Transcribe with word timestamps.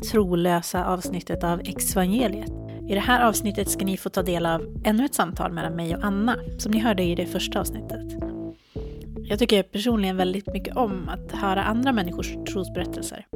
trolösa 0.00 0.86
avsnittet 0.86 1.44
av 1.44 1.60
Exvangeliet. 1.60 2.50
I 2.88 2.94
det 2.94 3.00
här 3.00 3.28
avsnittet 3.28 3.70
ska 3.70 3.84
ni 3.84 3.96
få 3.96 4.08
ta 4.08 4.22
del 4.22 4.46
av 4.46 4.80
ännu 4.84 5.04
ett 5.04 5.14
samtal 5.14 5.52
mellan 5.52 5.76
mig 5.76 5.96
och 5.96 6.04
Anna, 6.04 6.36
som 6.58 6.72
ni 6.72 6.78
hörde 6.78 7.02
i 7.02 7.14
det 7.14 7.26
första 7.26 7.60
avsnittet. 7.60 8.18
Jag 9.28 9.38
tycker 9.38 9.62
personligen 9.62 10.16
väldigt 10.16 10.46
mycket 10.52 10.76
om 10.76 11.08
att 11.08 11.32
höra 11.32 11.62
andra 11.62 11.92
människors 11.92 12.34
trosberättelser 12.52 13.26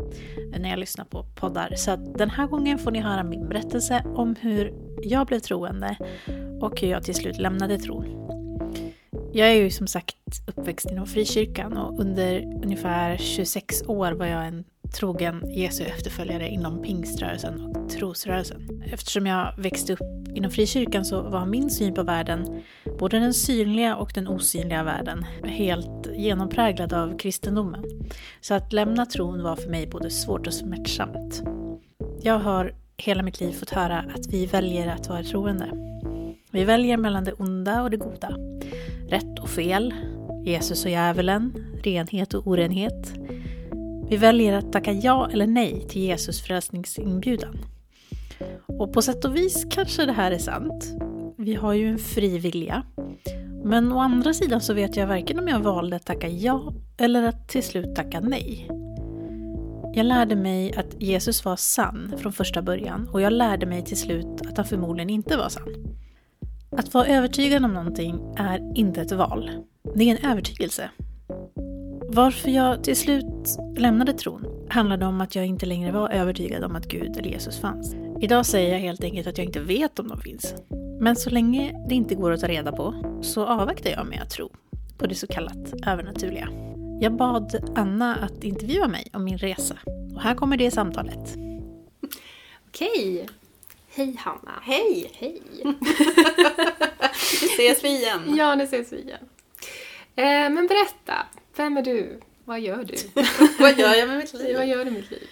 när 0.59 0.71
jag 0.71 0.79
lyssnar 0.79 1.05
på 1.05 1.25
poddar. 1.35 1.75
Så 1.77 1.91
att 1.91 2.19
den 2.19 2.31
här 2.31 2.47
gången 2.47 2.79
får 2.79 2.91
ni 2.91 3.01
höra 3.01 3.23
min 3.23 3.49
berättelse 3.49 4.05
om 4.15 4.37
hur 4.41 4.75
jag 5.03 5.27
blev 5.27 5.39
troende 5.39 5.97
och 6.61 6.81
hur 6.81 6.89
jag 6.89 7.05
till 7.05 7.15
slut 7.15 7.39
lämnade 7.39 7.79
tron. 7.79 8.07
Jag 9.33 9.49
är 9.49 9.55
ju 9.55 9.71
som 9.71 9.87
sagt 9.87 10.17
uppväxt 10.47 10.91
inom 10.91 11.07
frikyrkan 11.07 11.77
och 11.77 12.01
under 12.01 12.43
ungefär 12.65 13.17
26 13.17 13.83
år 13.87 14.13
var 14.13 14.27
jag 14.27 14.47
en 14.47 14.65
trogen 14.93 15.51
Jesu 15.51 15.85
efterföljare 15.85 16.49
inom 16.49 16.83
pingströrelsen 16.83 17.61
och 17.61 17.89
trosrörelsen. 17.89 18.83
Eftersom 18.87 19.27
jag 19.27 19.55
växte 19.59 19.93
upp 19.93 20.01
inom 20.35 20.51
frikyrkan 20.51 21.05
så 21.05 21.23
var 21.23 21.47
min 21.47 21.71
syn 21.71 21.95
på 21.95 22.03
världen, 22.03 22.63
både 22.99 23.19
den 23.19 23.35
synliga 23.35 23.97
och 23.97 24.13
den 24.15 24.29
osynliga 24.29 24.83
världen, 24.83 25.27
helt 25.45 26.07
genompräglad 26.17 26.93
av 26.93 27.19
kristendomen. 27.19 27.85
Så 28.41 28.55
att 28.55 28.73
lämna 28.73 29.07
tron 29.07 29.43
var 29.43 29.57
för 29.57 29.71
mig 29.71 29.87
både 29.87 30.11
svårt 30.11 30.47
och 30.47 30.55
smärtsamt. 30.55 31.43
Jag 32.23 32.39
har 32.39 32.75
hela 32.97 33.23
mitt 33.23 33.41
liv 33.41 33.53
fått 33.53 33.71
höra 33.71 33.99
att 33.99 34.27
vi 34.27 34.47
väljer 34.47 34.89
att 34.89 35.09
vara 35.09 35.23
troende. 35.23 35.71
Vi 36.51 36.65
väljer 36.65 36.97
mellan 36.97 37.25
det 37.25 37.33
onda 37.33 37.83
och 37.83 37.91
det 37.91 37.97
goda. 37.97 38.37
Rätt 39.09 39.39
och 39.39 39.49
fel. 39.49 39.95
Jesus 40.45 40.85
och 40.85 40.91
djävulen. 40.91 41.53
Renhet 41.83 42.35
och 42.35 42.47
orenhet. 42.47 43.15
Vi 44.13 44.19
väljer 44.19 44.53
att 44.53 44.73
tacka 44.73 44.93
ja 44.93 45.29
eller 45.33 45.47
nej 45.47 45.87
till 45.89 46.03
Jesus 46.03 46.43
frälsningsinbjudan. 46.43 47.59
Och 48.67 48.93
på 48.93 49.03
sätt 49.03 49.25
och 49.25 49.37
vis 49.37 49.67
kanske 49.71 50.07
det 50.07 50.13
här 50.13 50.31
är 50.31 50.39
sant. 50.39 50.93
Vi 51.39 51.55
har 51.55 51.73
ju 51.73 51.89
en 51.89 51.99
fri 51.99 52.39
vilja. 52.39 52.83
Men 53.65 53.93
å 53.93 53.99
andra 53.99 54.35
sidan 54.35 54.61
så 54.61 54.75
vet 54.75 54.97
jag 54.97 55.07
varken 55.07 55.39
om 55.39 55.49
jag 55.49 55.61
valde 55.61 55.97
att 55.97 56.07
tacka 56.07 56.29
ja 56.29 56.75
eller 56.97 57.23
att 57.23 57.49
till 57.49 57.63
slut 57.63 57.97
tacka 57.97 58.21
nej. 58.21 58.69
Jag 59.95 60.07
lärde 60.07 60.37
mig 60.37 60.75
att 60.77 61.03
Jesus 61.03 61.45
var 61.45 61.57
sann 61.57 62.15
från 62.19 62.33
första 62.33 62.63
början 62.63 63.09
och 63.09 63.21
jag 63.21 63.33
lärde 63.33 63.67
mig 63.67 63.85
till 63.85 63.97
slut 63.97 64.41
att 64.49 64.57
han 64.57 64.67
förmodligen 64.67 65.11
inte 65.11 65.37
var 65.37 65.49
sann. 65.49 65.97
Att 66.77 66.95
vara 66.95 67.07
övertygad 67.07 67.65
om 67.65 67.75
någonting 67.75 68.35
är 68.37 68.79
inte 68.79 69.01
ett 69.01 69.13
val. 69.13 69.51
Det 69.95 70.05
är 70.05 70.17
en 70.17 70.31
övertygelse. 70.31 70.91
Varför 72.15 72.51
jag 72.51 72.85
till 72.85 72.97
slut 72.97 73.59
lämnade 73.77 74.13
tron 74.13 74.67
handlade 74.71 75.07
om 75.07 75.21
att 75.21 75.35
jag 75.35 75.47
inte 75.47 75.67
längre 75.67 75.93
var 75.93 76.11
övertygad 76.11 76.65
om 76.65 76.77
att 76.77 76.87
Gud 76.87 77.17
eller 77.17 77.31
Jesus 77.31 77.61
fanns. 77.61 77.95
Idag 78.21 78.47
säger 78.47 78.73
jag 78.73 78.79
helt 78.79 79.05
enkelt 79.05 79.27
att 79.27 79.39
jag 79.39 79.45
inte 79.45 79.61
vet 79.61 79.99
om 79.99 80.09
de 80.09 80.21
finns. 80.21 80.55
Men 81.01 81.17
så 81.17 81.31
länge 81.31 81.87
det 81.89 81.95
inte 81.95 82.15
går 82.15 82.33
att 82.33 82.41
ta 82.41 82.49
reda 82.49 82.73
på 82.73 82.95
så 83.23 83.47
avvaktar 83.47 83.91
jag 83.91 84.07
med 84.07 84.23
att 84.23 84.31
tro 84.31 84.51
på 84.99 85.07
det 85.07 85.15
så 85.15 85.27
kallat 85.27 85.73
övernaturliga. 85.87 86.49
Jag 87.01 87.17
bad 87.17 87.73
Anna 87.77 88.17
att 88.17 88.45
intervjua 88.45 88.89
mig 88.89 89.09
om 89.13 89.25
min 89.25 89.39
resa 89.39 89.79
och 90.15 90.23
här 90.23 90.35
kommer 90.35 90.57
det 90.57 90.71
samtalet. 90.71 91.37
Okej. 92.69 93.29
Hej 93.95 94.17
Hanna. 94.19 94.53
Hej! 94.63 95.11
Hej. 95.15 95.43
Nu 97.43 97.47
ses 97.47 97.85
vi 97.85 97.89
igen. 97.89 98.37
Ja, 98.37 98.55
nu 98.55 98.65
ses 98.65 98.93
vi 98.93 98.97
igen. 98.97 99.29
Eh, 100.17 100.55
men 100.55 100.67
berätta, 100.67 101.27
vem 101.57 101.77
är 101.77 101.83
du? 101.83 102.21
Vad 102.45 102.61
gör 102.61 102.85
du? 102.85 102.97
Vad 103.59 103.79
gör 103.79 103.95
jag 103.95 104.09
med 104.09 104.17
mitt 104.19 104.33
liv? 104.33 104.57
Vad 104.57 104.67
gör 104.67 104.85
du 104.85 104.91
i 104.91 104.95
mitt 104.95 105.11
liv? 105.11 105.29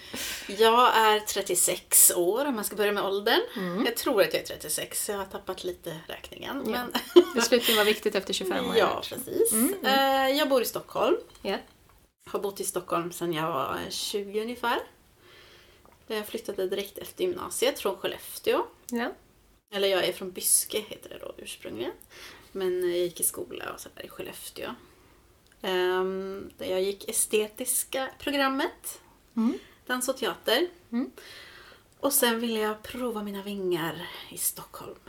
Jag 0.47 0.97
är 0.97 1.19
36 1.19 2.11
år 2.15 2.45
om 2.45 2.55
man 2.55 2.63
ska 2.63 2.75
börja 2.75 2.91
med 2.91 3.03
åldern. 3.03 3.39
Mm. 3.57 3.85
Jag 3.85 3.95
tror 3.97 4.21
att 4.21 4.33
jag 4.33 4.41
är 4.41 4.45
36, 4.47 5.09
jag 5.09 5.17
har 5.17 5.25
tappat 5.25 5.63
lite 5.63 5.97
räkningen. 6.07 6.63
Ja. 6.65 6.71
Men... 6.71 6.93
Beslutet 7.35 7.77
var 7.77 7.85
viktigt 7.85 8.15
efter 8.15 8.33
25 8.33 8.69
år. 8.69 8.75
ja, 8.77 9.01
precis. 9.09 9.51
Mm, 9.53 9.75
Eh, 9.83 10.37
Jag 10.37 10.49
bor 10.49 10.61
i 10.61 10.65
Stockholm. 10.65 11.17
Ja. 11.41 11.57
Har 12.29 12.39
bott 12.39 12.59
i 12.59 12.63
Stockholm 12.63 13.11
sedan 13.11 13.33
jag 13.33 13.47
var 13.53 13.77
20 13.89 14.41
ungefär. 14.41 14.79
Jag 16.07 16.27
flyttade 16.27 16.67
direkt 16.67 16.97
efter 16.97 17.23
gymnasiet 17.23 17.79
från 17.79 17.97
Skellefteå. 17.97 18.65
Ja. 18.91 19.11
Eller 19.73 19.87
jag 19.87 20.03
är 20.05 20.13
från 20.13 20.31
Byske 20.31 20.79
heter 20.87 21.09
det 21.09 21.17
då 21.17 21.33
ursprungligen. 21.37 21.91
Men 22.51 22.89
jag 22.89 22.97
gick 22.99 23.19
i 23.19 23.23
skola 23.23 23.65
och 23.73 23.79
så 23.79 23.89
där 23.95 24.05
i 24.05 24.09
Skellefteå. 24.09 24.75
Ehm, 25.61 26.51
där 26.57 26.65
jag 26.65 26.81
gick 26.81 27.09
estetiska 27.09 28.09
programmet. 28.19 29.01
Mm. 29.35 29.59
Dans 29.85 30.09
och 30.09 30.17
teater. 30.17 30.67
Mm. 30.91 31.11
Och 31.99 32.13
sen 32.13 32.39
ville 32.39 32.59
jag 32.59 32.83
prova 32.83 33.23
mina 33.23 33.43
vingar 33.43 34.07
i 34.29 34.37
Stockholm. 34.37 34.99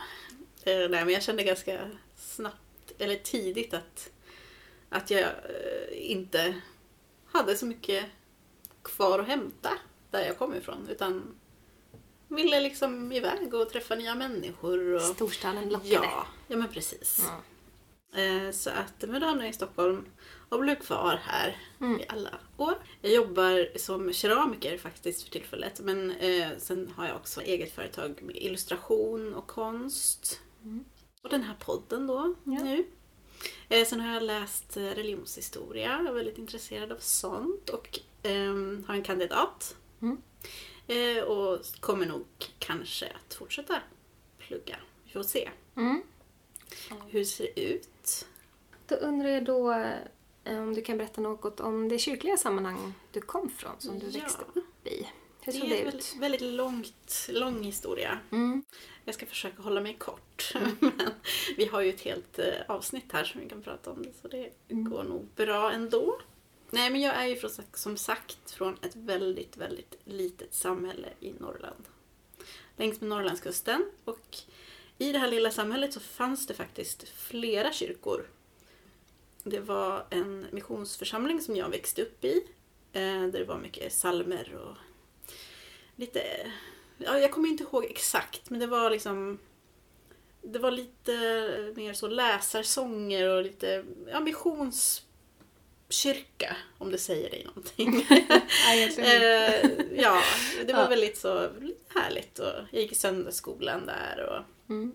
Eh, 0.65 0.75
nej, 0.77 1.05
men 1.05 1.09
jag 1.09 1.23
kände 1.23 1.43
ganska 1.43 1.91
snabbt, 2.17 2.93
eller 2.99 3.17
tidigt 3.17 3.75
att, 3.75 4.11
att 4.89 5.11
jag 5.11 5.21
eh, 5.21 6.11
inte 6.11 6.61
hade 7.27 7.57
så 7.57 7.67
mycket 7.67 8.05
kvar 8.83 9.19
att 9.19 9.27
hämta 9.27 9.71
där 10.11 10.27
jag 10.27 10.39
kom 10.39 10.55
ifrån. 10.55 10.89
Utan 10.89 11.35
ville 12.29 12.61
liksom 12.61 13.13
iväg 13.13 13.55
och 13.55 13.71
träffa 13.71 13.95
nya 13.95 14.15
människor. 14.15 14.95
Och, 14.95 15.03
Storstaden 15.03 15.69
lockade. 15.69 15.95
ja, 15.95 16.27
ja, 16.49 16.57
men 16.57 16.69
precis. 16.69 17.25
Ja. 17.29 17.43
Eh, 18.13 18.51
Så 18.51 18.71
att 18.71 18.95
men 19.09 19.21
då 19.21 19.27
hamnade 19.27 19.45
jag 19.47 19.51
i 19.51 19.57
Stockholm 19.57 20.05
och 20.49 20.61
blev 20.61 20.75
kvar 20.75 21.21
här 21.23 21.57
Mm. 21.81 22.01
i 22.01 22.05
alla 22.09 22.39
år. 22.57 22.75
Jag 23.01 23.13
jobbar 23.13 23.79
som 23.79 24.13
keramiker 24.13 24.79
faktiskt 24.79 25.23
för 25.23 25.31
tillfället. 25.31 25.81
Men 25.81 26.11
eh, 26.11 26.49
sen 26.59 26.93
har 26.97 27.07
jag 27.07 27.17
också 27.17 27.41
eget 27.43 27.73
företag 27.75 28.23
med 28.23 28.37
illustration 28.37 29.35
och 29.35 29.47
konst. 29.47 30.41
Mm. 30.63 30.85
Och 31.23 31.29
den 31.31 31.43
här 31.43 31.55
podden 31.61 32.07
då 32.07 32.35
Ja. 32.45 32.63
nu. 32.63 32.85
Eh, 33.69 33.87
sen 33.87 34.01
har 34.01 34.15
jag 34.15 34.23
läst 34.23 34.77
eh, 34.77 34.83
religionshistoria. 34.83 35.89
Jag 35.99 36.07
är 36.07 36.13
väldigt 36.13 36.39
intresserad 36.39 36.93
av 36.93 36.99
sånt. 36.99 37.69
Och 37.71 37.99
ehm, 38.23 38.85
har 38.89 38.95
en 38.95 39.03
kandidat. 39.03 39.77
Mm. 40.03 40.23
Eh, 40.87 41.23
och 41.25 41.59
kommer 41.81 42.07
nog 42.07 42.25
kanske 42.59 43.07
att 43.27 43.35
fortsätta 43.35 43.81
plugga. 44.39 44.77
Vi 45.05 45.13
får 45.13 45.23
se 45.23 45.51
Mm. 45.77 46.03
hur 47.09 47.19
det 47.19 47.25
ser 47.27 47.49
ut. 47.59 47.89
Då 48.93 48.99
undrar 49.07 49.29
jag 49.29 49.45
då 49.45 49.73
eh, 50.45 50.59
om 50.63 50.75
du 50.75 50.83
kan 50.83 50.97
berätta 50.99 51.21
något 51.21 51.61
om 51.61 51.89
det 51.89 51.99
kyrkliga 51.99 52.37
sammanhang 52.37 52.95
du 53.13 53.21
kom 53.21 53.51
från, 53.51 53.73
som 53.79 53.99
du 53.99 54.07
Ja. 54.07 54.21
växte 54.21 54.45
upp 54.55 54.87
i. 54.87 55.07
Hur 55.41 55.53
Det 55.53 55.59
såg 55.59 55.67
är 55.67 55.75
det 55.75 55.81
en 55.81 55.87
ut? 55.89 55.95
väldigt, 55.95 56.17
väldigt 56.21 56.41
långt, 56.41 57.29
lång 57.31 57.63
historia. 57.63 58.19
Mm. 58.33 58.65
Jag 59.05 59.15
ska 59.15 59.27
försöka 59.27 59.63
hålla 59.63 59.81
mig 59.81 59.95
kort. 59.95 60.53
Men 60.81 60.93
vi 61.57 61.67
har 61.67 61.81
ju 61.81 61.91
ett 61.91 62.01
helt 62.01 62.39
eh, 62.39 62.55
avsnitt 62.69 63.13
här 63.13 63.25
som 63.25 63.41
vi 63.41 63.49
kan 63.49 63.63
prata 63.63 63.91
om 63.91 64.03
det 64.03 64.13
så 64.23 64.29
det 64.29 64.51
Mm. 64.69 64.91
går 64.91 65.05
nog 65.05 65.27
bra 65.37 65.73
ändå. 65.73 66.19
Nej 66.71 66.91
men 66.91 67.01
jag 67.01 67.15
är 67.15 67.27
ju 67.27 67.37
från, 67.37 67.51
som 67.75 67.97
sagt 67.97 68.51
från 68.51 68.77
ett 68.83 68.97
väldigt, 68.97 69.57
väldigt 69.57 69.95
litet 70.05 70.55
samhälle 70.55 71.09
i 71.21 71.33
Norrland. 71.33 71.85
Längs 72.77 73.01
med 73.01 73.11
Norrlandskusten. 73.11 73.85
Och 74.05 74.37
i 74.99 75.13
det 75.13 75.19
här 75.19 75.29
lilla 75.29 75.51
samhället 75.51 75.93
så 75.93 76.01
fanns 76.01 76.47
det 76.47 76.55
faktiskt 76.55 77.09
flera 77.09 77.73
kyrkor. 77.73 78.27
Det 79.45 79.61
var 79.61 80.07
en 80.11 80.47
missionsförsamling 80.53 81.41
som 81.41 81.57
jag 81.57 81.69
växte 81.69 82.03
upp 82.03 82.25
i. 82.25 82.37
eh, 82.93 83.01
Där 83.03 83.33
det 83.39 83.45
var 83.45 83.59
mycket 83.59 83.93
salmer 83.93 84.55
och 84.55 84.77
lite... 85.97 86.23
Ja, 86.99 87.19
jag 87.19 87.33
kommer 87.33 87.49
inte 87.49 87.63
ihåg 87.65 87.85
exakt 87.85 88.51
men 88.51 88.61
det 88.61 88.67
var 88.67 88.91
liksom... 88.91 89.39
Det 90.43 90.59
var 90.59 90.71
lite 90.71 91.13
mer 91.77 91.93
så 91.93 92.09
läsarsånger 92.09 93.29
och 93.29 93.43
lite 93.43 93.85
ja, 94.09 94.21
missionskyrka 94.21 96.57
om 96.79 96.91
det 96.91 96.99
säger 96.99 97.31
dig 97.31 97.45
någonting. 97.45 98.07
Eh, 98.99 99.71
ja, 100.03 100.23
det 100.67 100.73
var 100.73 100.83
Ja. 100.83 100.89
väldigt 100.89 101.19
så 101.19 101.49
härligt 101.89 102.39
och 102.39 102.53
jag 102.71 102.83
gick 102.83 102.93
i 102.93 102.95
söndagsskolan 102.95 103.87
där 103.87 104.27
och 104.31 104.43
Mm. 104.71 104.93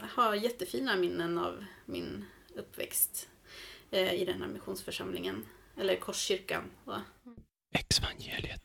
har 0.00 0.34
jättefina 0.34 0.96
minnen 0.96 1.38
av 1.38 1.64
min 1.84 2.24
uppväxt 2.56 3.28
eh, 3.90 4.14
i 4.14 4.24
den 4.24 4.42
här 4.42 4.48
missionsförsamlingen. 4.48 5.46
Eller 5.76 5.96
Korskyrkan. 5.96 6.70
Va? 6.84 7.02
Exvangeliet. 7.78 8.62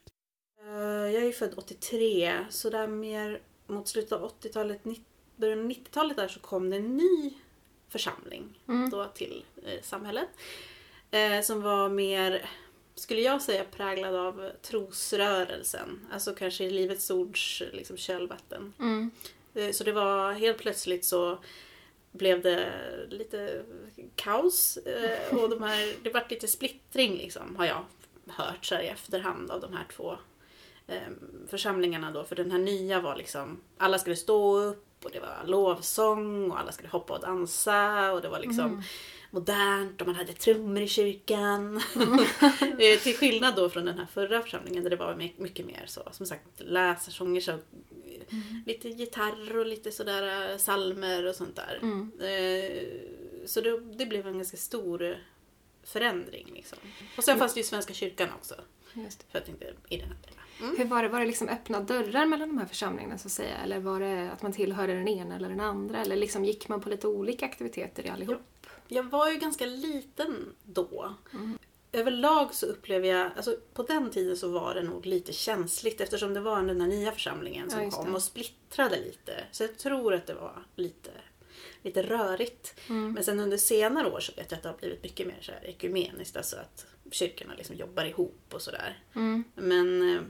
Eh, 0.62 1.12
jag 1.14 1.24
är 1.24 1.32
född 1.32 1.54
83, 1.58 2.46
så 2.50 2.70
där 2.70 2.88
mer 2.88 3.42
mot 3.68 3.88
slutet 3.88 4.12
av 4.12 4.22
80-talet, 4.42 4.84
nitt- 4.86 5.06
början 5.36 5.60
av 5.60 5.66
90-talet 5.66 6.18
där 6.18 6.28
så 6.28 6.40
kom 6.40 6.70
det 6.70 6.76
en 6.78 6.98
ny 6.98 7.34
församling 7.90 8.60
Mm. 8.68 8.90
då 8.90 9.06
till 9.06 9.46
eh, 9.66 9.82
samhället. 9.82 10.30
Som 11.44 11.62
var 11.62 11.90
mer 11.90 12.50
skulle 12.96 13.22
jag 13.22 13.42
säga, 13.42 13.66
präglad 13.66 14.16
av 14.16 14.52
trosrörelsen. 14.62 16.08
Alltså 16.12 16.36
kanske 16.36 16.64
i 16.64 16.70
Livets 16.70 17.10
Ords 17.10 17.64
liksom, 17.74 17.98
kölvatten. 17.98 18.74
Mm. 18.80 19.12
Så 19.74 19.84
det 19.84 19.92
var 19.92 20.32
helt 20.34 20.58
plötsligt 20.58 21.06
så 21.06 21.40
blev 22.14 22.42
det 22.42 22.70
lite 23.10 23.64
kaos 24.16 24.78
eh, 24.78 25.38
och 25.38 25.50
de 25.50 25.64
här, 25.64 25.94
det 26.04 26.10
var 26.10 26.26
lite 26.30 26.48
splittring 26.48 27.18
liksom 27.18 27.56
har 27.56 27.66
jag 27.66 27.86
hört 28.28 28.66
så 28.66 28.76
i 28.76 28.88
efterhand 28.88 29.52
av 29.52 29.62
de 29.62 29.74
här 29.74 29.86
två 29.96 30.18
eh, 30.88 31.02
församlingarna 31.48 32.12
då. 32.12 32.24
För 32.24 32.36
den 32.36 32.52
här 32.52 32.60
nya 32.60 33.00
var 33.02 33.16
liksom, 33.16 33.62
alla 33.78 34.00
skulle 34.00 34.16
stå 34.16 34.58
upp 34.58 35.06
och 35.06 35.12
det 35.12 35.20
var 35.20 35.38
lovsång 35.46 36.52
och 36.52 36.60
alla 36.60 36.72
skulle 36.72 36.90
hoppa 36.90 37.14
och 37.14 37.22
dansa 37.22 38.12
och 38.14 38.22
det 38.22 38.30
var 38.30 38.40
liksom 38.40 38.84
modernt 39.32 40.02
och 40.02 40.08
man 40.08 40.16
hade 40.16 40.34
trummor 40.34 40.82
i 40.82 40.88
kyrkan. 40.88 41.82
Eh, 42.80 43.00
Till 43.00 43.18
skillnad 43.18 43.56
då 43.56 43.70
från 43.70 43.86
den 43.86 43.98
här 43.98 44.06
förra 44.14 44.42
församlingen 44.42 44.84
där 44.84 44.90
det 44.90 44.96
var 44.96 45.16
my- 45.16 45.34
mycket 45.38 45.66
mer 45.66 45.84
så, 45.88 46.02
som 46.12 46.26
sagt 46.26 46.44
läsarsånger, 46.58 47.42
så, 47.42 47.52
eh, 48.30 48.38
lite 48.66 48.90
gitarr 48.90 49.58
och 49.58 49.66
lite 49.66 49.92
sådär 49.92 50.52
eh, 50.52 50.58
salmer 50.58 51.26
och 51.26 51.36
sånt 51.36 51.56
där. 51.56 51.80
Mm. 51.82 52.12
Eh, 52.20 53.46
Så 53.46 53.62
det, 53.62 53.80
det 53.80 54.06
blev 54.06 54.28
en 54.28 54.38
ganska 54.38 54.58
stor 54.58 55.18
förändring 55.84 56.52
liksom. 56.54 56.78
Och 57.18 57.24
sen 57.24 57.40
fanns 57.40 57.54
det 57.54 57.60
ju 57.60 57.64
Svenska 57.64 57.94
kyrkan 57.94 58.30
också. 58.40 58.56
Just. 58.94 59.24
För 59.32 59.40
jag 59.40 59.46
tänkte 59.46 59.74
i 59.90 59.98
den 59.98 60.08
här 60.08 60.18
delen. 60.22 60.40
Mm. 60.62 60.78
Hur 60.78 60.86
var 60.86 61.04
det? 61.04 61.10
Var 61.10 61.20
det 61.20 61.26
liksom 61.26 61.50
öppna 61.50 61.80
dörrar 61.80 62.26
mellan 62.26 62.48
de 62.50 62.58
här 62.58 62.66
församlingarna 62.66 63.18
så 63.18 63.28
att 63.28 63.32
säga? 63.32 63.58
Eller 63.58 63.80
var 63.80 64.00
det 64.00 64.32
att 64.32 64.42
man 64.42 64.54
tillhörde 64.54 64.94
den 64.94 65.08
ena 65.08 65.36
eller 65.36 65.50
den 65.50 65.60
andra? 65.60 66.02
Eller 66.02 66.16
liksom 66.16 66.46
gick 66.46 66.70
man 66.70 66.82
på 66.82 66.90
lite 66.90 67.08
olika 67.08 67.46
aktiviteter 67.46 68.06
i 68.06 68.10
allihop? 68.10 68.42
Jag 68.88 69.04
var 69.04 69.30
ju 69.32 69.38
ganska 69.38 69.66
liten 69.66 70.54
då. 70.64 71.14
Mm. 71.34 71.58
Överlag 71.94 72.54
så 72.54 72.66
upplever 72.66 73.08
jag, 73.08 73.32
alltså 73.36 73.58
på 73.74 73.84
den 73.84 74.12
tiden 74.12 74.38
så 74.38 74.48
var 74.48 74.76
det 74.76 74.84
nog 74.84 75.06
lite 75.06 75.34
känsligt 75.34 76.02
eftersom 76.02 76.34
det 76.34 76.40
var 76.40 76.64
den 76.64 76.80
där 76.80 76.88
nya 76.88 77.12
församlingen 77.12 77.70
som 77.70 77.84
Ja, 77.84 77.90
kom 77.90 78.16
och 78.16 78.24
splittrade 78.24 79.00
lite. 79.00 79.44
Så 79.52 79.64
jag 79.64 79.78
tror 79.78 80.14
att 80.14 80.28
det 80.28 80.34
var 80.34 80.66
lite, 80.76 81.12
lite 81.82 82.04
rörigt. 82.04 82.80
Mm. 82.90 83.14
Men 83.14 83.24
sen 83.24 83.40
under 83.40 83.58
senare 83.58 84.12
år 84.12 84.20
så 84.20 84.32
vet 84.36 84.52
jag 84.52 84.58
att 84.58 84.64
det 84.64 84.70
har 84.70 84.78
blivit 84.78 85.04
mycket 85.04 85.28
mer 85.28 85.38
så 85.42 85.52
här 85.52 85.70
ekumeniskt, 85.70 86.38
alltså 86.38 86.56
att 86.56 86.86
kyrkorna 87.12 87.54
liksom 87.58 87.76
jobbar 87.76 88.06
ihop 88.06 88.54
och 88.54 88.62
sådär. 88.62 89.00
Mm. 89.16 89.44
Men, 89.56 90.16
eh, 90.16 90.22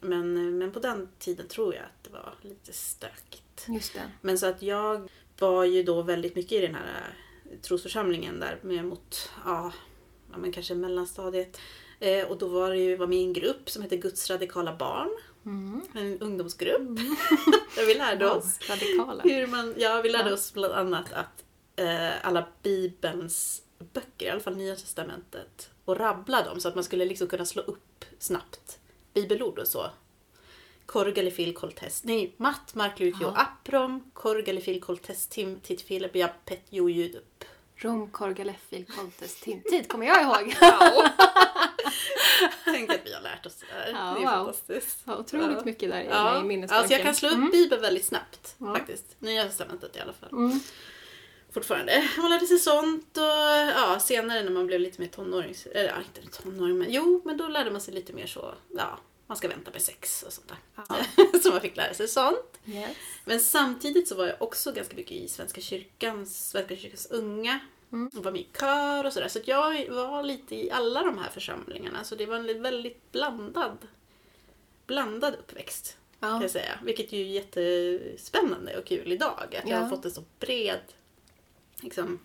men, 0.00 0.58
men 0.58 0.72
på 0.72 0.80
den 0.80 1.08
tiden 1.18 1.48
tror 1.48 1.74
jag 1.74 1.84
att 1.84 2.04
det 2.04 2.10
var 2.10 2.34
lite 2.42 2.72
stökigt. 2.72 3.66
Just 3.68 3.94
det. 3.94 4.10
Men 4.20 4.38
så 4.38 4.46
att 4.46 4.62
jag 4.62 5.08
var 5.38 5.64
ju 5.64 5.82
då 5.82 6.02
väldigt 6.02 6.36
mycket 6.36 6.52
i 6.52 6.60
den 6.60 6.74
här 6.74 7.14
eh, 7.44 7.58
trosförsamlingen 7.58 8.40
där 8.40 8.58
med 8.62 8.84
mot, 8.84 9.30
ja, 9.44 9.72
ja 10.32 10.38
men 10.38 10.52
kanske 10.52 10.74
mellanstadiet. 10.74 11.60
Eh, 12.00 12.24
och 12.24 12.38
då 12.38 12.48
var 12.48 12.70
det 12.70 12.76
ju, 12.78 12.96
var 12.96 13.06
med 13.06 13.18
i 13.18 13.22
en 13.22 13.32
grupp 13.32 13.70
som 13.70 13.82
hette 13.82 13.96
Guds 13.96 14.30
radikala 14.30 14.76
barn. 14.76 15.10
Mm. 15.46 15.82
En 15.94 16.18
ungdomsgrupp. 16.20 16.80
där 17.76 17.86
vi 17.86 17.94
lärde 17.94 18.24
Wow, 18.28 18.36
oss 18.36 18.58
radikala. 18.70 19.22
hur 19.22 19.46
man, 19.46 19.74
ja 19.76 20.00
vi 20.02 20.08
lärde 20.08 20.28
Ja. 20.28 20.34
oss 20.34 20.52
bland 20.52 20.74
annat 20.74 21.12
att 21.12 21.44
eh, 21.76 22.26
alla 22.26 22.46
bibelns 22.62 23.62
böcker, 23.92 24.26
i 24.26 24.30
alla 24.30 24.40
fall 24.40 24.56
Nya 24.56 24.76
Testamentet, 24.76 25.70
och 25.84 25.96
rabbla 25.96 26.42
dem 26.44 26.60
så 26.60 26.68
att 26.68 26.74
man 26.74 26.84
skulle 26.84 27.04
liksom 27.04 27.28
kunna 27.28 27.44
slå 27.44 27.62
upp 27.62 28.04
snabbt 28.18 28.78
bibelord 29.14 29.58
och 29.58 29.68
så. 29.68 29.90
Korgalifil 30.86 31.54
koltest, 31.54 32.04
nej, 32.04 32.34
matt 32.36 32.74
marklutio 32.74 33.22
Ja. 33.22 33.32
aprom, 33.36 34.10
korgalifil 34.14 34.80
koltest 34.80 35.30
tim 35.30 35.60
titfile 35.60 36.08
bia 36.08 36.28
pet 36.44 36.62
jujudup. 36.70 37.44
Rom, 37.78 38.10
Korgaleffil, 38.10 38.86
Kontes, 38.86 39.40
Tim. 39.40 39.62
Tid 39.62 39.88
kommer 39.88 40.06
jag 40.06 40.22
ihåg! 40.22 40.54
Tänk 42.64 42.90
att 42.90 43.00
vi 43.04 43.12
har 43.14 43.20
lärt 43.20 43.46
oss 43.46 43.56
det 43.56 43.66
där. 43.78 43.90
Ja, 43.92 43.98
det 44.18 44.24
är 44.26 44.36
wow. 44.38 44.44
fantastiskt. 44.46 44.98
Ja, 45.04 45.16
otroligt 45.16 45.56
Ja. 45.58 45.62
mycket 45.64 45.90
där 45.90 46.00
Ja, 46.10 46.40
i 46.40 46.42
minnesbanken. 46.44 46.78
alltså 46.80 46.92
jag 46.94 47.02
kan 47.02 47.14
slå 47.14 47.28
upp 47.28 47.34
Mm. 47.34 47.50
bibeln 47.50 47.82
väldigt 47.82 48.04
snabbt 48.04 48.54
Ja. 48.58 48.74
faktiskt. 48.74 49.04
Nya 49.18 49.44
Testamentet 49.44 49.96
i 49.96 50.00
alla 50.00 50.12
fall. 50.12 50.28
Mm. 50.32 50.60
fortfarande. 51.52 52.08
Man 52.18 52.30
lärde 52.30 52.46
sig 52.46 52.58
sånt 52.58 53.16
och 53.16 53.22
ja, 53.76 53.98
senare 54.00 54.42
när 54.42 54.50
man 54.50 54.66
blev 54.66 54.80
lite 54.80 55.00
mer 55.00 55.08
tonåring, 55.08 55.54
eller 55.74 55.88
ja, 55.88 55.94
inte 55.98 56.42
tonåring 56.42 56.78
men 56.78 56.90
jo, 56.92 57.22
men 57.24 57.36
då 57.36 57.48
lärde 57.48 57.70
man 57.70 57.80
sig 57.80 57.94
lite 57.94 58.12
mer 58.12 58.26
så, 58.26 58.54
ja, 58.76 58.98
man 59.26 59.36
ska 59.36 59.48
vänta 59.48 59.70
med 59.70 59.82
sex 59.82 60.22
och 60.22 60.32
sånt 60.32 60.48
där. 60.48 60.58
Ja. 60.88 60.96
så 61.42 61.50
man 61.50 61.60
fick 61.60 61.76
lära 61.76 61.94
sig 61.94 62.08
sånt. 62.08 62.60
Yes. 62.66 62.96
Men 63.24 63.40
samtidigt 63.40 64.08
så 64.08 64.14
var 64.14 64.26
jag 64.26 64.42
också 64.42 64.72
ganska 64.72 64.96
mycket 64.96 65.12
i 65.12 65.28
Svenska 65.28 65.60
kyrkans, 65.60 66.48
Svenska 66.50 66.76
kyrkans 66.76 67.06
unga. 67.10 67.60
Mm. 67.92 68.10
Och 68.16 68.24
var 68.24 68.32
med 68.32 68.40
i 68.40 68.48
kör 68.60 69.04
och 69.04 69.12
sådär. 69.12 69.28
Så 69.28 69.38
att 69.38 69.48
jag 69.48 69.88
var 69.90 70.22
lite 70.22 70.54
i 70.56 70.70
alla 70.70 71.02
de 71.02 71.18
här 71.18 71.30
församlingarna. 71.30 72.04
Så 72.04 72.14
det 72.14 72.26
var 72.26 72.36
en 72.36 72.62
väldigt 72.62 73.12
blandad, 73.12 73.78
blandad 74.86 75.34
uppväxt. 75.34 75.96
Kan 76.20 76.30
Ja. 76.30 76.42
jag 76.42 76.50
säga. 76.50 76.78
Vilket 76.84 77.12
ju 77.12 77.20
är 77.20 77.24
jättespännande 77.24 78.78
och 78.78 78.84
kul 78.84 79.12
idag. 79.12 79.38
Att 79.44 79.68
jag 79.68 79.78
Ja. 79.78 79.82
har 79.82 79.88
fått 79.88 80.04
en 80.04 80.10
så 80.10 80.24
bred 80.40 80.80
liksom, 81.80 82.18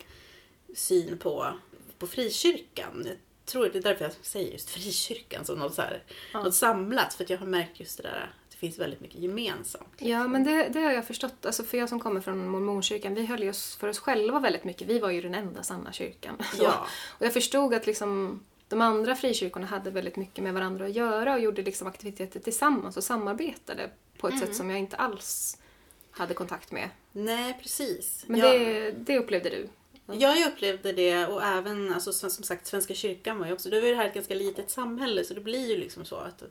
syn 0.75 1.17
på, 1.17 1.53
på 1.97 2.07
frikyrkan. 2.07 3.07
Jag 3.53 3.61
tror 3.63 3.69
det 3.73 3.79
är 3.79 3.83
därför 3.83 4.05
jag 4.05 4.13
säger 4.21 4.51
just 4.51 4.69
frikyrkan 4.69 5.45
som 5.45 5.59
något, 5.59 5.73
så 5.73 5.81
här, 5.81 6.03
Ja. 6.33 6.43
något 6.43 6.55
samlat. 6.55 7.13
För 7.13 7.23
att 7.23 7.29
jag 7.29 7.37
har 7.37 7.45
märkt 7.45 7.79
just 7.79 7.97
det 7.97 8.03
där 8.03 8.09
att 8.09 8.51
det 8.51 8.57
finns 8.57 8.79
väldigt 8.79 9.01
mycket 9.01 9.19
gemensamt. 9.19 9.93
Ja, 9.97 10.27
men 10.27 10.43
det, 10.43 10.69
det 10.69 10.79
har 10.79 10.91
jag 10.91 11.07
förstått. 11.07 11.45
Alltså 11.45 11.63
för 11.63 11.77
jag 11.77 11.89
som 11.89 11.99
kommer 11.99 12.21
från 12.21 12.47
mormonkyrkan, 12.47 13.15
vi 13.15 13.25
höll 13.25 13.43
ju 13.43 13.49
oss 13.49 13.75
för 13.75 13.87
oss 13.87 13.99
själva 13.99 14.39
väldigt 14.39 14.63
mycket. 14.63 14.87
Vi 14.87 14.99
var 14.99 15.09
ju 15.09 15.21
den 15.21 15.35
enda 15.35 15.63
sanna 15.63 15.91
kyrkan. 15.91 16.37
Ja. 16.59 16.85
Och 17.19 17.25
jag 17.25 17.33
förstod 17.33 17.73
att 17.73 17.85
liksom, 17.87 18.39
de 18.67 18.81
andra 18.81 19.15
frikyrkorna 19.15 19.65
hade 19.67 19.91
väldigt 19.91 20.15
mycket 20.15 20.43
med 20.43 20.53
varandra 20.53 20.85
att 20.85 20.95
göra 20.95 21.33
och 21.33 21.39
gjorde 21.39 21.61
liksom 21.61 21.87
aktiviteter 21.87 22.39
tillsammans 22.39 22.97
och 22.97 23.03
samarbetade 23.03 23.89
på 24.17 24.27
ett 24.27 24.39
sätt 24.39 24.55
som 24.55 24.69
jag 24.69 24.79
inte 24.79 24.95
alls 24.95 25.57
hade 26.11 26.33
kontakt 26.33 26.71
med. 26.71 26.89
Nej, 27.11 27.57
precis. 27.61 28.23
Men 28.27 28.39
jag, 28.39 28.59
det, 28.59 28.91
det 28.91 29.17
upplevde 29.19 29.49
du? 29.49 29.69
Ja, 30.05 30.35
jag 30.35 30.51
upplevde 30.51 30.91
det 30.91 31.25
och 31.25 31.43
även 31.43 31.93
alltså, 31.93 32.13
som 32.13 32.43
sagt 32.43 32.67
Svenska 32.67 32.93
kyrkan 32.93 33.39
var 33.39 33.47
ju 33.47 33.53
också, 33.53 33.69
det 33.69 33.81
var 33.81 33.87
det 33.87 33.95
här 33.95 34.07
ett 34.07 34.13
ganska 34.13 34.35
litet 34.35 34.69
samhälle 34.69 35.23
så 35.23 35.33
det 35.33 35.41
blir 35.41 35.69
ju 35.69 35.77
liksom 35.77 36.05
så 36.05 36.15
att 36.15 36.43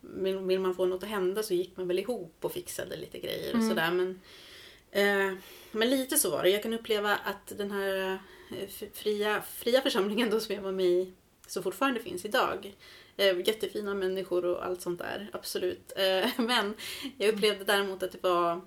vill, 0.00 0.60
man 0.60 0.74
få 0.74 0.86
något 0.86 1.02
att 1.02 1.08
hända 1.08 1.42
så 1.42 1.54
gick 1.54 1.76
man 1.76 1.88
väl 1.88 1.98
ihop 1.98 2.36
och 2.40 2.52
fixade 2.52 2.96
lite 2.96 3.18
grejer 3.18 3.56
och 3.56 3.62
sådär 3.62 3.90
men 3.90 4.20
eh, 4.90 5.38
men 5.72 5.90
lite 5.90 6.16
så 6.16 6.30
var 6.30 6.42
det. 6.42 6.50
Jag 6.50 6.62
kan 6.62 6.72
uppleva 6.72 7.16
att 7.16 7.52
den 7.58 7.70
här 7.70 8.18
eh, 8.50 8.68
fria, 8.92 9.42
fria 9.42 9.80
församlingen 9.80 10.30
då 10.30 10.40
som 10.40 10.54
jag 10.54 10.62
var 10.62 10.72
med 10.72 10.86
i, 10.86 11.12
som 11.46 11.62
fortfarande 11.62 12.00
finns 12.00 12.24
idag. 12.24 12.74
Eh, 13.16 13.38
jättefina 13.38 13.94
människor 13.94 14.44
och 14.44 14.64
allt 14.64 14.82
sånt 14.82 14.98
där, 14.98 15.30
absolut. 15.32 15.92
Eh, 15.96 16.28
men 16.36 16.74
jag 17.18 17.34
upplevde 17.34 17.64
däremot 17.64 18.02
att 18.02 18.12
det 18.12 18.22
var 18.22 18.60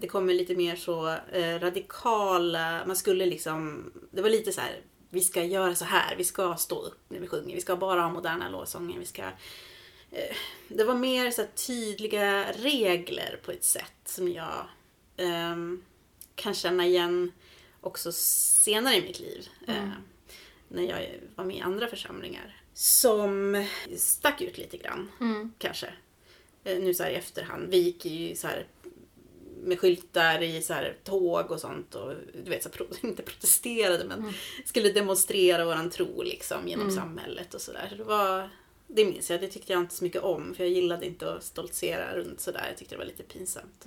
det 0.00 0.06
kommer 0.06 0.34
lite 0.34 0.54
mer 0.54 0.76
så 0.76 1.08
eh, 1.32 1.58
radikala, 1.60 2.86
man 2.86 2.96
skulle 2.96 3.26
liksom, 3.26 3.92
det 4.10 4.22
var 4.22 4.30
lite 4.30 4.52
så 4.52 4.60
här, 4.60 4.80
vi 5.10 5.20
ska 5.20 5.44
göra 5.44 5.74
så 5.74 5.84
här, 5.84 6.16
vi 6.16 6.24
ska 6.24 6.56
stå 6.56 6.82
upp 6.82 7.00
när 7.08 7.20
vi 7.20 7.26
sjunger, 7.26 7.54
vi 7.54 7.60
ska 7.60 7.76
bara 7.76 8.00
ha 8.00 8.08
moderna 8.08 8.48
lovsånger, 8.48 8.98
vi 8.98 9.06
ska 9.06 9.22
eh, 10.10 10.36
det 10.68 10.84
var 10.84 10.94
mer 10.94 11.30
så 11.30 11.44
tydliga 11.54 12.52
regler 12.52 13.40
på 13.44 13.50
ett 13.50 13.64
sätt 13.64 14.00
som 14.04 14.28
jag 14.28 14.66
ehm, 15.16 15.82
kan 16.34 16.54
känna 16.54 16.86
igen 16.86 17.32
också 17.80 18.12
senare 18.12 18.96
i 18.96 19.02
mitt 19.02 19.20
liv. 19.20 19.48
Eh, 19.66 19.88
när 20.68 20.82
jag 20.82 21.20
var 21.34 21.44
med 21.44 21.56
i 21.56 21.60
andra 21.60 21.86
församlingar. 21.86 22.56
Som 22.74 23.66
stack 23.96 24.40
ut 24.40 24.58
lite 24.58 24.76
grann, 24.76 25.10
kanske. 25.58 25.94
Eh, 26.64 26.78
nu 26.78 26.94
så 26.94 27.02
här 27.02 27.10
i 27.10 27.14
efterhand. 27.14 27.70
Vi 27.70 27.78
gick 27.78 28.04
ju 28.04 28.36
så 28.36 28.46
här 28.46 28.66
med 29.64 29.80
skyltar 29.80 30.42
i 30.42 30.62
så 30.62 30.72
här 30.74 30.96
tåg 31.04 31.50
och 31.50 31.60
sånt 31.60 31.94
och 31.94 32.12
du 32.44 32.50
vet, 32.50 32.62
så 32.62 32.68
här, 32.68 32.76
pro- 32.76 32.86
inte 33.08 33.22
protesterade 33.22 34.04
men 34.04 34.32
skulle 34.64 34.92
demonstrera 34.92 35.64
våran 35.64 35.90
tro 35.90 36.22
liksom 36.22 36.68
genom 36.68 36.90
samhället 36.90 37.54
och 37.54 37.60
sådär. 37.60 37.86
Så 37.90 37.94
det 37.96 38.04
var, 38.04 38.48
det 38.86 39.04
minns 39.04 39.30
jag, 39.30 39.40
det 39.40 39.48
tyckte 39.48 39.72
jag 39.72 39.80
inte 39.82 39.94
så 39.94 40.04
mycket 40.04 40.22
om 40.22 40.54
för 40.54 40.64
jag 40.64 40.72
gillade 40.72 41.06
inte 41.06 41.34
att 41.34 41.42
stoltsera 41.44 42.16
runt 42.16 42.40
sådär. 42.40 42.64
Jag 42.68 42.78
tyckte 42.78 42.94
det 42.94 42.98
var 42.98 43.04
lite 43.04 43.22
pinsamt. 43.22 43.84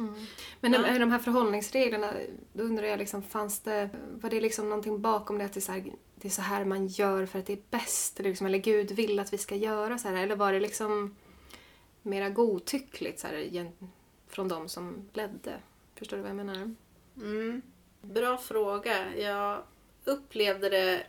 Men 0.61 0.71
de, 0.71 0.77
Ja. 0.87 0.99
de 0.99 1.11
här 1.11 1.19
förhållningsreglerna, 1.19 2.13
då 2.53 2.63
undrar 2.63 2.85
jag 2.87 2.99
liksom, 2.99 3.23
fanns 3.23 3.59
det, 3.59 3.89
var 4.21 4.29
det 4.29 4.41
liksom 4.41 4.69
någonting 4.69 5.01
bakom 5.01 5.37
det 5.37 5.45
att 5.45 5.53
det 5.53 5.59
är 5.59 5.61
så 5.61 5.71
här, 5.71 5.83
det 6.15 6.27
är 6.27 6.31
så 6.31 6.41
här 6.41 6.65
man 6.65 6.87
gör 6.87 7.25
för 7.25 7.39
att 7.39 7.45
det 7.45 7.53
är 7.53 7.59
bäst? 7.69 8.19
Eller, 8.19 8.29
liksom, 8.29 8.47
eller 8.47 8.57
Gud 8.57 8.91
vill 8.91 9.19
att 9.19 9.33
vi 9.33 9.37
ska 9.37 9.55
göra 9.55 9.97
så 9.97 10.07
här? 10.07 10.23
Eller 10.23 10.35
var 10.35 10.53
det 10.53 10.59
liksom 10.59 11.15
mera 12.01 12.29
godtyckligt 12.29 13.19
så 13.19 13.27
här, 13.27 13.35
från 14.37 14.47
de 14.47 14.69
som 14.69 15.09
ledde? 15.13 15.59
Förstår 15.95 16.17
du 16.17 16.23
vad 16.23 16.29
jag 16.29 16.35
menar? 16.35 16.75
Mm. 17.17 17.61
Bra 18.01 18.37
fråga. 18.37 19.15
Jag 19.15 19.63
upplevde 20.05 20.69
det... 20.69 21.03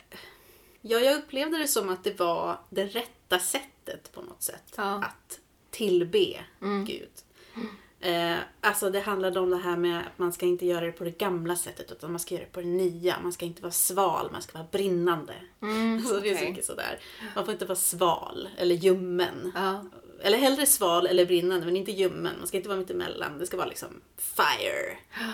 Ja, 0.80 0.98
jag 0.98 1.18
upplevde 1.18 1.58
det 1.58 1.68
som 1.68 1.88
att 1.88 2.04
det 2.04 2.18
var 2.18 2.58
det 2.70 2.84
rätta 2.84 3.38
sättet 3.38 4.12
på 4.12 4.22
något 4.22 4.42
sätt. 4.42 4.74
Ja. 4.76 5.04
Att 5.04 5.40
tillbe 5.70 6.44
Mm. 6.62 6.84
Gud. 6.84 7.10
Eh, 8.00 8.36
alltså 8.60 8.90
det 8.90 9.00
handlade 9.00 9.40
om 9.40 9.50
det 9.50 9.56
här 9.56 9.76
med 9.76 9.98
att 9.98 10.18
man 10.18 10.32
ska 10.32 10.46
inte 10.46 10.66
göra 10.66 10.86
det 10.86 10.92
på 10.92 11.04
det 11.04 11.18
gamla 11.18 11.56
sättet 11.56 11.92
utan 11.92 12.12
man 12.12 12.20
ska 12.20 12.34
göra 12.34 12.44
det 12.44 12.52
på 12.52 12.60
det 12.60 12.66
nya. 12.66 13.20
Man 13.22 13.32
ska 13.32 13.44
inte 13.44 13.62
vara 13.62 13.72
sval, 13.72 14.28
man 14.32 14.42
ska 14.42 14.58
vara 14.58 14.68
brinnande. 14.72 15.34
alltså 15.96 16.20
det 16.20 16.30
är 16.30 16.36
så 16.36 16.44
mycket 16.44 16.64
sådär. 16.64 17.00
Man 17.34 17.44
får 17.44 17.52
inte 17.52 17.66
vara 17.66 17.76
sval 17.76 18.48
eller 18.56 18.74
ljummen. 18.74 19.52
Ja. 19.54 19.84
Eller 20.22 20.38
hellre 20.38 20.66
sval 20.66 21.06
eller 21.06 21.26
brinnande 21.26 21.66
men 21.66 21.76
inte 21.76 21.92
ljummen. 21.92 22.34
Man 22.38 22.46
ska 22.46 22.56
inte 22.56 22.68
vara 22.68 22.78
mitt 22.78 22.90
emellan. 22.90 23.38
Det 23.38 23.46
ska 23.46 23.56
vara 23.56 23.68
liksom 23.68 24.00
fire. 24.16 24.96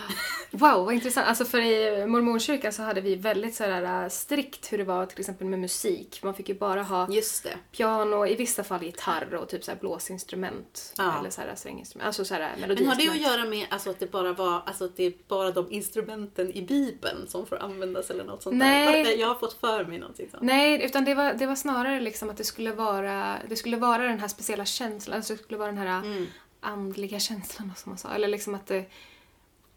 Wow, 0.51 0.85
vad 0.85 0.95
intressant. 0.95 1.27
Alltså 1.27 1.45
för 1.45 1.61
i 1.61 2.07
mormonkyrkan 2.07 2.73
så 2.73 2.83
hade 2.83 3.01
vi 3.01 3.15
väldigt 3.15 3.55
sådär 3.55 4.09
strikt 4.09 4.73
hur 4.73 4.79
det 4.79 4.85
var 4.85 5.07
till 5.07 5.21
exempel 5.21 5.47
med 5.47 5.59
musik. 5.59 6.21
Man 6.23 6.35
fick 6.35 6.49
ju 6.49 6.55
bara 6.55 6.83
ha 6.83 7.09
Just 7.11 7.43
det. 7.43 7.59
piano, 7.77 8.27
i 8.27 8.35
vissa 8.35 8.65
fall 8.65 8.83
gitarr 8.83 9.35
och 9.35 9.49
typ 9.49 9.65
såhär 9.65 9.79
blåsinstrument. 9.79 10.95
Ja. 10.97 11.19
Eller 11.19 11.31
såhär 11.31 11.55
stränginstrument. 11.55 12.07
Alltså 12.07 12.25
såhär 12.25 12.51
Men 12.61 12.71
har 12.71 12.95
det 12.95 13.09
att 13.09 13.21
göra 13.21 13.45
med 13.45 13.67
alltså, 13.71 13.91
att 13.91 13.99
det 13.99 14.11
bara 14.11 14.33
var 14.33 14.63
alltså, 14.67 14.85
att 14.85 14.97
det 14.97 15.05
är 15.05 15.13
bara 15.29 15.51
de 15.51 15.73
instrumenten 15.73 16.51
i 16.57 16.63
Bibeln 16.63 17.27
som 17.29 17.47
får 17.47 17.63
användas 17.63 18.11
eller 18.11 18.25
något 18.25 18.43
sånt 18.43 18.57
Nej. 18.57 19.05
där? 19.05 19.17
Jag 19.17 19.29
har 19.29 19.35
fått 19.35 19.61
för 19.61 19.85
mig 19.85 19.99
någonting 19.99 20.29
sånt. 20.31 20.43
Nej, 20.43 20.85
utan 20.85 21.05
det 21.05 21.15
var, 21.15 21.35
det 21.35 21.47
var 21.47 21.57
snarare 21.57 22.01
liksom 22.01 22.31
att 22.31 22.37
det 22.37 22.45
skulle 22.45 22.73
vara, 22.73 23.37
det 23.49 23.57
skulle 23.57 23.77
vara 23.77 24.03
den 24.03 24.21
här 24.21 24.29
speciella 24.29 24.65
känslan, 24.75 25.17
alltså 25.17 25.33
det 25.33 25.39
skulle 25.43 25.59
vara 25.59 25.69
den 25.73 25.79
här 25.79 25.99
Mm. 26.03 26.27
andliga 26.61 27.19
känslan 27.19 27.73
som 27.77 27.91
man 27.91 27.99
sa. 27.99 28.09
Eller 28.09 28.29
liksom 28.29 28.55
att 28.55 28.67
det, 28.67 28.85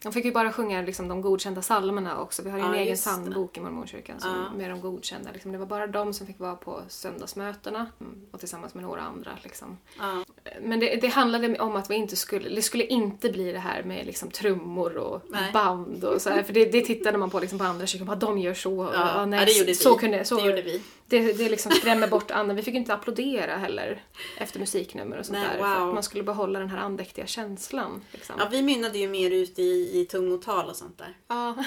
de 0.04 0.12
fick 0.14 0.26
ju 0.26 0.32
bara 0.32 0.52
sjunga 0.52 0.82
liksom 0.82 1.08
de 1.08 1.22
godkända 1.22 1.62
psalmerna 1.62 2.20
också. 2.22 2.42
Vi 2.44 2.50
har 2.50 2.58
ju 2.58 2.64
en 2.64 2.70
Ja, 2.72 2.76
egen 2.78 2.88
just 2.88 3.04
det. 3.04 3.10
psalmbok 3.10 3.58
i 3.58 3.60
mormonkyrkan 3.60 4.20
som 4.20 4.30
Ja. 4.30 4.58
med 4.58 4.70
de 4.70 4.82
godkända. 4.82 5.30
Liksom. 5.34 5.52
Det 5.52 5.58
var 5.58 5.66
bara 5.66 5.88
de 5.88 6.14
som 6.14 6.28
fick 6.28 6.40
vara 6.40 6.56
på 6.56 6.82
söndagsmötena 6.88 7.88
mm, 8.02 8.16
och 8.32 8.40
tillsammans 8.40 8.74
med 8.74 8.84
några 8.84 9.02
andra. 9.02 9.32
Liksom. 9.44 9.78
Ja. 9.98 10.24
Men 10.62 10.80
det, 10.80 10.96
det 11.02 11.08
handlade 11.08 11.60
om 11.60 11.76
att 11.76 11.90
vi 11.90 11.96
inte 11.96 12.16
skulle, 12.16 12.50
det 12.50 12.62
skulle 12.62 12.84
inte 12.86 13.30
bli 13.30 13.52
det 13.52 13.60
här 13.60 13.84
med 13.84 14.06
liksom 14.06 14.32
trummor 14.32 14.98
och 14.98 15.22
Nej. 15.30 15.52
band 15.54 16.04
och 16.04 16.22
så 16.22 16.30
här, 16.30 16.44
För 16.44 16.54
det, 16.54 16.66
det 16.66 16.82
tittade 16.82 17.18
man 17.18 17.30
på 17.30 17.40
liksom 17.40 17.60
på 17.60 17.66
andra 17.66 17.88
kyrkor, 17.88 18.16
de 18.16 18.38
gör 18.38 18.54
så. 18.54 18.86
och, 19.20 19.30
nej, 19.30 19.76
så 19.76 19.94
vi. 19.94 20.00
kunde, 20.00 20.26
så, 20.26 20.36
Det 20.38 20.46
gjorde 20.46 20.62
vi. 20.62 20.82
Det, 21.10 21.34
det 21.34 21.50
liksom 21.50 21.72
skrämmer 21.72 22.08
bort 22.08 22.32
anden. 22.32 22.56
Vi 22.56 22.64
fick 22.64 22.76
inte 22.76 22.94
applådera 22.94 23.56
heller 23.58 24.04
efter 24.38 24.60
musiknummer 24.60 25.18
och 25.18 25.26
sånt 25.26 25.38
Nej, 25.38 25.48
där. 25.48 25.64
För 25.64 25.80
wow. 25.80 25.88
att 25.88 25.94
man 25.94 26.04
skulle 26.04 26.24
behålla 26.24 26.60
den 26.60 26.70
här 26.70 26.78
andäktiga 26.78 27.26
känslan. 27.26 28.02
Liksom. 28.12 28.36
Ja, 28.40 28.48
vi 28.52 28.62
mynnade 28.62 28.98
ju 28.98 29.08
mer 29.08 29.32
ut 29.32 29.60
i, 29.60 30.00
i 30.02 30.06
tungotal 30.06 30.70
och 30.70 30.76
sånt 30.76 30.98
där. 30.98 31.18
Ja. 31.28 31.56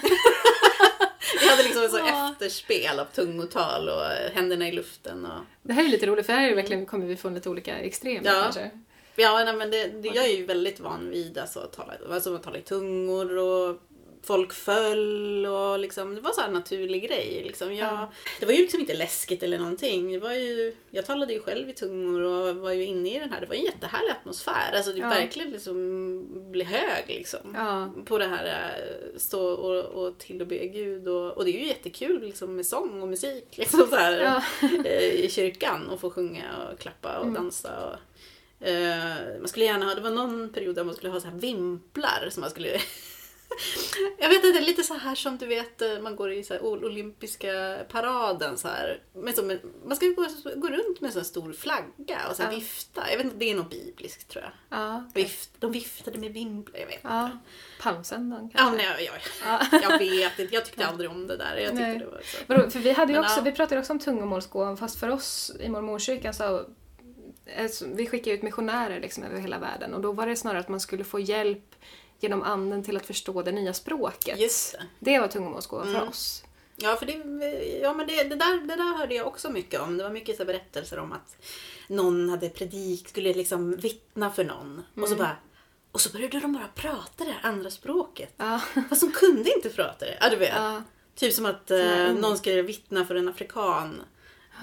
Vi 1.40 1.48
hade 1.48 1.62
liksom 1.62 1.88
så 1.88 1.98
Ja. 1.98 2.30
efterspel 2.32 2.98
av 2.98 3.04
tungotal 3.04 3.88
och 3.88 4.04
eh, 4.04 4.32
händerna 4.32 4.68
i 4.68 4.72
luften. 4.72 5.24
Och... 5.24 5.40
Det 5.62 5.72
här 5.72 5.84
är 5.84 5.88
lite 5.88 6.06
roligt 6.06 6.26
för 6.26 6.32
här 6.32 6.54
verkligen, 6.54 6.86
kommer 6.86 7.06
vi 7.06 7.16
från 7.16 7.34
lite 7.34 7.50
olika 7.50 7.78
extremer 7.78 8.22
Ja. 8.24 8.42
kanske. 8.42 8.70
Ja, 9.16 9.44
nej, 9.44 9.54
men 9.54 9.70
det, 9.70 9.86
det, 9.86 10.08
jag 10.08 10.24
är 10.24 10.36
ju 10.36 10.46
väldigt 10.46 10.80
van 10.80 11.10
vid 11.10 11.38
alltså, 11.38 11.60
att 11.60 11.72
tala, 11.72 11.92
alltså, 12.12 12.34
att 12.34 12.42
tala 12.42 12.58
i 12.58 12.62
tungor 12.62 13.38
och 13.38 13.76
folk 14.22 14.52
föll 14.52 15.46
och 15.46 15.78
liksom, 15.78 16.14
det 16.14 16.20
var 16.20 16.32
så 16.32 16.40
här 16.40 16.48
en 16.48 16.54
naturlig 16.54 17.08
grej. 17.08 17.42
Liksom. 17.46 17.74
Jag, 17.74 17.88
Ja. 17.92 18.12
Det 18.40 18.46
var 18.46 18.52
ju 18.52 18.58
liksom 18.58 18.80
inte 18.80 18.94
läskigt 18.94 19.42
eller 19.42 19.58
någonting. 19.58 20.12
Det 20.12 20.18
var 20.18 20.32
ju, 20.32 20.74
jag 20.90 21.06
talade 21.06 21.32
ju 21.32 21.40
själv 21.40 21.68
i 21.68 21.72
tungor 21.72 22.20
och 22.22 22.56
var 22.56 22.72
ju 22.72 22.84
inne 22.84 23.16
i 23.16 23.18
den 23.18 23.30
här. 23.32 23.40
Det 23.40 23.46
var 23.46 23.54
en 23.54 23.64
jättehärlig 23.64 24.10
atmosfär. 24.10 24.72
Alltså 24.74 24.92
det 24.92 24.98
Ja. 24.98 25.08
verkligen 25.08 25.50
liksom 25.50 26.50
bli 26.52 26.64
hög 26.64 27.04
liksom. 27.06 27.40
Ja. 27.54 27.92
På 28.04 28.18
det 28.18 28.26
här 28.26 28.46
eh, 28.46 29.18
stå 29.18 29.50
och, 29.50 29.84
och 29.84 30.18
till 30.18 30.40
och 30.40 30.46
be 30.46 30.66
Gud. 30.66 31.08
Och, 31.08 31.32
och 31.36 31.44
det 31.44 31.50
är 31.50 31.60
ju 31.60 31.66
jättekul 31.66 32.22
liksom, 32.22 32.56
med 32.56 32.66
sång 32.66 33.02
och 33.02 33.08
musik 33.08 33.46
liksom, 33.58 33.86
så 33.90 33.96
här, 33.96 34.42
eh, 34.84 35.02
i 35.24 35.30
kyrkan 35.30 35.88
och 35.88 36.00
få 36.00 36.10
sjunga 36.10 36.44
och 36.72 36.78
klappa 36.78 37.16
och 37.18 37.22
Mm. 37.26 37.34
dansa. 37.34 37.70
Och, 37.86 38.66
eh, 38.68 39.38
man 39.38 39.48
skulle 39.48 39.64
gärna 39.64 39.86
ha, 39.86 39.94
det 39.94 40.00
var 40.00 40.10
någon 40.10 40.52
period 40.52 40.74
där 40.74 40.84
man 40.84 40.94
skulle 40.94 41.12
ha 41.12 41.20
så 41.20 41.28
här 41.28 41.38
vimplar 41.38 42.28
som 42.30 42.40
man 42.40 42.50
skulle 42.50 42.80
Jag 44.18 44.28
vet 44.28 44.44
inte, 44.44 44.60
lite 44.60 44.82
så 44.82 44.94
här 44.94 45.14
som 45.14 45.38
du 45.38 45.46
vet 45.46 45.82
eh, 45.82 45.98
man 46.00 46.16
går 46.16 46.32
i 46.32 46.44
så 46.44 46.54
här 46.54 46.60
ol- 46.64 46.84
olympiska 46.84 47.78
paraden 47.88 48.58
så 48.58 48.68
här. 48.68 49.02
Men 49.12 49.34
som, 49.34 49.50
en- 49.50 49.60
man 49.84 49.96
ska 49.96 50.06
gå, 50.06 50.26
gå 50.56 50.68
runt 50.68 51.00
med 51.00 51.08
en 51.08 51.12
sån 51.12 51.24
stor 51.24 51.52
flagga 51.52 52.18
och 52.30 52.36
så 52.36 52.42
här 52.42 52.52
Ja. 52.52 52.58
vifta. 52.58 53.10
Jag 53.10 53.16
vet 53.16 53.24
inte, 53.24 53.36
det 53.36 53.50
är 53.50 53.54
nog 53.54 53.68
bibliskt 53.68 54.28
tror 54.28 54.44
jag. 54.44 54.52
Ja. 54.80 55.04
Vift, 55.14 55.50
de 55.58 55.72
viftade 55.72 56.18
med 56.18 56.32
vimplar, 56.32 56.80
jag 56.80 56.86
vet 56.86 57.00
ja. 57.02 57.24
inte. 57.24 57.38
Palmsöndagen 57.80 58.50
Ja, 58.54 58.58
kanske. 58.58 58.76
nej, 58.76 59.04
jag, 59.04 59.14
Ja. 59.72 59.78
jag 59.82 59.98
vet 59.98 60.38
inte, 60.38 60.54
jag 60.54 60.64
tyckte 60.64 60.86
aldrig 60.86 61.10
om 61.10 61.26
det 61.26 61.36
där. 61.36 61.56
Jag 61.56 61.70
tyckte 61.70 61.86
Nej. 61.86 61.98
det 61.98 62.06
var 62.06 62.20
så. 62.24 62.36
Vadå, 62.46 62.70
För 62.70 62.78
vi, 62.78 62.90
hade 62.92 63.12
ju 63.12 63.16
Men, 63.18 63.24
också, 63.24 63.36
ja. 63.40 63.42
vi 63.44 63.52
pratade 63.52 63.80
också 63.80 63.92
om 63.92 63.98
tungomålsgåvan 63.98 64.76
fast 64.76 65.00
för 65.00 65.08
oss 65.08 65.52
i 65.60 65.68
mormonkyrkan 65.68 66.34
så 66.34 66.66
alltså, 67.58 67.86
vi 67.94 68.06
skickade 68.06 68.36
ut 68.36 68.42
missionärer 68.42 69.00
liksom 69.00 69.24
över 69.24 69.38
hela 69.40 69.58
världen 69.58 69.94
och 69.94 70.00
då 70.00 70.12
var 70.12 70.26
det 70.26 70.36
snarare 70.36 70.58
att 70.60 70.68
man 70.68 70.80
skulle 70.80 71.04
få 71.04 71.20
hjälp 71.20 71.74
genom 72.20 72.42
anden 72.42 72.82
till 72.82 72.96
att 72.96 73.06
förstå 73.06 73.42
det 73.42 73.52
nya 73.52 73.72
språket. 73.74 74.40
Just 74.40 74.72
det. 74.72 74.86
Det 74.98 75.18
var 75.18 75.28
tungomålsgåvan 75.28 75.86
för 75.86 75.94
Mm. 75.94 76.08
oss. 76.08 76.44
Ja, 76.76 76.96
för 76.96 77.06
det, 77.06 77.12
ja, 77.82 77.94
men 77.94 78.06
det, 78.06 78.22
det, 78.24 78.34
där, 78.36 78.60
det 78.66 78.76
där 78.76 78.98
hörde 78.98 79.14
jag 79.14 79.26
också 79.26 79.50
mycket 79.50 79.80
om. 79.80 79.96
Det 79.96 80.02
var 80.04 80.10
mycket 80.10 80.36
så 80.36 80.44
berättelser 80.44 80.98
om 80.98 81.12
att 81.12 81.36
någon 81.88 82.28
hade 82.28 82.48
predik, 82.48 83.08
skulle 83.08 83.34
liksom 83.34 83.76
vittna 83.76 84.30
för 84.30 84.44
någon. 84.44 84.82
Och 85.02 85.08
så 85.08 85.16
bara 85.16 85.36
och 85.92 86.00
så 86.00 86.10
började 86.12 86.40
de 86.40 86.52
bara 86.52 86.68
prata 86.74 87.24
det 87.24 87.30
här 87.30 87.50
andra 87.50 87.70
språket. 87.70 88.34
Ja. 88.36 88.60
Fast 88.88 89.00
de 89.02 89.12
kunde 89.12 89.54
inte 89.56 89.68
prata 89.68 90.04
det. 90.04 90.18
Ja, 90.20 90.30
du 90.30 90.36
vet. 90.36 90.52
Ja. 90.56 90.82
Typ 91.14 91.34
som 91.34 91.46
att 91.46 91.70
eh, 91.70 92.12
någon 92.14 92.38
ska 92.38 92.62
vittna 92.62 93.04
för 93.04 93.14
en 93.14 93.28
afrikan. 93.28 94.02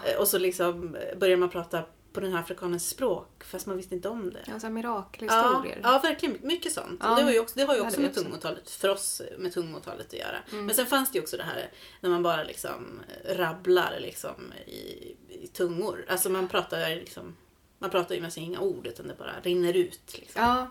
Eh, 0.06 0.20
och 0.20 0.28
så 0.28 0.38
liksom 0.38 0.98
börjar 1.20 1.38
man 1.38 1.50
prata 1.50 1.84
på 2.18 2.22
den 2.22 2.34
här 2.34 2.40
afrikanens 2.40 2.90
språk 2.90 3.44
fast 3.44 3.68
man 3.68 3.78
visste 3.78 3.96
inte 3.96 4.10
om 4.10 4.34
det. 4.34 4.40
Ja, 4.40 4.46
så 4.46 4.52
här 4.52 4.62
Ja, 4.62 4.70
mirakelhistorier. 4.70 5.80
ja, 5.84 6.00
verkligen. 6.04 6.38
Mycket 6.42 6.74
sånt. 6.74 7.00
Ja, 7.04 7.16
det, 7.16 7.24
var 7.24 7.32
ju 7.32 7.40
också, 7.40 7.60
det 7.60 7.66
har 7.66 7.76
ju 7.76 7.82
det 7.82 7.88
också 7.88 8.02
med 8.02 8.14
tungotalet, 8.14 8.70
för 8.70 8.90
oss 8.90 9.22
med 9.38 9.54
tungotalet 9.54 10.08
att 10.08 10.20
göra. 10.20 10.38
Mm. 10.52 10.66
Men 10.66 10.76
sen 10.76 10.86
fanns 10.86 11.12
det 11.12 11.18
ju 11.18 11.24
också 11.24 11.38
det 11.38 11.44
här 11.44 11.72
när 12.02 12.10
man 12.10 12.24
bara 12.24 12.44
liksom 12.44 13.00
rabblar 13.26 14.00
liksom 14.00 14.54
i, 14.66 15.16
i 15.30 15.48
tungor. 15.54 16.06
Alltså 16.10 16.30
man 16.30 16.48
pratar 16.48 16.90
liksom 16.90 17.36
man 17.80 17.90
pratar 17.90 18.16
ju 18.16 18.22
med 18.22 18.34
sig 18.34 18.44
inga 18.44 18.60
ord 18.60 18.88
utan 18.88 19.08
det 19.08 19.16
bara 19.18 19.40
rinner 19.44 19.74
ut. 19.74 20.18
Liksom. 20.20 20.42
Ja. 20.42 20.68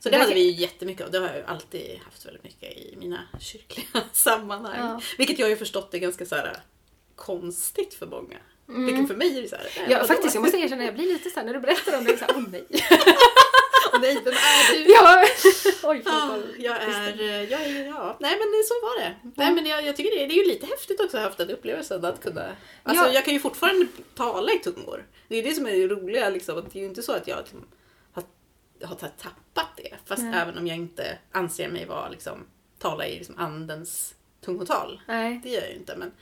Så 0.00 0.08
det 0.10 0.16
hade 0.16 0.34
vi 0.34 0.40
ju 0.40 0.50
jättemycket 0.50 1.06
av. 1.06 1.12
Det 1.12 1.18
har 1.18 1.26
jag 1.26 1.36
ju 1.36 1.44
alltid 1.44 2.00
haft 2.04 2.26
väldigt 2.26 2.44
mycket 2.44 2.72
i 2.72 2.96
mina 2.98 3.20
kyrkliga 3.40 4.04
sammanhang. 4.12 4.78
Ja. 4.78 5.00
Vilket 5.18 5.38
jag 5.38 5.46
har 5.46 5.50
ju 5.50 5.56
förstått 5.56 5.94
är 5.94 5.98
ganska 5.98 6.26
så 6.26 6.34
här 6.34 6.56
konstigt 7.16 7.94
för 7.94 8.06
många. 8.06 8.38
Vilket 8.66 9.08
för 9.08 9.14
mig 9.14 9.44
är 9.44 9.48
så 9.48 9.56
här, 9.56 9.64
äh, 9.64 9.78
Mm. 9.78 9.90
Ja, 9.90 10.04
faktiskt, 10.04 10.34
jag 10.34 10.42
måste 10.42 10.56
erkänna, 10.58 10.84
jag 10.84 10.94
blir 10.94 11.06
lite 11.12 11.30
såhär 11.30 11.46
när 11.46 11.54
du 11.54 11.60
berättar 11.60 11.98
om 11.98 12.04
det, 12.04 12.18
så 12.18 12.24
här, 12.24 12.34
åh 12.36 12.42
nej. 12.50 12.64
Åh 13.92 14.00
nej, 14.00 14.14
vem 14.24 14.34
är 14.34 14.84
du? 14.84 14.92
Ja. 14.92 15.24
Oj, 15.90 16.02
förlåt. 16.04 16.44
jag 16.58 16.76
är, 16.82 17.20
eh, 17.20 17.42
jag 17.50 17.60
är, 17.62 17.86
ja. 17.86 18.16
Nej 18.20 18.30
men 18.38 18.64
så 18.64 18.74
var 18.82 19.00
det. 19.00 19.14
Nej 19.36 19.54
men 19.54 19.66
jag, 19.66 19.84
jag 19.86 19.96
tycker 19.96 20.10
det, 20.18 20.26
det 20.26 20.34
är 20.34 20.44
ju 20.44 20.48
lite 20.48 20.66
häftigt 20.66 21.00
också 21.00 21.16
att 21.16 21.22
ha 21.22 21.28
haft 21.28 21.38
den 21.38 21.50
upplevelsen 21.50 22.04
att 22.04 22.22
kunna, 22.22 22.56
alltså 22.82 23.04
Ja. 23.06 23.12
jag 23.12 23.24
kan 23.24 23.34
ju 23.34 23.40
fortfarande 23.40 23.86
tala 24.14 24.52
i 24.52 24.58
tungor. 24.58 25.06
Det 25.28 25.34
är 25.38 25.42
ju 25.42 25.48
det 25.48 25.54
som 25.54 25.66
är 25.66 25.70
det 25.72 25.88
roliga 25.88 26.28
liksom, 26.28 26.58
att 26.58 26.72
det 26.72 26.78
är 26.78 26.80
ju 26.80 26.88
inte 26.88 27.02
så 27.02 27.12
att 27.12 27.28
jag 27.28 27.38
liksom, 27.38 27.64
har, 28.12 28.24
har 28.86 28.94
tappat 28.96 29.76
det. 29.76 29.94
Fast 30.04 30.22
Nej. 30.22 30.40
även 30.40 30.58
om 30.58 30.66
jag 30.66 30.76
inte 30.76 31.18
anser 31.32 31.68
mig 31.68 31.86
vara 31.86 32.08
liksom, 32.08 32.46
tala 32.78 33.06
i 33.06 33.18
liksom 33.18 33.38
andens 33.38 34.14
tungotal. 34.44 35.00
Nej. 35.08 35.40
Det 35.42 35.48
gör 35.48 35.60
jag 35.60 35.70
ju 35.70 35.76
inte 35.76 35.96
men 35.96 36.12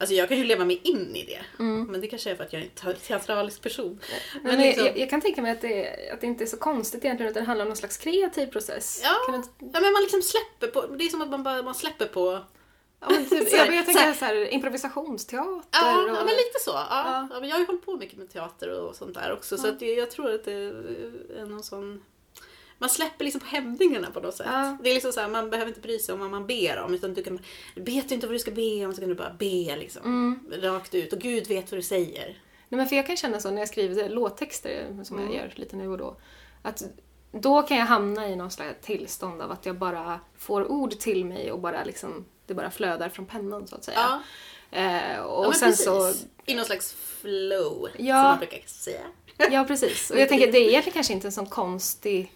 Alltså 0.00 0.14
jag 0.14 0.28
kan 0.28 0.38
ju 0.38 0.44
leva 0.44 0.64
mig 0.64 0.80
in 0.84 1.16
i 1.16 1.24
det. 1.24 1.62
Mm. 1.62 1.84
Men 1.84 2.00
det 2.00 2.06
kanske 2.06 2.30
är 2.30 2.36
för 2.36 2.44
att 2.44 2.52
jag 2.52 2.62
är 2.62 2.70
en 2.88 2.96
teatralisk 2.96 3.62
person. 3.62 4.00
Men, 4.34 4.42
Men 4.42 4.58
liksom, 4.58 4.86
jag, 4.86 4.98
jag 4.98 5.10
kan 5.10 5.20
tänka 5.20 5.42
mig 5.42 5.52
att 5.52 5.60
det, 5.60 6.10
att 6.12 6.20
det 6.20 6.26
inte 6.26 6.44
är 6.44 6.46
så 6.46 6.56
konstigt 6.56 7.04
egentligen, 7.04 7.30
utan 7.30 7.42
det 7.42 7.46
handlar 7.46 7.64
om 7.64 7.68
någon 7.68 7.76
slags 7.76 7.96
kreativ 7.96 8.46
process. 8.46 9.00
Ja. 9.04 9.16
Du 9.28 9.66
ja, 9.72 9.80
men 9.80 9.92
man 9.92 10.02
liksom 10.02 10.22
släpper 10.22 10.66
på, 10.66 10.86
det 10.86 11.04
är 11.04 11.08
som 11.08 11.22
att 11.22 11.28
man 11.28 11.42
bara 11.42 11.62
man 11.62 11.74
släpper 11.74 12.06
på 12.06 12.40
ja, 13.00 13.06
men 13.10 13.24
typ, 13.24 13.52
jag, 13.52 13.74
jag 13.74 13.86
tänker 13.86 14.12
så 14.12 14.24
här, 14.24 14.52
improvisationsteater 14.52 15.68
Ja, 15.72 16.02
och... 16.02 16.08
ja 16.08 16.24
men 16.24 16.26
lite 16.26 16.58
så. 16.60 16.70
Ja. 16.70 16.86
Ja. 17.30 17.40
Men 17.40 17.48
jag 17.48 17.56
har 17.56 17.60
ju 17.60 17.66
hållit 17.66 17.86
på 17.86 17.96
mycket 17.96 18.18
med 18.18 18.30
teater 18.30 18.80
och 18.80 18.96
sånt 18.96 19.14
där 19.14 19.32
också. 19.32 19.58
Så 19.58 19.68
att 19.68 19.82
jag, 19.82 19.96
jag 19.96 20.10
tror 20.10 20.34
att 20.34 20.44
det 20.44 20.52
är 20.52 21.46
någon 21.46 21.62
sån... 21.62 22.02
Man 22.80 22.88
släpper 22.90 23.24
liksom 23.24 23.40
på 23.40 23.46
hämningarna 23.46 24.10
på 24.10 24.20
något 24.20 24.34
sätt. 24.36 24.46
Ja. 24.50 24.76
Det 24.82 24.90
är 24.90 24.94
liksom 24.94 25.12
så 25.12 25.20
här, 25.20 25.28
man 25.28 25.50
behöver 25.50 25.68
inte 25.68 25.80
bry 25.80 25.98
sig 25.98 26.12
om 26.12 26.20
vad 26.20 26.30
man 26.30 26.46
ber 26.46 26.78
om. 26.78 26.94
Utan 26.94 27.14
du 27.14 27.22
kan, 27.22 27.38
vet 27.74 28.08
du 28.08 28.14
inte 28.14 28.26
vad 28.26 28.34
du 28.34 28.38
ska 28.38 28.50
be 28.50 28.86
om 28.86 28.94
så 28.94 29.00
kan 29.00 29.08
du 29.08 29.14
bara 29.14 29.32
be 29.38 29.76
liksom. 29.76 30.02
Mm. 30.04 30.62
Rakt 30.62 30.94
ut. 30.94 31.12
Och 31.12 31.18
Gud 31.18 31.46
vet 31.46 31.70
vad 31.72 31.78
du 31.78 31.82
säger. 31.82 32.26
Nej, 32.68 32.76
men 32.76 32.86
för 32.88 32.96
jag 32.96 33.06
kan 33.06 33.16
känna 33.16 33.40
så 33.40 33.50
när 33.50 33.58
jag 33.58 33.68
skriver 33.68 34.08
låttexter, 34.08 35.04
som 35.04 35.18
Mm. 35.18 35.32
jag 35.32 35.42
gör 35.42 35.52
lite 35.56 35.76
nu 35.76 35.88
och 35.88 35.98
då, 35.98 36.16
att 36.62 36.82
då 37.32 37.62
kan 37.62 37.76
jag 37.76 37.86
hamna 37.86 38.28
i 38.28 38.36
någon 38.36 38.50
slags 38.50 38.86
tillstånd 38.86 39.42
av 39.42 39.50
att 39.50 39.66
jag 39.66 39.78
bara 39.78 40.20
får 40.38 40.70
ord 40.70 40.90
till 40.98 41.24
mig 41.24 41.52
och 41.52 41.58
bara 41.60 41.84
liksom, 41.84 42.24
det 42.46 42.54
bara 42.54 42.70
flödar 42.70 43.08
från 43.08 43.26
pennan 43.26 43.66
så 43.66 43.76
att 43.76 43.84
säga. 43.84 43.98
Ja, 43.98 44.22
Eh, 44.72 45.20
och 45.20 45.46
ja 45.46 45.52
sen 45.52 45.68
precis. 45.70 45.84
så 45.84 46.12
I 46.46 46.54
någon 46.54 46.64
slags 46.64 46.92
flow. 46.92 47.88
Ja. 47.98 48.14
Som 48.14 48.22
man 48.22 48.38
brukar 48.38 48.60
säga. 48.66 49.00
Ja, 49.50 49.64
precis. 49.64 50.10
Och 50.10 50.18
jag 50.18 50.28
tänker, 50.28 50.52
det 50.52 50.58
är 50.58 50.68
egentligen 50.68 50.94
kanske 50.94 51.12
inte 51.12 51.28
en 51.28 51.32
sån 51.32 51.46
konstig... 51.46 52.32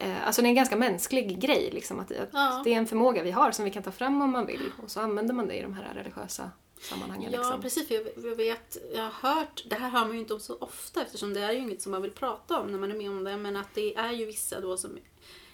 Eh, 0.00 0.26
alltså 0.26 0.42
det 0.42 0.46
är 0.46 0.50
en 0.50 0.54
ganska 0.54 0.76
mänsklig 0.76 1.38
grej, 1.40 1.70
liksom. 1.72 2.00
Att, 2.00 2.10
att 2.12 2.28
Ja. 2.32 2.60
Det 2.64 2.72
är 2.74 2.78
en 2.78 2.86
förmåga 2.86 3.22
vi 3.22 3.30
har 3.30 3.52
som 3.52 3.64
vi 3.64 3.70
kan 3.70 3.82
ta 3.82 3.92
fram 3.92 4.22
om 4.22 4.30
man 4.30 4.46
vill. 4.46 4.70
Och 4.82 4.90
så 4.90 5.00
använder 5.00 5.34
man 5.34 5.48
det 5.48 5.54
i 5.54 5.62
de 5.62 5.72
här 5.74 5.94
religiösa 5.94 6.50
sammanhangen. 6.80 7.32
Ja, 7.32 7.38
liksom. 7.38 7.62
precis. 7.62 7.88
För 7.88 7.94
jag, 7.94 8.04
jag 8.30 8.36
vet, 8.36 8.76
jag 8.94 9.02
har 9.02 9.30
hört, 9.34 9.64
det 9.66 9.74
här 9.76 9.90
hör 9.90 10.00
man 10.04 10.12
ju 10.14 10.18
inte 10.20 10.34
om 10.34 10.40
så 10.40 10.56
ofta 10.60 11.02
eftersom 11.02 11.34
det 11.34 11.40
är 11.40 11.52
ju 11.52 11.58
inget 11.58 11.82
som 11.82 11.92
man 11.92 12.02
vill 12.02 12.10
prata 12.10 12.60
om 12.60 12.66
när 12.72 12.78
man 12.78 12.90
är 12.90 12.94
med 12.96 13.10
om 13.10 13.24
det. 13.24 13.36
Men 13.36 13.56
att 13.56 13.74
det 13.74 13.94
är 13.96 14.12
ju 14.12 14.24
vissa 14.24 14.60
då 14.60 14.76
som 14.76 14.98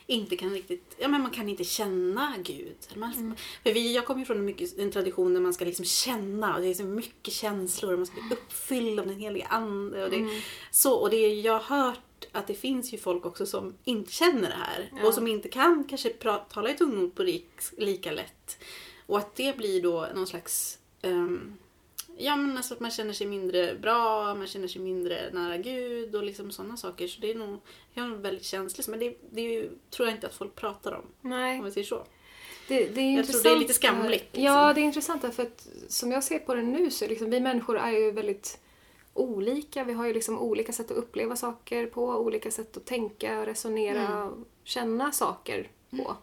inte 0.06 0.36
kan 0.36 0.50
riktigt, 0.50 0.96
ja 0.98 1.08
men 1.08 1.20
man 1.22 1.30
kan 1.30 1.48
inte 1.48 1.64
känna 1.64 2.34
Gud. 2.44 2.76
Man, 2.94 3.12
Mm. 3.12 3.34
för 3.62 3.72
vi, 3.74 3.94
jag 3.94 4.06
kommer 4.06 4.20
ju 4.20 4.26
från 4.26 4.36
en, 4.38 4.44
mycket, 4.44 4.78
en 4.78 4.90
tradition 4.92 5.34
där 5.34 5.40
man 5.40 5.54
ska 5.54 5.64
liksom 5.64 5.84
känna 5.84 6.54
och 6.54 6.60
det 6.60 6.68
är 6.68 6.74
så 6.74 6.84
mycket 6.84 7.34
känslor 7.34 7.92
och 7.92 7.98
man 7.98 8.06
ska 8.06 8.20
bli 8.20 8.32
uppfylld 8.36 9.00
av 9.00 9.06
den 9.06 9.18
heliga 9.18 9.46
ande. 9.46 10.04
Och 10.04 10.10
det, 10.10 10.16
Mm. 10.16 10.40
så, 10.70 10.94
och 10.94 11.10
det 11.10 11.34
jag 11.34 11.58
har 11.58 11.76
hört 11.86 12.00
att 12.32 12.46
det 12.46 12.54
finns 12.54 12.94
ju 12.94 12.98
folk 12.98 13.26
också 13.26 13.46
som 13.46 13.74
inte 13.84 14.12
känner 14.12 14.48
det 14.48 14.56
här 14.56 14.90
Ja. 14.96 15.06
och 15.06 15.14
som 15.14 15.26
inte 15.26 15.48
kan 15.48 15.84
kanske 15.88 16.10
pra, 16.10 16.38
tala 16.38 16.70
i 16.70 16.74
tungomål 16.74 17.10
på 17.10 17.22
rik, 17.22 17.50
lika 17.78 18.12
lätt. 18.12 18.58
Och 19.06 19.18
att 19.18 19.36
det 19.36 19.56
blir 19.56 19.82
då 19.82 20.08
någon 20.14 20.26
slags 20.26 20.78
ehm, 21.02 21.56
Ja 22.22 22.36
men 22.36 22.56
alltså 22.56 22.74
att 22.74 22.80
man 22.80 22.90
känner 22.90 23.12
sig 23.12 23.26
mindre 23.26 23.74
bra, 23.74 24.34
man 24.34 24.46
känner 24.46 24.68
sig 24.68 24.82
mindre 24.82 25.30
nära 25.32 25.56
Gud 25.56 26.14
och 26.14 26.22
liksom 26.22 26.50
sådana 26.50 26.76
saker. 26.76 27.08
Så 27.08 27.20
det 27.20 27.30
är 27.30 27.34
nog, 27.34 27.60
jag 27.94 28.04
är 28.04 28.08
nog 28.08 28.20
väldigt 28.20 28.44
känsligt. 28.44 28.88
Men 28.88 28.98
det, 28.98 29.16
det 29.30 29.40
ju, 29.40 29.70
tror 29.90 30.08
jag 30.08 30.16
inte 30.16 30.26
att 30.26 30.34
folk 30.34 30.54
pratar 30.54 30.92
om. 30.92 31.04
Nej. 31.20 31.58
Om 31.58 31.64
vi 31.64 31.70
säger 31.70 31.86
så. 31.86 32.06
Det, 32.68 32.86
det 32.88 33.00
är 33.00 33.16
Jag 33.16 33.26
tror 33.26 33.42
det 33.42 33.48
är 33.48 33.56
lite 33.56 33.74
skamligt, 33.74 34.24
liksom. 34.24 34.44
Ja, 34.44 34.72
det 34.72 34.80
är 34.80 34.82
intressant 34.82 35.22
därför 35.22 35.42
att 35.42 35.68
som 35.88 36.12
jag 36.12 36.24
ser 36.24 36.38
på 36.38 36.54
det 36.54 36.62
nu 36.62 36.90
så 36.90 37.06
liksom, 37.06 37.30
vi 37.30 37.40
människor 37.40 37.78
är 37.78 37.90
ju 37.90 38.10
väldigt 38.10 38.58
olika. 39.20 39.84
Vi 39.84 39.92
har 39.92 40.06
ju 40.06 40.12
liksom 40.12 40.38
olika 40.38 40.72
sätt 40.72 40.90
att 40.90 40.96
uppleva 40.96 41.36
saker 41.36 41.86
på, 41.86 42.04
olika 42.06 42.50
sätt 42.50 42.76
att 42.76 42.86
tänka, 42.86 43.46
resonera 43.46 44.06
Mm. 44.22 44.44
känna 44.64 45.12
saker 45.12 45.68
på. 45.90 46.16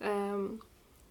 Ehm, 0.00 0.60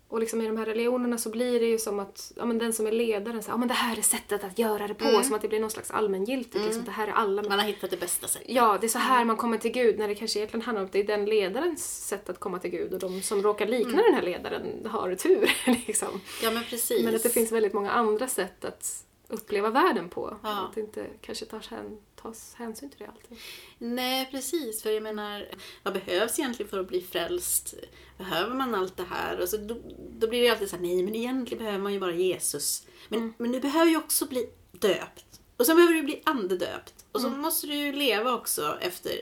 och 0.10 0.20
liksom 0.20 0.42
i 0.42 0.48
de 0.48 0.58
här 0.58 0.66
religionerna 0.66 1.18
så 1.18 1.30
blir 1.30 1.60
det 1.60 1.66
ju 1.66 1.78
som 1.78 2.00
att 2.00 2.32
ja, 2.36 2.46
men 2.46 2.58
den 2.58 2.74
som 2.74 2.88
är 2.88 2.92
ledaren 2.92 3.44
säger 3.44 3.54
ja, 3.54 3.58
men 3.58 3.68
det 3.68 3.74
här 3.74 3.98
är 3.98 4.02
sättet 4.02 4.44
att 4.44 4.60
göra 4.60 4.88
det 4.88 4.94
på. 4.94 5.06
Mm. 5.06 5.24
Som 5.24 5.36
att 5.36 5.42
det 5.42 5.48
blir 5.48 5.60
någon 5.60 5.70
slags 5.72 5.92
allmängiltigt. 5.92 6.66
Liksom, 6.66 6.84
det 6.84 6.92
här 6.92 7.08
är 7.08 7.12
alla 7.12 7.42
Man 7.44 7.60
har 7.60 7.66
hittat 7.66 7.90
det 7.90 7.98
bästa 7.98 8.28
sättet. 8.28 8.50
Ja, 8.50 8.78
det 8.82 8.88
är 8.88 8.90
så 8.90 9.00
här 9.00 9.26
man 9.26 9.38
kommer 9.38 9.58
till 9.58 9.72
Gud 9.72 10.00
när 10.00 10.08
det 10.08 10.16
kanske 10.16 10.40
egentligen 10.40 10.62
handlar 10.62 10.82
om 10.82 10.86
att 10.86 10.92
det 10.94 11.00
är 11.00 11.04
den 11.04 11.26
ledarens 11.26 12.08
sätt 12.08 12.30
att 12.30 12.40
komma 12.40 12.60
till 12.60 12.72
Gud 12.72 12.94
och 12.94 13.00
de 13.00 13.22
som 13.22 13.42
råkar 13.44 13.66
likna 13.68 13.92
Mm. 13.94 14.04
den 14.06 14.14
här 14.14 14.22
ledaren 14.24 14.86
har 14.86 15.16
tur. 15.16 15.52
Liksom. 15.88 16.22
Ja 16.44 16.52
men 16.52 16.64
precis. 16.64 17.06
Men 17.06 17.16
att 17.16 17.24
det 17.24 17.30
finns 17.30 17.52
väldigt 17.52 17.74
många 17.74 17.92
andra 17.92 18.28
sätt 18.28 18.66
att 18.66 19.04
uppleva 19.30 19.70
världen 19.70 20.10
på. 20.10 20.38
Ja. 20.44 20.50
Att 20.66 20.76
det 20.76 20.82
inte 20.82 21.08
kanske 21.22 21.46
tas, 21.46 21.68
hän, 21.68 21.98
tas 22.16 22.54
hänsyn 22.54 22.90
till 22.90 23.00
det 23.00 23.08
alltid. 23.08 23.38
Nej, 23.78 24.28
precis. 24.32 24.84
För 24.84 24.90
jag 24.92 25.04
menar, 25.04 25.48
vad 25.84 25.94
behövs 25.94 26.40
egentligen 26.40 26.70
för 26.70 26.80
att 26.80 26.88
bli 26.88 27.02
frälst? 27.02 27.74
Behöver 28.18 28.56
man 28.56 28.76
allt 28.76 28.98
det 28.98 29.04
här? 29.10 29.40
Och 29.42 29.50
så 29.50 29.58
då, 29.58 29.78
då 30.20 30.28
blir 30.28 30.42
det 30.42 30.50
alltid 30.50 30.70
så 30.70 30.76
här, 30.76 30.84
nej 30.84 31.04
men 31.04 31.16
egentligen 31.16 31.64
behöver 31.64 31.84
man 31.84 31.94
ju 31.94 32.00
bara 32.00 32.14
Jesus. 32.14 32.88
Men, 33.10 33.20
Mm. 33.20 33.34
men 33.38 33.52
du 33.52 33.60
behöver 33.60 33.92
ju 33.92 33.98
också 33.98 34.26
bli 34.28 34.50
döpt. 34.72 35.42
Och 35.58 35.66
sen 35.66 35.76
behöver 35.76 35.94
du 35.94 36.04
bli 36.04 36.22
andedöpt. 36.26 37.06
Och 37.12 37.20
Mm. 37.20 37.32
så 37.32 37.38
måste 37.38 37.68
du 37.68 37.74
ju 37.76 37.92
leva 37.92 38.34
också 38.34 38.78
efter 38.82 39.14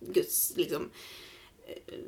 Guds, 0.00 0.52
liksom, 0.56 0.90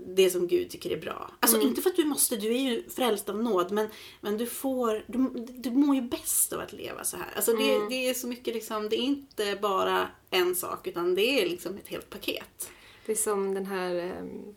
det 0.06 0.30
som 0.30 0.46
Gud 0.46 0.70
tycker 0.70 0.90
är 0.90 0.96
bra. 1.00 1.30
Alltså 1.40 1.56
Mm. 1.56 1.68
inte 1.68 1.82
för 1.82 1.90
att 1.90 1.96
du 1.96 2.04
måste, 2.04 2.36
du 2.36 2.48
är 2.54 2.58
ju 2.60 2.88
frälst 2.88 3.28
av 3.28 3.42
nåd, 3.42 3.72
men, 3.72 3.88
men 4.20 4.36
du 4.38 4.46
får, 4.46 5.04
du, 5.06 5.28
du 5.46 5.70
mår 5.70 5.94
ju 5.94 6.02
bäst 6.02 6.52
av 6.52 6.60
att 6.60 6.72
leva 6.72 7.04
så 7.04 7.16
här. 7.16 7.28
Alltså 7.36 7.52
det, 7.56 7.74
Mm. 7.74 7.88
det 7.88 8.08
är 8.08 8.14
så 8.14 8.26
mycket 8.26 8.54
liksom, 8.54 8.88
det 8.88 8.96
är 8.96 9.02
inte 9.02 9.58
bara 9.62 10.08
en 10.30 10.54
sak 10.56 10.86
utan 10.86 11.14
det 11.14 11.42
är 11.42 11.48
liksom 11.48 11.76
ett 11.76 11.88
helt 11.88 12.10
paket. 12.10 12.70
Det 13.06 13.12
är 13.12 13.16
som 13.16 13.54
den 13.54 13.66
här 13.66 13.94
em, 13.94 14.54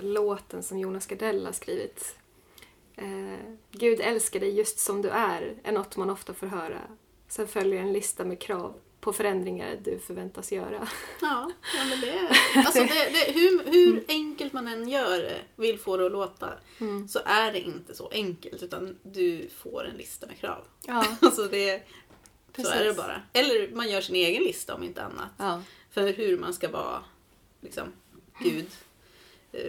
låten 0.00 0.62
som 0.62 0.78
Jonas 0.78 1.06
Gardell 1.06 1.46
har 1.46 1.52
skrivit. 1.52 2.16
Eh, 2.96 3.38
Gud 3.70 4.00
älskar 4.00 4.40
dig 4.40 4.50
just 4.54 4.78
som 4.78 5.02
du 5.02 5.08
är, 5.08 5.54
är 5.62 5.72
något 5.72 5.96
man 5.96 6.10
ofta 6.10 6.34
får 6.34 6.46
höra. 6.46 6.80
Sen 7.28 7.48
följer 7.48 7.80
en 7.82 7.92
lista 7.92 8.24
med 8.24 8.38
krav 8.40 8.74
på 9.06 9.12
förändringar 9.12 9.76
du 9.84 9.98
förväntas 9.98 10.52
göra. 10.52 10.88
Ja, 11.20 11.50
ja 11.76 11.84
men 11.88 12.00
det 12.00 12.10
är... 12.10 12.28
Alltså 12.66 12.78
det, 12.78 13.10
det, 13.12 13.32
hur, 13.32 13.64
hur 13.72 14.04
enkelt 14.08 14.52
man 14.52 14.68
än 14.68 14.88
gör 14.88 15.32
vill 15.56 15.78
få 15.78 15.96
det 15.96 16.06
att 16.06 16.12
låta, 16.12 16.48
Mm. 16.80 17.08
så 17.08 17.20
är 17.24 17.52
det 17.52 17.60
inte 17.60 17.94
så 17.94 18.08
enkelt 18.08 18.62
utan 18.62 18.98
du 19.02 19.48
får 19.62 19.86
en 19.86 19.96
lista 19.96 20.26
med 20.26 20.38
krav. 20.38 20.64
Ja, 20.86 21.04
Alltså 21.20 21.42
det, 21.48 21.82
så 22.56 22.68
är 22.68 22.84
det 22.84 22.94
bara. 22.94 23.22
Eller 23.32 23.68
man 23.74 23.90
gör 23.90 24.00
sin 24.00 24.16
egen 24.16 24.42
lista 24.42 24.74
om 24.74 24.82
inte 24.82 25.02
annat. 25.02 25.30
ja. 25.38 25.62
För 25.90 26.12
hur 26.12 26.38
man 26.38 26.54
ska 26.54 26.68
vara 26.70 27.02
liksom, 27.60 27.92
Gud 28.42 28.66
eh, 29.52 29.60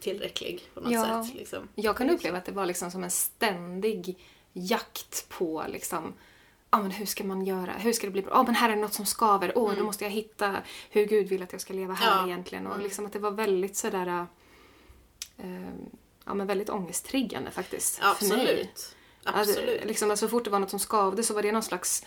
tillräcklig 0.00 0.62
på 0.74 0.80
något 0.80 0.92
Ja. 0.92 1.24
sätt. 1.24 1.34
Liksom. 1.34 1.68
Jag 1.74 1.96
kan 1.96 2.10
uppleva 2.10 2.38
att 2.38 2.44
det 2.44 2.52
var 2.52 2.66
liksom 2.66 2.90
som 2.90 3.04
en 3.04 3.10
ständig 3.10 4.18
jakt 4.52 5.28
på 5.28 5.64
liksom 5.68 6.14
Ja 6.70 6.82
men 6.82 6.90
hur 6.90 7.06
ska 7.06 7.24
man 7.24 7.44
göra? 7.46 7.72
Hur 7.72 7.92
ska 7.92 8.06
det 8.06 8.10
bli 8.10 8.22
bra? 8.22 8.32
Ja 8.34 8.42
men 8.42 8.54
här 8.54 8.70
är 8.70 8.76
något 8.76 8.94
som 8.94 9.06
skaver. 9.06 9.52
Åh, 9.58 9.72
då 9.78 9.84
måste 9.84 10.04
jag 10.04 10.10
hitta 10.10 10.56
hur 10.90 11.04
Gud 11.06 11.28
vill 11.28 11.42
att 11.42 11.52
jag 11.52 11.60
ska 11.60 11.74
leva 11.74 11.94
här 11.94 12.18
Ja. 12.18 12.26
egentligen. 12.26 12.66
Och 12.66 12.72
Mm. 12.72 12.84
liksom 12.84 13.06
att 13.06 13.12
det 13.12 13.18
var 13.18 13.30
väldigt 13.30 13.76
sådär... 13.76 14.26
Eh, 15.38 15.46
ja 16.24 16.34
men 16.34 16.46
väldigt 16.46 16.70
ångesttriggande 16.70 17.50
faktiskt. 17.50 17.96
För 17.98 18.02
mig. 18.04 18.10
Absolut. 18.10 18.94
Absolut. 19.24 19.58
Alltså, 19.58 19.86
liksom, 19.86 20.10
alltså, 20.10 20.26
så 20.26 20.30
fort 20.30 20.44
det 20.44 20.50
var 20.50 20.58
något 20.58 20.70
som 20.70 20.78
skavde 20.78 21.22
så 21.22 21.34
var 21.34 21.42
det 21.42 21.52
någon 21.52 21.62
slags 21.62 22.04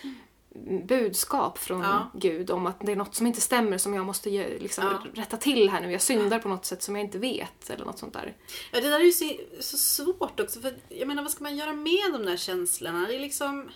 budskap 0.83 1.57
från 1.57 1.81
Ja. 1.81 2.11
Gud 2.13 2.51
om 2.51 2.65
att 2.65 2.79
det 2.79 2.91
är 2.91 2.95
något 2.95 3.15
som 3.15 3.27
inte 3.27 3.41
stämmer 3.41 3.77
som 3.77 3.93
jag 3.93 4.05
måste 4.05 4.29
liksom, 4.59 4.83
Ja. 4.85 5.21
rätta 5.21 5.37
till 5.37 5.69
här 5.69 5.81
nu. 5.81 5.91
Jag 5.91 6.01
syndar 6.01 6.39
på 6.39 6.49
något 6.49 6.65
sätt 6.65 6.83
som 6.83 6.95
jag 6.95 7.05
inte 7.05 7.17
vet 7.17 7.69
eller 7.69 7.85
något 7.85 7.99
sånt 7.99 8.13
där. 8.13 8.33
Ja, 8.71 8.81
det 8.81 8.89
där 8.89 8.99
är 8.99 9.03
ju 9.03 9.11
så, 9.11 9.31
så 9.59 9.77
svårt 9.77 10.39
också. 10.39 10.59
För 10.61 10.73
jag 10.89 11.07
menar, 11.07 11.23
vad 11.23 11.31
ska 11.31 11.43
man 11.43 11.55
göra 11.55 11.73
med 11.73 12.11
de 12.13 12.25
där 12.25 12.37
känslorna? 12.37 13.07
Det 13.07 13.15
är 13.15 13.19
liksom... 13.19 13.69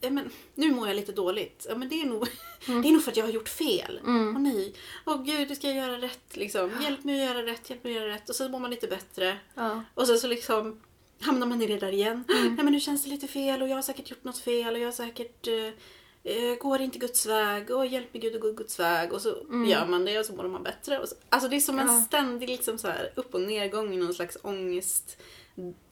Ja, 0.00 0.10
men, 0.10 0.30
nu 0.54 0.72
mår 0.72 0.88
jag 0.88 0.96
lite 0.96 1.12
dåligt. 1.12 1.66
Ja, 1.68 1.74
men 1.76 1.88
det, 1.88 2.02
är 2.02 2.06
nog, 2.06 2.28
det 2.66 2.88
är 2.88 2.92
nog 2.92 3.02
för 3.02 3.10
att 3.10 3.16
jag 3.16 3.24
har 3.24 3.32
gjort 3.32 3.48
fel. 3.48 4.00
Åh 4.06 4.38
nej. 4.38 4.74
Åh 5.06 5.22
gud, 5.22 5.48
det 5.48 5.56
ska 5.56 5.66
jag 5.66 5.76
göra 5.76 6.00
rätt. 6.00 6.36
Liksom. 6.36 6.70
Hjälp 6.82 7.04
mig 7.04 7.20
att 7.22 7.28
göra 7.34 7.46
rätt, 7.46 7.70
hjälp 7.70 7.84
mig 7.84 7.96
att 7.96 8.02
göra 8.02 8.12
rätt. 8.14 8.28
Och 8.28 8.36
så 8.36 8.48
mår 8.48 8.58
man 8.60 8.70
lite 8.70 8.86
bättre. 8.86 9.38
Ja. 9.54 9.82
Och 9.94 10.06
sen 10.06 10.18
så 10.18 10.26
liksom 10.26 10.80
hamnar 11.20 11.46
man 11.46 11.62
i 11.62 11.66
det 11.66 11.78
där 11.78 11.92
igen. 11.92 12.24
Nej 12.28 12.64
men 12.64 12.72
nu 12.72 12.80
känns 12.80 13.04
det 13.04 13.10
lite 13.10 13.26
fel 13.28 13.62
och 13.62 13.68
jag 13.68 13.74
har 13.74 13.82
säkert 13.82 14.10
gjort 14.10 14.24
något 14.24 14.38
fel 14.38 14.74
och 14.74 14.80
jag 14.80 14.86
har 14.86 14.92
säkert 14.92 15.46
eh, 15.46 16.34
eh, 16.34 16.54
går 16.60 16.80
inte 16.80 16.98
Guds 16.98 17.26
väg 17.26 17.70
och 17.70 17.86
hjälp 17.86 18.14
mig 18.14 18.20
Gud 18.22 18.34
att 18.34 18.40
gå 18.40 18.52
Guds 18.52 18.80
väg 18.80 19.12
och 19.12 19.20
så 19.22 19.28
gör 19.68 19.86
man 19.86 20.04
det 20.04 20.18
och 20.18 20.26
så 20.26 20.32
mår 20.32 20.48
man 20.48 20.62
bättre. 20.62 21.06
Så, 21.06 21.14
alltså 21.28 21.48
det 21.48 21.56
är 21.56 21.60
som 21.60 21.78
en 21.78 21.86
Ja. 21.86 22.00
ständig 22.02 22.48
liksom 22.48 22.78
så 22.78 22.88
här 22.88 23.12
upp 23.16 23.34
och 23.34 23.40
nedgång 23.40 23.94
i 23.94 23.96
någon 23.96 24.14
slags 24.14 24.38
ångest 24.42 25.16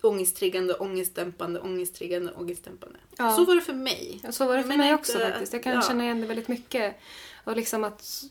ångesttriggande, 0.02 0.74
ångestdämpande, 0.74 1.60
ångesttriggande, 1.60 2.32
ångestdämpande. 2.32 2.98
Ja. 3.16 3.30
Så 3.30 3.44
var 3.44 3.54
det 3.54 3.60
för 3.60 3.72
mig. 3.72 4.20
Ja, 4.22 4.32
så 4.32 4.46
var 4.46 4.56
det 4.56 4.62
för 4.62 4.68
Men 4.68 4.78
mig 4.78 4.94
också 4.94 5.18
faktiskt. 5.18 5.52
Jag 5.52 5.62
kan 5.62 5.74
ja. 5.74 5.82
känna 5.82 6.04
igen 6.04 6.20
det 6.20 6.26
väldigt 6.26 6.48
mycket. 6.48 6.94
Och 7.44 7.56
liksom 7.56 7.84
att... 7.84 8.22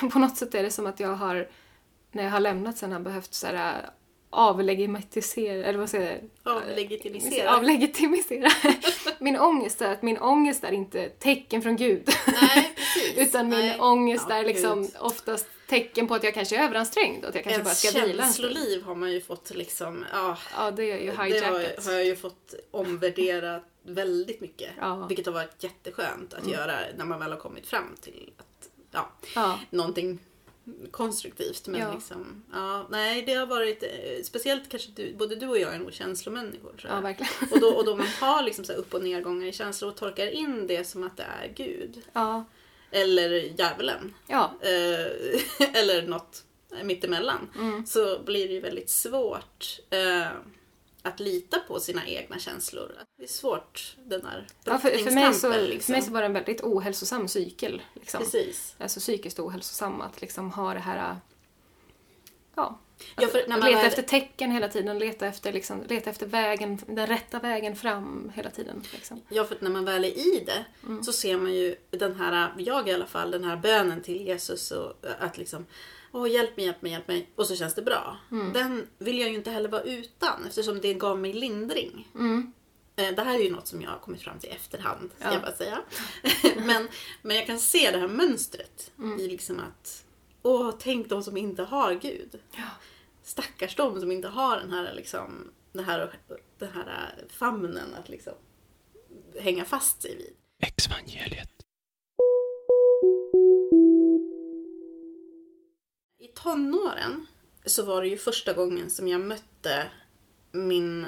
På 0.12 0.18
något 0.18 0.36
sätt 0.36 0.54
är 0.54 0.62
det 0.62 0.70
som 0.70 0.86
att 0.86 1.00
jag 1.00 1.14
har, 1.14 1.48
när 2.12 2.24
jag 2.24 2.30
har 2.30 2.40
lämnat 2.40 2.78
sen, 2.78 2.92
har 2.92 3.00
behövt 3.00 3.34
så 3.34 3.46
här 3.46 3.90
avlegitimisera, 4.34 5.64
eller 5.64 5.78
vad 5.78 5.90
säger 5.90 6.20
jag? 6.42 6.56
Avlegitimisera. 6.56 7.56
Avlegitimisera 7.56 8.48
min 9.18 9.36
ångest. 9.36 9.82
Är 9.82 9.92
att 9.92 10.02
min 10.02 10.18
ångest 10.18 10.64
är 10.64 10.72
inte 10.72 11.08
tecken 11.08 11.62
från 11.62 11.76
Gud. 11.76 12.08
Nej, 12.26 12.72
precis. 12.76 13.28
Utan 13.28 13.48
min 13.48 13.58
Nej. 13.58 13.80
ångest 13.80 14.26
Ja, 14.28 14.34
är 14.34 14.44
liksom 14.44 14.82
Gud. 14.82 14.90
oftast 15.00 15.46
tecken 15.68 16.08
på 16.08 16.14
att 16.14 16.24
jag 16.24 16.34
kanske 16.34 16.56
är 16.56 16.64
överansträngd 16.64 17.22
och 17.24 17.28
att 17.28 17.34
jag 17.34 17.44
kanske 17.44 17.62
bara 17.62 17.74
ska 17.74 18.00
vila 18.06 18.24
en 18.24 18.32
stund. 18.32 18.52
känsloliv 18.54 18.82
har 18.82 18.94
man 18.94 19.12
ju 19.12 19.20
fått 19.20 19.50
liksom, 19.54 20.04
ja, 20.12 20.38
Ja, 20.56 20.70
det 20.70 20.82
är 20.92 20.98
ju 20.98 21.10
Det 21.10 21.16
har, 21.16 21.24
hijackat. 21.24 21.84
har 21.86 21.92
jag 21.92 22.04
ju 22.04 22.16
fått 22.16 22.54
omvärdera 22.70 23.60
väldigt 23.82 24.40
mycket. 24.40 24.70
Ja. 24.80 25.06
Vilket 25.06 25.26
har 25.26 25.32
varit 25.32 25.64
jätteskönt 25.64 26.34
att 26.34 26.48
göra 26.48 26.76
när 26.96 27.04
man 27.04 27.18
väl 27.20 27.30
har 27.32 27.38
kommit 27.38 27.66
fram 27.66 27.96
till 28.00 28.30
att, 28.38 28.68
ja, 28.90 29.10
Ja. 29.34 29.58
någonting 29.70 30.18
konstruktivt. 30.90 31.66
Men 31.68 31.80
Ja. 31.80 31.94
liksom, 31.94 32.44
ja, 32.52 32.86
nej 32.90 33.22
det 33.22 33.34
har 33.34 33.46
varit, 33.46 33.82
eh, 33.82 34.22
speciellt 34.22 34.68
kanske 34.68 34.90
du, 34.96 35.14
både 35.14 35.36
du 35.36 35.46
och 35.48 35.58
jag 35.58 35.74
är 35.74 35.78
nog 35.78 35.92
känslomänniskor. 35.92 36.72
tror 36.72 36.90
jag. 36.90 36.96
ja, 36.96 37.00
verkligen. 37.00 37.32
och, 37.52 37.60
då, 37.60 37.68
och 37.68 37.84
då 37.84 37.96
man 37.96 38.06
har 38.06 38.42
liksom 38.42 38.64
så 38.64 38.72
upp 38.72 38.94
och 38.94 39.02
nedgångar 39.02 39.46
i 39.46 39.52
känslor 39.52 39.90
och 39.90 39.96
tolkar 39.96 40.26
in 40.26 40.66
det 40.66 40.84
som 40.84 41.04
att 41.04 41.16
det 41.16 41.22
är 41.42 41.48
Gud. 41.54 42.02
Ja. 42.12 42.44
Eller 42.94 43.30
djävulen. 43.30 44.14
Ja. 44.26 44.52
Eh, 44.60 45.70
eller 45.80 46.06
något 46.06 46.44
mittemellan. 46.82 47.50
Mm. 47.56 47.86
Så 47.86 48.18
blir 48.18 48.48
det 48.48 48.54
ju 48.54 48.60
väldigt 48.60 48.90
svårt 48.90 49.80
eh, 49.90 50.26
att 51.02 51.20
lita 51.20 51.60
på 51.68 51.80
sina 51.80 52.06
egna 52.06 52.38
känslor. 52.38 52.92
Det 53.18 53.24
är 53.24 53.28
svårt 53.28 53.96
den 54.04 54.20
där 54.20 54.46
Ja, 54.64 54.78
för, 54.78 54.90
för, 54.90 55.10
mig 55.10 55.34
så, 55.34 55.48
brottningskampen, 55.48 55.80
för 55.80 55.92
mig 55.92 56.02
så 56.02 56.10
var 56.10 56.20
det 56.20 56.26
en 56.26 56.32
väldigt 56.32 56.60
ohälsosam 56.62 57.28
cykel. 57.28 57.82
Liksom. 57.94 58.20
Precis. 58.20 58.74
Alltså 58.78 59.00
psykiskt 59.00 59.38
ohälsosam 59.38 60.00
att 60.00 60.20
liksom 60.20 60.50
ha 60.50 60.74
det 60.74 60.80
här... 60.80 61.16
Ja. 62.54 62.78
Ja, 63.16 63.26
för 63.28 63.38
att 63.38 63.48
när 63.48 63.58
man 63.58 63.68
leta 63.68 63.78
väl- 63.78 63.86
efter 63.88 64.02
tecken 64.02 64.50
hela 64.50 64.68
tiden, 64.68 64.98
leta 64.98 65.26
efter, 65.26 65.52
liksom, 65.52 65.82
leta 65.88 66.10
efter 66.10 66.26
vägen, 66.26 66.78
den 66.86 67.06
rätta 67.06 67.38
vägen 67.38 67.76
fram 67.76 68.32
hela 68.34 68.50
tiden. 68.50 68.82
Liksom. 68.92 69.20
Ja, 69.28 69.44
för 69.44 69.56
när 69.60 69.70
man 69.70 69.84
väl 69.84 70.04
är 70.04 70.08
i 70.18 70.42
det 70.46 70.64
Mm. 70.86 71.02
så 71.04 71.12
ser 71.12 71.36
man 71.36 71.54
ju 71.54 71.76
den 71.90 72.14
här, 72.14 72.52
jag 72.58 72.88
i 72.88 72.92
alla 72.92 73.06
fall, 73.06 73.30
den 73.30 73.44
här 73.44 73.56
bönen 73.56 74.02
till 74.02 74.26
Jesus 74.26 74.70
och 74.70 74.92
att 75.18 75.38
liksom 75.38 75.66
Åh, 76.16 76.30
hjälp 76.30 76.56
mig, 76.56 76.66
hjälp 76.66 76.82
mig, 76.82 76.92
hjälp 76.92 77.08
mig. 77.08 77.30
Och 77.36 77.46
så 77.46 77.56
känns 77.56 77.74
det 77.74 77.82
bra. 77.82 78.16
Mm. 78.30 78.52
Den 78.52 78.86
vill 78.98 79.18
jag 79.18 79.28
ju 79.28 79.34
inte 79.34 79.50
heller 79.50 79.68
vara 79.68 79.82
utan 79.82 80.46
eftersom 80.46 80.80
det 80.80 80.94
gav 80.94 81.18
mig 81.18 81.32
lindring. 81.32 82.08
Mm. 82.14 82.52
Eh, 82.96 83.08
Det 83.14 83.22
här 83.22 83.34
är 83.34 83.42
ju 83.42 83.50
något 83.52 83.66
som 83.66 83.82
jag 83.82 83.90
har 83.90 83.98
kommit 83.98 84.22
fram 84.22 84.38
till 84.38 84.48
i 84.48 84.52
efterhand, 84.52 85.10
ska 85.18 85.28
Ja. 85.28 85.32
jag 85.32 85.42
bara 85.42 85.52
säga. 85.52 85.78
men, 86.66 86.88
men 87.22 87.36
jag 87.36 87.46
kan 87.46 87.58
se 87.58 87.90
det 87.90 87.98
här 87.98 88.08
mönstret 88.08 88.90
Mm. 88.98 89.20
i 89.20 89.28
liksom 89.28 89.60
att, 89.60 90.04
åh, 90.44 90.70
tänk 90.78 91.08
de 91.08 91.22
som 91.22 91.36
inte 91.36 91.62
har 91.62 91.94
Gud. 91.94 92.40
Ja. 92.56 92.62
Stackars 93.22 93.76
de 93.76 94.00
som 94.00 94.12
inte 94.12 94.28
har 94.28 94.56
den 94.56 94.72
här, 94.72 94.94
liksom, 94.94 95.50
den 95.72 95.84
här, 95.84 96.18
den 96.58 96.68
här 96.72 97.24
famnen 97.28 97.94
att 97.94 98.08
liksom 98.08 98.32
hänga 99.38 99.64
fast 99.64 100.02
sig 100.02 100.16
vid. 100.16 100.34
Exvangeliet. 100.68 101.50
I 106.18 106.26
tonåren 106.34 107.26
så 107.66 107.82
var 107.84 108.02
det 108.02 108.08
ju 108.08 108.16
första 108.16 108.52
gången 108.52 108.90
som 108.90 109.08
jag 109.08 109.20
mötte 109.20 109.86
min... 110.52 111.04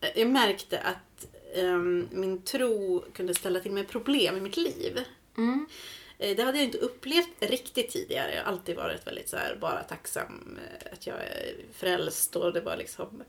eh, 0.00 0.10
Jag 0.18 0.28
märkte 0.30 0.80
att 0.80 1.26
ehm, 1.54 2.08
min 2.12 2.42
tro 2.42 3.04
kunde 3.12 3.34
ställa 3.34 3.60
till 3.60 3.72
med 3.72 3.88
problem 3.88 4.36
i 4.36 4.40
mitt 4.40 4.56
liv. 4.56 5.00
Mm. 5.36 5.66
Eh, 6.18 6.36
Det 6.36 6.42
hade 6.42 6.58
jag 6.58 6.64
inte 6.64 6.78
upplevt 6.78 7.28
riktigt 7.40 7.90
tidigare. 7.90 8.34
Jag 8.34 8.44
har 8.44 8.52
alltid 8.52 8.76
varit 8.76 9.06
väldigt 9.06 9.28
så 9.28 9.36
här, 9.36 9.56
bara 9.60 9.82
tacksam 9.82 10.58
eh, 10.62 10.92
att 10.92 11.06
jag 11.06 11.16
är 11.16 11.54
frälst 11.72 12.36
och 12.36 12.52
det 12.52 12.60
var 12.60 12.76
liksom 12.76 13.22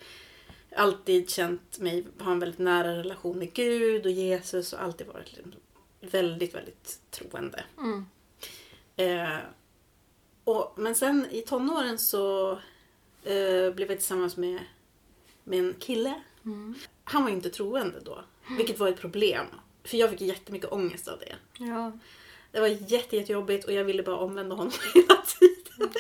alltid 0.76 1.30
känt 1.30 1.80
mig 1.80 2.06
ha 2.20 2.32
en 2.32 2.40
väldigt 2.40 2.60
nära 2.60 2.98
relation 2.98 3.40
med 3.40 3.54
Gud 3.54 4.06
och 4.06 4.12
Jesus 4.12 4.74
och 4.74 4.82
alltid 4.82 5.08
varit 5.08 5.34
liksom 5.34 5.54
väldigt, 6.00 6.56
väldigt 6.56 7.02
troende. 7.12 7.64
Mm. 7.78 8.06
Eh, 8.96 9.40
och, 10.44 10.74
men 10.78 10.96
sen 10.96 11.28
i 11.32 11.42
tonåren 11.42 12.00
så 12.00 12.52
eh, 13.24 13.72
blev 13.72 13.90
jag 13.90 13.98
tillsammans 13.98 14.38
med, 14.38 14.60
med 15.44 15.60
en 15.60 15.74
kille. 15.80 16.14
Mm. 16.46 16.76
Han 17.04 17.24
var 17.24 17.30
inte 17.30 17.50
troende 17.50 18.00
då, 18.00 18.24
vilket 18.58 18.80
var 18.80 18.88
ett 18.88 19.00
problem. 19.00 19.46
För 19.84 19.98
jag 19.98 20.10
fick 20.10 20.22
jättemycket 20.22 20.72
ångest 20.72 21.08
av 21.08 21.20
det. 21.20 21.36
Ja. 21.58 21.92
Det 22.56 22.62
var 22.62 22.68
jätte, 22.68 23.16
jättejobbigt 23.16 23.66
och 23.66 23.74
jag 23.74 23.84
ville 23.84 24.04
bara 24.04 24.18
omvända 24.18 24.56
honom 24.56 24.74
hela 24.94 25.22
tiden. 25.22 25.94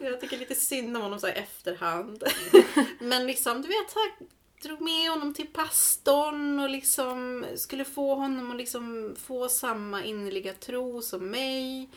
Jag 0.00 0.20
tycker 0.20 0.38
lite 0.38 0.54
synd 0.54 0.96
om 0.96 1.02
honom 1.02 1.20
så 1.20 1.28
i 1.28 1.30
efterhand. 1.30 2.24
Men 2.98 3.26
liksom, 3.26 3.62
du 3.62 3.68
vet, 3.68 3.94
jag 3.94 4.28
drog 4.62 4.80
med 4.80 5.10
honom 5.10 5.34
till 5.34 5.46
pastorn 5.46 6.60
och 6.60 6.70
liksom 6.70 7.46
skulle 7.56 7.84
få 7.84 8.14
honom 8.14 8.50
att 8.50 8.56
liksom 8.56 9.16
få 9.18 9.48
samma 9.48 10.04
innerliga 10.04 10.54
tro 10.54 11.02
som 11.02 11.30
mig. 11.30 11.88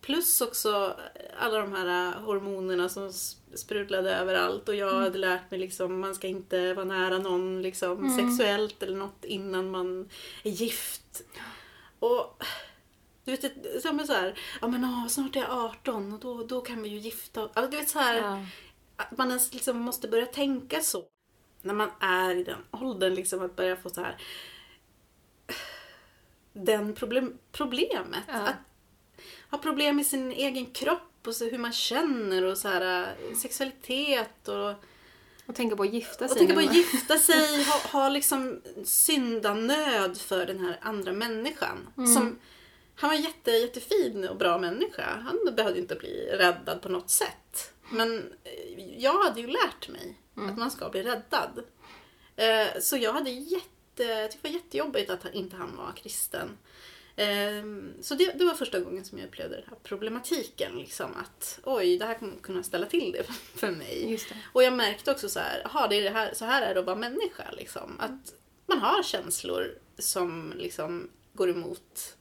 Plus 0.00 0.40
också 0.40 0.96
alla 1.38 1.58
de 1.58 1.72
här 1.72 2.12
hormonerna 2.12 2.88
som 2.88 3.12
sprudlade 3.54 4.16
överallt 4.16 4.68
och 4.68 4.74
jag 4.74 5.00
hade 5.00 5.18
lärt 5.18 5.50
mig 5.50 5.60
liksom 5.60 6.00
man 6.00 6.14
ska 6.14 6.26
inte 6.26 6.74
vara 6.74 6.84
nära 6.84 7.18
någon 7.18 7.62
liksom 7.62 8.18
sexuellt 8.18 8.82
eller 8.82 8.96
något 8.96 9.24
innan 9.24 9.70
man 9.70 10.08
är 10.42 10.50
gift. 10.50 11.22
Och 11.98 12.42
du 13.24 13.30
vet, 13.36 13.82
som 13.82 14.00
är 14.00 14.04
så 14.04 14.12
här, 14.12 14.38
ja 14.60 14.68
men 14.68 14.84
åh, 14.84 15.06
snart 15.08 15.36
är 15.36 15.40
jag 15.40 15.50
18 15.50 16.12
och 16.12 16.20
då, 16.20 16.42
då 16.44 16.60
kan 16.60 16.82
vi 16.82 16.88
ju 16.88 16.98
gifta 16.98 17.42
oss. 17.44 17.50
Alltså, 17.54 17.70
du 17.70 17.76
vet 17.76 17.88
så 17.88 17.98
här, 17.98 18.16
Ja. 18.16 18.44
att 18.96 19.18
man 19.18 19.28
ens 19.28 19.54
liksom 19.54 19.78
måste 19.78 20.08
börja 20.08 20.26
tänka 20.26 20.80
så. 20.80 21.04
När 21.62 21.74
man 21.74 21.90
är 22.00 22.34
i 22.34 22.44
den 22.44 22.58
åldern, 22.70 23.14
liksom 23.14 23.42
att 23.42 23.56
börja 23.56 23.76
få 23.76 23.90
så 23.90 24.00
här 24.00 24.16
den 26.52 26.94
problem, 26.94 27.38
problemet. 27.52 28.22
Ja. 28.28 28.34
Att 28.34 28.54
ha 29.50 29.58
problem 29.58 29.96
med 29.96 30.06
sin 30.06 30.32
egen 30.32 30.66
kropp 30.66 31.26
och 31.26 31.36
så 31.36 31.44
hur 31.50 31.58
man 31.58 31.72
känner 31.72 32.44
och 32.44 32.58
så 32.58 32.68
här 32.68 33.02
eh, 33.30 33.36
sexualitet 33.36 34.48
och, 34.48 34.70
Och 35.46 35.54
tänka 35.54 35.76
på 35.76 35.82
att 35.82 35.92
gifta 35.92 36.28
sig. 36.28 36.30
och 36.30 36.38
tänka 36.38 36.54
på 36.54 36.60
att 36.60 36.74
gifta 36.74 37.18
sig, 37.18 37.64
ha, 37.92 38.00
ha 38.00 38.08
liksom 38.08 38.60
syndanöd 38.84 40.18
för 40.18 40.46
den 40.46 40.60
här 40.60 40.78
andra 40.82 41.12
människan. 41.12 41.88
Som, 42.14 42.38
han 42.94 43.10
var 43.10 43.16
jätte, 43.16 43.50
jättefin 43.50 44.28
och 44.28 44.36
bra 44.36 44.58
människa. 44.58 45.20
Han 45.24 45.54
behövde 45.56 45.78
inte 45.78 45.94
bli 45.94 46.26
räddad 46.32 46.82
på 46.82 46.88
något 46.88 47.10
sätt. 47.10 47.72
Men 47.90 48.32
eh, 48.44 48.98
jag 49.02 49.22
hade 49.22 49.40
ju 49.40 49.46
lärt 49.46 49.88
mig 49.88 50.18
att 50.34 50.58
man 50.58 50.70
ska 50.70 50.88
bli 50.88 51.02
räddad. 51.02 51.62
Eh, 52.36 52.66
Så 52.80 52.96
jag 52.96 53.12
hade 53.12 53.30
jätte, 53.30 54.02
jag 54.04 54.30
tyckte 54.30 54.48
det 54.48 54.52
var 54.54 54.60
jättejobbigt 54.60 55.10
att 55.10 55.34
inte 55.34 55.56
han 55.56 55.76
var 55.76 55.92
kristen. 55.96 56.58
Eh, 57.16 57.62
Så 58.00 58.14
det, 58.14 58.32
det 58.38 58.44
var 58.44 58.54
första 58.54 58.80
gången 58.80 59.04
som 59.04 59.18
jag 59.18 59.26
upplevde 59.28 59.56
den 59.56 59.64
här 59.68 59.78
problematiken. 59.82 60.78
Liksom, 60.78 61.14
att 61.16 61.60
oj, 61.64 61.98
det 61.98 62.04
här 62.06 62.14
kommer 62.14 62.36
kunna 62.42 62.62
ställa 62.62 62.86
till 62.86 63.12
det 63.12 63.22
för 63.60 63.70
mig. 63.70 64.20
Det. 64.28 64.34
Och 64.52 64.62
jag 64.62 64.72
märkte 64.72 65.10
också 65.10 65.28
så 65.28 65.40
här, 65.40 65.62
aha, 65.66 65.86
det 65.86 65.96
är 65.96 66.02
det 66.02 66.10
här, 66.10 66.34
så 66.34 66.44
här 66.44 66.62
är 66.62 66.74
det 66.74 66.80
att 66.80 66.86
vara 66.86 66.96
människa. 66.96 67.50
Liksom. 67.52 68.00
Att 68.00 68.34
man 68.66 68.78
har 68.78 69.02
känslor 69.02 69.78
som 69.98 70.52
liksom 70.56 71.10
går 71.32 71.50
emot 71.50 72.16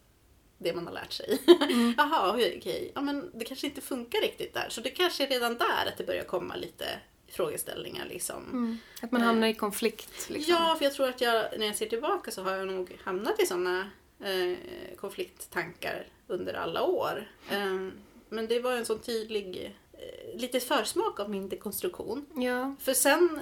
det 0.64 0.74
man 0.74 0.88
har 0.88 0.94
lärt 0.94 1.12
sig. 1.12 1.40
Jaha, 1.98 2.34
okej, 2.34 2.56
okej. 2.58 2.92
Ja, 2.96 3.02
men 3.02 3.32
det 3.34 3.46
kanske 3.46 3.68
inte 3.68 3.82
funkar 3.82 4.22
riktigt 4.22 4.54
där. 4.54 4.70
Så 4.70 4.82
det 4.82 4.90
kanske 4.90 5.24
är 5.24 5.28
redan 5.28 5.58
där 5.58 5.86
att 5.88 5.98
det 5.98 6.04
börjar 6.04 6.24
komma 6.24 6.56
lite 6.56 6.86
frågeställningar. 7.28 8.06
Liksom. 8.06 8.44
Mm. 8.44 8.78
Att 9.02 9.12
man 9.12 9.22
hamnar 9.22 9.48
i 9.48 9.54
konflikt. 9.54 10.30
Liksom. 10.30 10.54
Ja, 10.54 10.76
för 10.78 10.86
jag 10.86 10.94
tror 10.94 11.10
att 11.10 11.22
jag, 11.22 11.60
när 11.60 11.66
jag 11.66 11.76
ser 11.76 11.86
tillbaka 11.86 12.32
så 12.32 12.44
har 12.44 12.52
jag 12.52 12.68
nog 12.68 12.98
hamnat 13.04 13.42
i 13.42 13.46
sådana 13.46 13.90
eh, 14.20 14.58
konflikttankar 14.96 16.08
under 16.28 16.54
alla 16.54 16.84
år. 16.84 17.32
Eh, 17.52 17.88
men 18.30 18.48
det 18.48 18.60
var 18.60 18.72
en 18.72 18.86
sån 18.86 19.00
tydlig, 19.00 19.76
eh, 19.94 20.40
lite 20.40 20.60
försmak 20.60 21.20
av 21.20 21.30
min 21.30 21.50
dekonstruktion. 21.50 22.26
Ja. 22.36 22.76
För 22.80 22.94
sen 22.94 23.40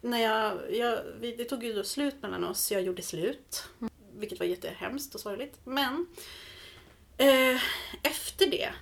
när 0.00 0.18
jag, 0.18 0.74
jag 0.74 0.98
det 1.20 1.44
tog 1.44 1.64
ju 1.64 1.72
då 1.72 1.84
slut 1.84 2.22
mellan 2.22 2.44
oss, 2.44 2.72
jag 2.72 2.82
gjorde 2.82 3.02
slut. 3.02 3.64
Vilket 4.18 4.38
var 4.38 4.46
jättehemskt 4.46 5.14
och 5.14 5.20
sorgligt. 5.20 5.60
Men 5.64 6.06
eh, 7.16 7.62
efter 8.02 8.50
det 8.50 8.72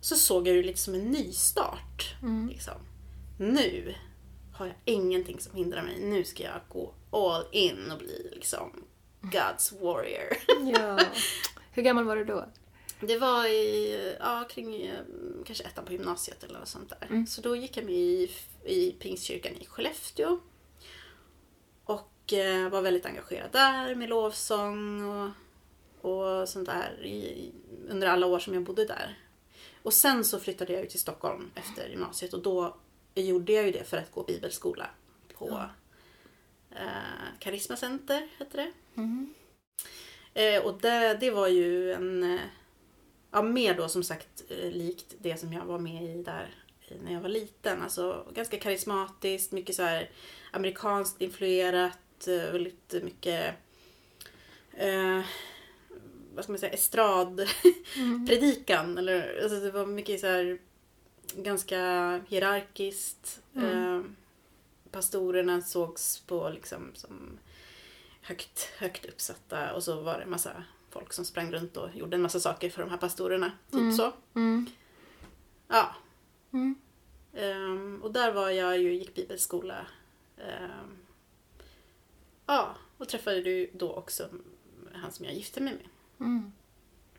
så 0.00 0.16
såg 0.16 0.48
jag 0.48 0.56
det 0.56 0.62
lite 0.62 0.78
som 0.78 0.94
en 0.94 1.10
nystart. 1.10 2.14
Liksom. 2.50 2.74
Nu 3.38 3.94
har 4.52 4.66
jag 4.66 4.76
ingenting 4.84 5.40
som 5.40 5.54
hindrar 5.54 5.82
mig. 5.82 6.00
Nu 6.00 6.24
ska 6.24 6.42
jag 6.42 6.60
gå 6.68 6.94
all 7.10 7.44
in 7.52 7.90
och 7.90 7.98
bli 7.98 8.30
liksom 8.32 8.84
God's 9.20 9.80
warrior. 9.80 10.36
ja. 10.78 10.98
Hur 11.72 11.82
gammal 11.82 12.04
var 12.04 12.16
du 12.16 12.24
då? 12.24 12.46
Det 13.00 13.18
var 13.18 13.46
i, 13.46 14.16
ja, 14.20 14.48
kring 14.50 14.82
eh, 14.86 15.00
kanske 15.46 15.64
ettan 15.64 15.84
på 15.84 15.92
gymnasiet 15.92 16.44
eller 16.44 16.58
något 16.58 16.68
sånt 16.68 16.92
där. 17.00 17.26
Så 17.26 17.40
då 17.40 17.56
gick 17.56 17.76
jag 17.76 17.84
med 17.84 17.94
i, 17.94 18.30
i 18.64 18.92
Pingstkyrkan 18.92 19.52
i 19.60 19.66
Skellefteå. 19.66 20.38
Eh, 22.32 22.68
var 22.68 22.82
väldigt 22.82 23.06
engagerad 23.06 23.52
där 23.52 23.94
med 23.94 24.08
lovsång 24.08 25.04
och, 25.04 25.30
och 26.10 26.48
sånt 26.48 26.66
där 26.68 27.04
i, 27.04 27.52
under 27.88 28.08
alla 28.08 28.26
år 28.26 28.38
som 28.38 28.54
jag 28.54 28.62
bodde 28.62 28.84
där. 28.84 29.18
Och 29.82 29.92
sen 29.92 30.24
så 30.24 30.40
flyttade 30.40 30.72
jag 30.72 30.82
ut 30.82 30.90
till 30.90 31.00
Stockholm 31.00 31.50
efter 31.54 31.88
gymnasiet 31.88 32.34
och 32.34 32.42
då 32.42 32.76
gjorde 33.14 33.52
jag 33.52 33.66
ju 33.66 33.72
det 33.72 33.84
för 33.84 33.96
att 33.96 34.12
gå 34.12 34.22
bibelskola 34.22 34.86
på 35.38 35.64
eh, 36.70 37.38
Karisma 37.38 37.76
Center, 37.76 38.28
hette 38.38 38.56
det. 38.56 38.72
Eh, 40.34 40.62
och 40.64 40.80
det, 40.80 41.16
det 41.20 41.30
var 41.30 41.48
ju 41.48 41.92
en, 41.92 42.22
eh, 42.34 42.40
ja 43.30 43.42
mer 43.42 43.74
då 43.74 43.88
som 43.88 44.02
sagt 44.02 44.44
eh, 44.48 44.70
likt 44.70 45.14
det 45.18 45.36
som 45.36 45.52
jag 45.52 45.64
var 45.64 45.78
med 45.78 46.02
i 46.04 46.22
där 46.22 46.54
när 47.04 47.12
jag 47.12 47.20
var 47.20 47.28
liten. 47.28 47.82
Alltså 47.82 48.26
ganska 48.34 48.58
karismatiskt, 48.58 49.52
mycket 49.52 49.76
så 49.76 49.82
här 49.82 50.10
amerikanskt 50.50 51.20
influerat, 51.20 51.98
eh, 52.28 52.52
väldigt 52.52 52.94
mycket 53.02 53.54
eh, 54.72 55.20
vad 56.34 56.44
ska 56.44 56.52
man 56.52 56.58
säga, 56.58 56.72
estradpredikan. 56.72 58.98
Eller, 58.98 59.42
alltså 59.42 59.60
det 59.60 59.70
var 59.70 59.86
mycket 59.86 60.20
så 60.20 60.26
här 60.26 60.58
ganska 61.34 61.80
hierarkiskt. 62.28 63.42
Eh, 63.54 64.00
pastorerna 64.90 65.60
sågs 65.60 66.18
på 66.18 66.48
liksom 66.48 66.90
som 66.94 67.38
högt, 68.22 68.70
högt 68.78 69.06
uppsatta 69.06 69.74
och 69.74 69.82
så 69.82 70.00
var 70.00 70.18
det 70.18 70.22
en 70.22 70.30
massa 70.30 70.64
folk 70.90 71.12
som 71.12 71.24
sprang 71.24 71.52
runt 71.52 71.76
och 71.76 71.88
gjorde 71.94 72.16
en 72.16 72.22
massa 72.22 72.40
saker 72.40 72.70
för 72.70 72.82
de 72.82 72.90
här 72.90 72.98
pastorerna. 72.98 73.52
Typ 73.70 73.94
så. 73.94 74.12
Mm. 74.34 74.66
Ja. 75.68 75.94
Mm. 76.52 76.74
Ehm, 77.34 78.00
och 78.02 78.12
där 78.12 78.32
var 78.32 78.50
jag 78.50 78.78
ju, 78.78 78.94
gick 78.94 79.14
bibelskola. 79.14 79.86
Ehm, 80.36 80.96
ja, 82.54 82.74
och 82.98 83.08
träffade 83.08 83.36
ju 83.50 83.70
då 83.72 83.92
också 83.92 84.28
han 84.94 85.12
som 85.12 85.24
jag 85.24 85.34
gifte 85.34 85.60
mig 85.60 85.74
med. 85.74 86.50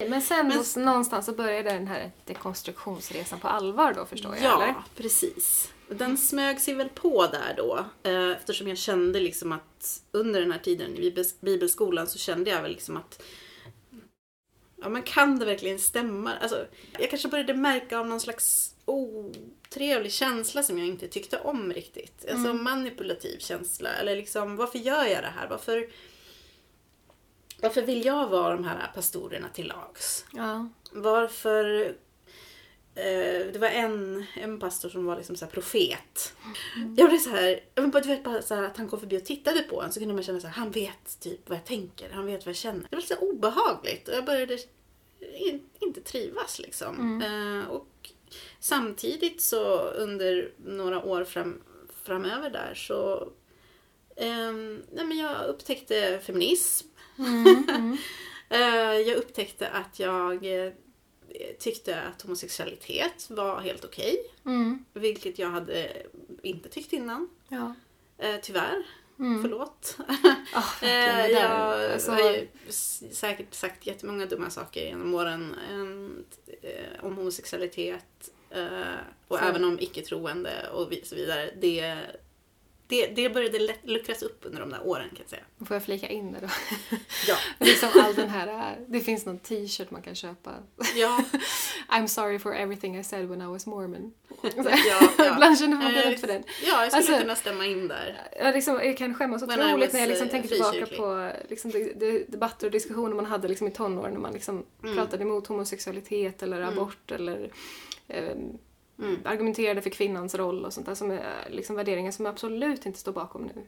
Men 0.09 0.21
sen 0.21 0.47
Men- 0.75 0.85
någonstans 0.85 1.25
så 1.25 1.31
började 1.33 1.69
den 1.71 1.87
här 1.87 2.11
dekonstruktionsresan 2.25 3.39
på 3.39 3.47
allvar 3.47 3.93
då 3.93 4.05
förstår 4.05 4.35
jag, 4.35 4.43
ja, 4.43 4.63
eller? 4.63 4.75
precis. 4.95 5.71
Den 5.89 6.17
smög 6.17 6.61
sig 6.61 6.73
väl 6.73 6.89
på 6.89 7.27
där 7.27 7.53
då. 7.57 7.85
eh, 8.03 8.29
Eftersom 8.31 8.67
jag 8.67 8.77
kände 8.77 9.19
liksom 9.19 9.51
att 9.51 10.01
under 10.11 10.41
den 10.41 10.51
här 10.51 10.59
tiden 10.59 10.95
i 10.95 10.99
bibels- 11.11 11.35
bibelskolan 11.41 12.07
så 12.07 12.17
kände 12.17 12.49
jag 12.49 12.61
väl 12.61 12.71
liksom 12.71 12.97
att 12.97 13.23
ja 14.81 14.89
men 14.89 15.03
kan 15.03 15.39
det 15.39 15.45
verkligen 15.45 15.79
stämma? 15.79 16.33
Alltså, 16.35 16.65
jag 16.99 17.09
kanske 17.09 17.27
började 17.27 17.53
märka 17.53 17.99
av 17.99 18.07
någon 18.07 18.19
slags 18.19 18.75
otrevlig 19.71 20.11
känsla 20.11 20.63
som 20.63 20.77
jag 20.77 20.87
inte 20.87 21.07
tyckte 21.07 21.39
om 21.39 21.73
riktigt. 21.73 22.25
Alltså 22.31 22.53
manipulativ 22.53 23.39
känsla. 23.39 23.89
Eller 23.89 24.15
liksom, 24.15 24.55
varför 24.55 24.79
gör 24.79 25.05
jag 25.05 25.23
det 25.23 25.33
här? 25.35 25.47
Varför, 25.47 25.89
varför 27.61 27.81
vill 27.81 28.05
jag 28.05 28.29
vara 28.29 28.55
de 28.55 28.63
här 28.63 28.91
pastorerna 28.95 29.49
till 29.49 29.67
lags? 29.67 30.25
Ja. 30.33 30.69
Varför... 30.91 31.95
Eh, 32.95 33.51
det 33.53 33.57
var 33.59 33.67
en, 33.67 34.25
en 34.35 34.59
pastor 34.59 34.89
som 34.89 35.05
var 35.05 35.17
liksom 35.17 35.35
så 35.35 35.45
här 35.45 35.51
profet. 35.51 36.33
Jag 36.97 37.09
blev 37.09 37.19
så 37.19 37.29
här, 37.29 37.63
jag 37.75 37.81
men 37.81 38.01
du 38.01 38.07
vet 38.07 38.23
bara 38.23 38.41
så 38.41 38.55
här, 38.55 38.63
att 38.63 38.77
han 38.77 38.89
kom 38.89 38.99
förbi 38.99 39.17
och 39.17 39.25
tittade 39.25 39.61
på 39.61 39.81
en 39.81 39.91
så 39.91 39.99
kunde 39.99 40.13
man 40.13 40.23
känna 40.23 40.39
så 40.39 40.47
här, 40.47 40.53
han 40.53 40.71
vet 40.71 41.19
typ 41.19 41.49
vad 41.49 41.57
jag 41.57 41.65
tänker, 41.65 42.09
han 42.09 42.25
vet 42.25 42.45
vad 42.45 42.49
jag 42.49 42.57
känner. 42.57 42.87
Det 42.89 42.95
var 42.95 43.03
så 43.03 43.15
obehagligt 43.15 44.07
och 44.07 44.15
jag 44.15 44.25
började 44.25 44.57
in, 45.35 45.69
inte 45.79 46.01
trivas 46.01 46.59
liksom. 46.59 47.21
Eh, 47.21 47.71
och 47.71 48.11
samtidigt 48.59 49.41
så 49.41 49.79
under 49.79 50.51
några 50.57 51.03
år 51.03 51.23
fram, 51.23 51.61
framöver 52.03 52.49
där 52.49 52.73
så 52.75 53.31
ehm, 54.15 54.83
nej 54.91 55.05
men 55.05 55.17
jag 55.17 55.45
upptäckte 55.45 56.19
feminism. 56.23 56.87
Eh, 58.51 58.99
jag 59.07 59.17
upptäckte 59.17 59.69
att 59.69 59.99
jag 59.99 60.45
eh, 60.45 60.71
tyckte 61.59 62.01
att 62.01 62.21
homosexualitet 62.21 63.29
var 63.29 63.59
helt 63.59 63.85
okej. 63.85 64.17
Mm. 64.45 64.85
Vilket 64.93 65.39
jag 65.39 65.49
hade 65.49 66.03
inte 66.43 66.69
tyckt 66.69 66.93
innan. 66.93 67.29
Ja. 67.47 67.75
Eh, 68.17 68.35
tyvärr. 68.41 68.83
Mm. 69.21 69.41
Förlåt. 69.41 69.97
Det 70.79 70.87
Eh, 70.87 71.27
jag 71.27 71.91
Alltså, 71.93 72.11
har 72.11 72.19
ju 72.31 72.47
säkert 73.11 73.53
sagt 73.53 73.87
jättemånga 73.87 74.25
dumma 74.25 74.49
saker 74.49 74.81
genom 74.85 75.15
åren 75.15 75.55
eh, 76.61 77.05
om 77.05 77.15
homosexualitet 77.17 78.29
eh, 78.49 78.69
och 79.27 79.37
Så- 79.37 79.43
även 79.45 79.63
om 79.63 79.79
icke-troende 79.79 80.69
och 80.73 80.91
så 81.03 81.15
vidare. 81.15 81.49
Det, 81.61 81.97
det, 82.91 83.07
det 83.07 83.29
började 83.29 83.59
lätt 83.59 83.79
luckras 83.83 84.21
upp 84.23 84.39
under 84.45 84.59
de 84.59 84.69
där 84.69 84.87
åren 84.87 85.09
kan 85.09 85.17
jag 85.19 85.29
säga. 85.29 85.41
får 85.67 85.75
jag 85.75 85.83
flika 85.83 86.07
in 86.09 86.31
det 86.31 86.39
då? 86.39 86.47
Ja. 87.27 87.35
liksom 87.65 87.89
all 88.03 88.15
den 88.15 88.29
här, 88.29 88.77
det 88.87 88.99
finns 88.99 89.25
någon 89.25 89.39
t-shirt 89.39 89.91
man 89.91 90.01
kan 90.01 90.15
köpa. 90.15 90.51
Ja, 90.95 91.23
I'm 91.89 92.07
sorry 92.07 92.39
for 92.39 92.55
everything 92.55 92.99
I 92.99 93.03
said 93.03 93.25
when 93.29 93.41
I 93.41 93.45
was 93.45 93.65
mormon. 93.65 94.13
ja, 94.55 94.63
ja. 95.17 95.33
Ibland 95.33 95.59
känner 95.59 95.77
man 95.77 95.85
Eh, 95.95 96.09
rädd 96.09 96.19
för 96.19 96.27
den. 96.27 96.43
Ja, 96.63 96.81
jag 96.83 96.91
skulle 96.91 96.97
Alltså- 97.03 97.19
kunna 97.21 97.35
stämma 97.35 97.65
in 97.65 97.87
där. 97.87 98.21
Jag, 98.39 98.55
liksom, 98.55 98.75
jag 98.75 98.97
kan 98.97 99.15
skämmas 99.15 99.43
otroligt 99.43 99.93
när 99.93 99.99
jag 99.99 100.09
liksom 100.09 100.27
eh, 100.27 100.31
tänker 100.31 100.49
tillbaka 100.49 100.85
på 100.97 101.31
liksom, 101.49 101.71
de, 101.71 101.93
de, 101.93 102.25
debatter 102.27 102.67
och 102.67 102.71
diskussioner 102.71 103.15
man 103.15 103.25
hade 103.25 103.47
liksom, 103.47 103.67
i 103.67 103.71
tonåren 103.71 104.13
när 104.13 104.19
man 104.19 104.33
liksom 104.33 104.65
Mm. 104.83 104.95
pratade 104.95 105.23
emot 105.23 105.47
homosexualitet 105.47 106.43
eller 106.43 106.61
abort 106.61 107.11
eller 107.11 107.51
ehm, 108.07 108.57
Mm. 109.01 109.19
argumenterade 109.25 109.81
för 109.81 109.89
kvinnans 109.89 110.35
roll 110.35 110.65
och 110.65 110.73
sånt 110.73 110.85
där 110.85 110.95
som 110.95 111.11
är 111.11 111.47
liksom, 111.49 111.75
värderingar 111.75 112.11
som 112.11 112.25
jag 112.25 112.31
absolut 112.33 112.85
inte 112.85 112.99
står 112.99 113.11
bakom 113.11 113.45
nu. 113.45 113.67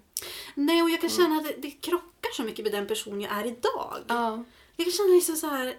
Nej, 0.55 0.81
och 0.81 0.89
jag 0.89 1.01
kan 1.01 1.09
känna 1.09 1.35
att 1.35 1.43
det, 1.43 1.55
det 1.57 1.71
krockar 1.71 2.33
så 2.33 2.43
mycket 2.43 2.65
med 2.65 2.73
den 2.73 2.87
person 2.87 3.21
jag 3.21 3.31
är 3.31 3.45
idag. 3.45 3.97
Ja. 4.07 4.43
Jag 4.75 4.85
kan 4.85 4.93
känna 4.93 5.13
liksom 5.13 5.35
så 5.35 5.47
här, 5.47 5.75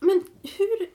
men 0.00 0.24
hur... 0.42 0.90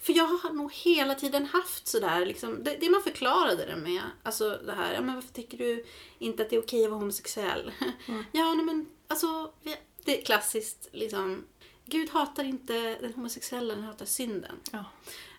För 0.00 0.12
jag 0.12 0.26
har 0.26 0.52
nog 0.52 0.72
hela 0.72 1.14
tiden 1.14 1.46
haft 1.46 1.86
sådär, 1.86 2.26
liksom, 2.26 2.64
det, 2.64 2.76
det 2.80 2.90
man 2.90 3.02
förklarade 3.02 3.66
det 3.66 3.76
med, 3.76 4.02
alltså 4.22 4.60
det 4.66 4.72
här, 4.72 4.94
ja 4.94 5.00
men 5.00 5.14
varför 5.14 5.32
tycker 5.32 5.58
du 5.58 5.84
inte 6.18 6.42
att 6.42 6.50
det 6.50 6.56
är 6.56 6.62
okej 6.62 6.84
att 6.84 6.90
vara 6.90 7.00
homosexuell? 7.00 7.72
Ja, 8.32 8.54
nej 8.54 8.64
men 8.64 8.86
alltså, 9.08 9.52
det 10.04 10.20
är 10.20 10.24
klassiskt 10.24 10.88
liksom, 10.92 11.44
Gud 11.84 12.10
hatar 12.10 12.44
inte 12.44 12.96
den 13.00 13.14
homosexuella, 13.14 13.74
han 13.74 13.82
hatar 13.82 14.06
synden. 14.06 14.56
Ja. 14.72 14.84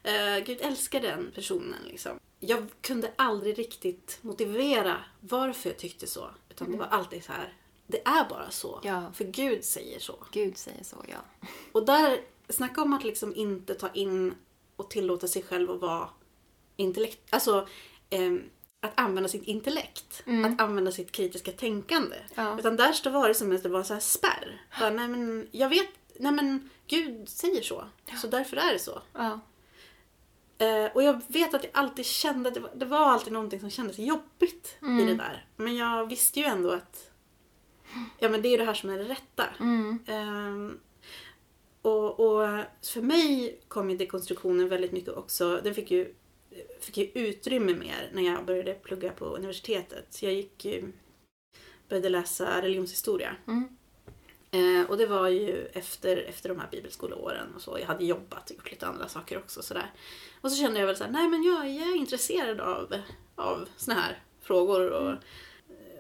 Eh, 0.04 0.44
Gud 0.46 0.58
älskar 0.62 1.02
den 1.02 1.32
personen 1.36 1.80
liksom. 1.88 2.20
Jag 2.40 2.68
kunde 2.82 3.12
aldrig 3.16 3.60
riktigt 3.60 4.18
motivera 4.22 4.98
varför 5.20 5.70
jag 5.70 5.78
tyckte 5.78 6.08
så. 6.08 6.30
Utan 6.50 6.72
det 6.72 6.78
var 6.78 6.86
alltid 6.86 7.24
så 7.24 7.32
här. 7.32 7.54
Det 7.88 8.08
är 8.08 8.30
bara 8.30 8.52
så. 8.52 8.80
Ja. 8.84 9.12
För 9.14 9.24
Gud 9.24 9.64
säger 9.64 10.00
så. 10.00 10.16
Gud 10.32 10.58
säger 10.58 10.84
så, 10.84 11.06
ja. 11.08 11.48
Och 11.72 11.86
där, 11.86 12.22
snacka 12.50 12.82
om 12.82 12.94
att 12.94 13.04
liksom 13.04 13.36
inte 13.36 13.74
ta 13.74 13.90
in 13.90 14.36
och 14.76 14.90
tillåta 14.90 15.28
sig 15.28 15.44
själv 15.44 15.72
att 15.72 15.82
vara 15.82 16.10
intellekt... 16.76 17.20
Alltså, 17.30 17.68
ehm, 18.10 18.44
att 18.80 19.00
använda 19.00 19.30
sitt 19.30 19.44
intellekt. 19.44 20.24
Att 20.46 20.62
använda 20.62 20.92
sitt 20.92 21.12
kritiska 21.12 21.52
tänkande. 21.52 22.16
Ja. 22.36 22.60
Utan 22.60 22.76
där 22.76 23.10
var 23.10 23.28
det 23.28 23.34
som 23.34 23.56
att 23.56 23.64
det 23.64 23.70
var 23.70 23.84
så 23.84 23.94
här 23.94 24.02
spärr. 24.02 24.62
Bara, 24.80 24.90
nej 24.90 25.08
men, 25.08 25.48
jag 25.52 25.70
vet, 25.70 25.90
nej 26.20 26.32
men 26.32 26.70
Gud 26.88 27.30
säger 27.30 27.62
så. 27.62 27.86
Så 28.22 28.28
därför 28.28 28.58
är 28.58 28.74
det 28.74 28.80
så. 28.80 29.02
ja. 29.14 29.40
Eh, 30.64 30.92
och 30.94 31.04
jag 31.04 31.22
vet 31.28 31.54
att 31.54 31.64
jag 31.64 31.72
alltid 31.74 32.06
kände 32.06 32.50
att 32.50 32.56
det 32.56 32.60
var, 32.60 32.72
det 32.76 32.86
var 32.86 32.98
alltid 32.98 33.34
någonting 33.34 33.60
som 33.60 33.70
kändes 33.70 34.00
jobbigt 34.00 34.78
i 35.02 35.06
det 35.06 35.16
där. 35.16 35.46
Men 35.56 35.76
jag 35.76 36.10
visste 36.10 36.40
ju 36.40 36.46
ändå 36.46 36.72
att 36.72 37.12
ja, 38.20 38.30
men 38.30 38.42
det 38.42 38.50
är 38.50 38.58
det 38.58 38.66
här 38.66 38.74
som 38.74 38.90
är 38.90 38.98
det 38.98 39.04
rätta. 39.04 39.46
Mm. 39.60 40.00
Ehm, 40.08 40.80
och, 41.82 42.20
och 42.20 42.64
för 42.82 43.02
mig 43.02 43.60
kom 43.68 43.90
ju 43.90 43.98
dekonstruktionen 43.98 44.70
väldigt 44.70 44.92
mycket 44.92 45.14
också, 45.14 45.62
den 45.64 45.74
fick 45.76 45.92
ju, 45.92 46.14
fick 46.80 46.98
ju 46.98 47.06
utrymme 47.14 47.74
mer 47.74 48.12
när 48.14 48.22
jag 48.22 48.46
började 48.46 48.74
plugga 48.74 49.12
på 49.12 49.26
universitetet. 49.26 50.06
Så 50.10 50.26
jag 50.26 50.34
gick 50.34 50.66
ju, 50.66 50.92
började 51.90 52.10
läsa 52.10 52.62
religionshistoria. 52.62 53.36
Mm. 53.48 53.78
Eh, 54.84 54.90
och 54.90 54.98
det 54.98 55.06
var 55.06 55.28
ju 55.28 55.66
efter, 55.66 56.18
efter 56.18 56.50
de 56.50 56.60
här 56.60 56.68
bibelskoleåren 56.72 57.56
och 57.56 57.62
så. 57.62 57.78
Jag 57.80 57.88
hade 57.88 58.06
jobbat 58.06 58.50
och 58.50 58.56
gjort 58.56 58.72
lite 58.72 58.88
andra 58.88 59.08
saker 59.08 59.38
också. 59.38 59.62
Sådär. 59.62 59.92
Och 60.42 60.52
så 60.52 60.58
kände 60.58 60.80
jag 60.80 60.88
väl 60.88 60.96
så 60.96 61.04
här, 61.04 61.12
nej 61.12 61.28
men 61.28 61.44
jag, 61.44 61.70
jag 61.70 61.88
är 61.88 61.96
intresserad 61.96 62.60
av, 62.60 62.96
av 63.36 63.70
såna 63.78 64.00
här 64.00 64.24
frågor. 64.42 64.90
Och, 64.90 65.14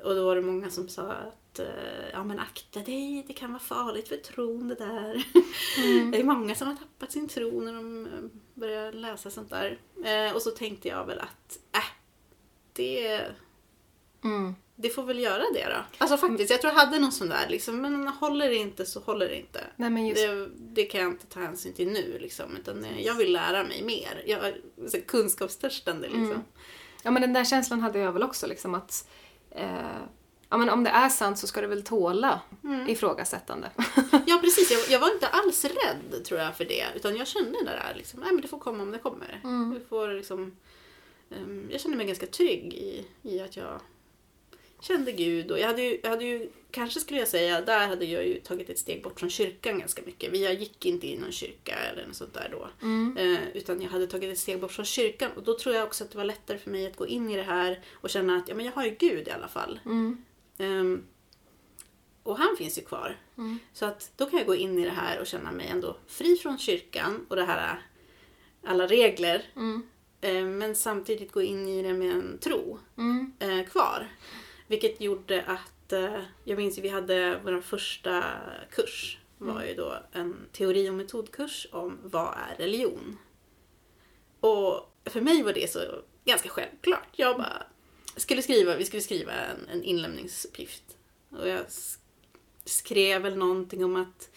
och 0.03 0.15
då 0.15 0.25
var 0.25 0.35
det 0.35 0.41
många 0.41 0.69
som 0.69 0.89
sa 0.89 1.11
att 1.11 1.59
eh, 1.59 2.09
ja 2.11 2.23
men 2.23 2.39
akta 2.39 2.79
dig, 2.79 3.23
det 3.27 3.33
kan 3.33 3.51
vara 3.51 3.63
farligt 3.63 4.07
för 4.07 4.17
tron 4.17 4.67
det 4.67 4.75
där. 4.75 5.25
det 6.11 6.19
är 6.19 6.23
många 6.23 6.55
som 6.55 6.67
har 6.67 6.75
tappat 6.75 7.11
sin 7.11 7.27
tro 7.27 7.61
när 7.61 7.73
de 7.73 8.05
eh, 8.05 8.11
börjar 8.53 8.91
läsa 8.91 9.29
sånt 9.29 9.49
där. 9.49 9.79
Eh, 10.05 10.35
och 10.35 10.41
så 10.41 10.51
tänkte 10.51 10.87
jag 10.87 11.05
väl 11.05 11.19
att, 11.19 11.59
äh, 11.75 11.91
det, 12.73 13.25
Mm. 14.23 14.55
Det 14.75 14.89
får 14.89 15.03
väl 15.03 15.19
göra 15.19 15.43
det 15.53 15.65
då. 15.69 15.83
Alltså 15.97 16.17
faktiskt, 16.17 16.51
jag 16.51 16.61
tror 16.61 16.73
jag 16.73 16.79
hade 16.79 16.99
någon 16.99 17.11
sån 17.11 17.29
där 17.29 17.49
liksom, 17.49 17.81
men 17.81 18.07
håller 18.07 18.49
det 18.49 18.55
inte 18.55 18.85
så 18.85 18.99
håller 18.99 19.27
det 19.29 19.37
inte. 19.39 19.63
Nej 19.75 19.89
men 19.89 20.07
just 20.07 20.21
Det, 20.21 20.49
det 20.55 20.85
kan 20.85 21.01
jag 21.01 21.09
inte 21.09 21.25
ta 21.25 21.39
hänsyn 21.39 21.73
till 21.73 21.87
nu 21.87 22.17
liksom, 22.21 22.57
utan 22.57 22.85
jag 22.99 23.13
vill 23.15 23.33
lära 23.33 23.63
mig 23.63 23.83
mer. 23.83 24.23
Jag 24.25 24.47
är 24.47 24.61
så 24.87 25.01
kunskapstörstande 25.01 26.07
liksom. 26.07 26.23
Mm. 26.25 26.41
Ja 27.03 27.11
men 27.11 27.21
den 27.21 27.33
där 27.33 27.45
känslan 27.45 27.79
hade 27.81 27.99
jag 27.99 28.11
väl 28.11 28.23
också 28.23 28.47
liksom 28.47 28.75
att 28.75 29.07
eh, 29.51 29.97
ja, 30.49 30.57
men 30.57 30.69
om 30.69 30.83
det 30.83 30.89
är 30.89 31.09
sant 31.09 31.39
så 31.39 31.47
ska 31.47 31.61
det 31.61 31.67
väl 31.67 31.83
tåla 31.83 32.41
Mm. 32.63 32.89
ifrågasättande. 32.89 33.69
Ja 34.25 34.39
precis, 34.41 34.71
jag, 34.71 34.81
jag 34.89 34.99
var 34.99 35.13
inte 35.13 35.27
alls 35.27 35.65
rädd 35.65 36.25
tror 36.25 36.39
jag 36.39 36.57
för 36.57 36.65
det. 36.65 36.85
Utan 36.95 37.15
jag 37.15 37.27
kände 37.27 37.51
det 37.59 37.65
där 37.65 37.93
liksom, 37.97 38.19
nej 38.19 38.31
men 38.31 38.41
det 38.41 38.47
får 38.47 38.59
komma 38.59 38.83
om 38.83 38.91
det 38.91 38.97
kommer. 38.99 39.41
Mm. 39.43 39.73
Vi 39.73 39.79
får 39.79 40.07
liksom, 40.07 40.55
ehm, 41.31 41.67
jag 41.71 41.81
kände 41.81 41.97
mig 41.97 42.05
ganska 42.05 42.25
trygg 42.25 42.73
i, 42.73 43.05
i 43.21 43.39
att 43.39 43.57
jag 43.57 43.79
kände 44.83 45.11
Gud. 45.11 45.51
Och 45.51 45.59
jag 45.59 45.67
hade, 45.67 45.81
ju, 45.81 45.99
jag 46.03 46.09
hade 46.09 46.25
ju, 46.25 46.49
kanske 46.71 46.99
skulle 46.99 47.19
jag 47.19 47.27
säga, 47.27 47.61
där 47.61 47.87
hade 47.87 48.05
jag 48.05 48.27
ju 48.27 48.39
tagit 48.39 48.69
ett 48.69 48.79
steg 48.79 49.03
bort 49.03 49.19
från 49.19 49.29
kyrkan 49.29 49.79
ganska 49.79 50.01
mycket. 50.05 50.31
Vi- 50.33 50.43
Jag 50.43 50.53
gick 50.53 50.85
inte 50.85 51.07
i 51.07 51.17
någon 51.17 51.31
kyrka 51.31 51.75
eller 51.75 52.07
något 52.07 52.15
sånt 52.15 52.33
där 52.33 52.49
då. 52.51 52.69
Mm. 52.81 53.17
Eh, 53.17 53.39
utan 53.57 53.81
jag 53.81 53.89
hade 53.89 54.07
tagit 54.07 54.31
ett 54.31 54.39
steg 54.39 54.59
bort 54.59 54.71
från 54.71 54.85
kyrkan. 54.85 55.31
Och 55.35 55.43
då 55.43 55.57
tror 55.59 55.75
jag 55.75 55.83
också 55.83 56.03
att 56.03 56.11
det 56.11 56.17
var 56.17 56.25
lättare 56.25 56.57
för 56.57 56.71
mig 56.71 56.87
att 56.87 56.95
gå 56.95 57.07
in 57.07 57.29
i 57.29 57.35
det 57.35 57.43
här 57.43 57.81
och 57.93 58.09
känna 58.09 58.35
att 58.37 58.49
ja, 58.49 58.55
men 58.55 58.65
jag 58.65 58.73
har 58.73 58.85
ju 58.85 58.95
Gud 58.99 59.27
i 59.27 59.31
alla 59.31 59.47
fall. 59.47 59.79
Mm. 59.85 60.23
Ehm, 60.57 61.03
och 62.23 62.37
han 62.37 62.57
finns 62.57 62.77
ju 62.77 62.81
kvar. 62.81 63.17
Mm. 63.37 63.59
Så 63.73 63.85
att 63.85 64.11
då 64.15 64.25
kan 64.25 64.39
jag 64.39 64.47
gå 64.47 64.55
in 64.55 64.79
i 64.79 64.83
det 64.85 64.91
här 64.91 65.19
och 65.19 65.27
känna 65.27 65.51
mig 65.51 65.67
ändå 65.67 65.97
fri 66.07 66.35
från 66.35 66.57
kyrkan 66.57 67.25
och 67.29 67.35
det 67.35 67.43
här 67.45 67.81
alla 68.65 68.87
regler. 68.87 69.43
Eh, 70.21 70.43
men 70.45 70.75
samtidigt 70.75 71.31
gå 71.31 71.41
in 71.41 71.67
i 71.67 71.83
det 71.83 71.93
med 71.93 72.11
en 72.11 72.37
tro 72.41 72.79
Mm. 72.97 73.31
eh, 73.39 73.65
kvar. 73.65 74.07
Vilket 74.67 75.01
gjorde 75.01 75.43
att, 75.43 75.93
eh, 75.93 76.21
jag 76.43 76.57
minns 76.57 76.77
vi 76.77 76.89
hade 76.89 77.41
vår 77.43 77.61
första 77.61 78.23
kurs. 78.71 79.17
var 79.37 79.63
ju 79.63 79.73
då 79.73 79.97
en 80.11 80.35
teori 80.51 80.89
och 80.89 80.93
metodkurs 80.93 81.67
om 81.71 81.99
vad 82.03 82.27
är 82.27 82.55
religion. 82.57 83.17
Och 84.39 84.93
för 85.05 85.21
mig 85.21 85.43
var 85.43 85.53
det 85.53 85.71
så 85.71 85.79
ganska 86.25 86.49
självklart. 86.49 87.07
Jag 87.11 87.37
bara 87.37 87.63
skulle 88.17 88.41
skriva, 88.41 88.75
vi 88.75 88.85
skulle 88.85 89.01
skriva 89.01 89.33
en, 89.33 89.69
en 89.71 89.83
inlämningsuppgift. 89.83 90.83
Och 91.29 91.47
jag 91.47 91.65
skrev 92.65 93.21
väl 93.21 93.37
någonting 93.37 93.85
om 93.85 93.95
att 93.95 94.29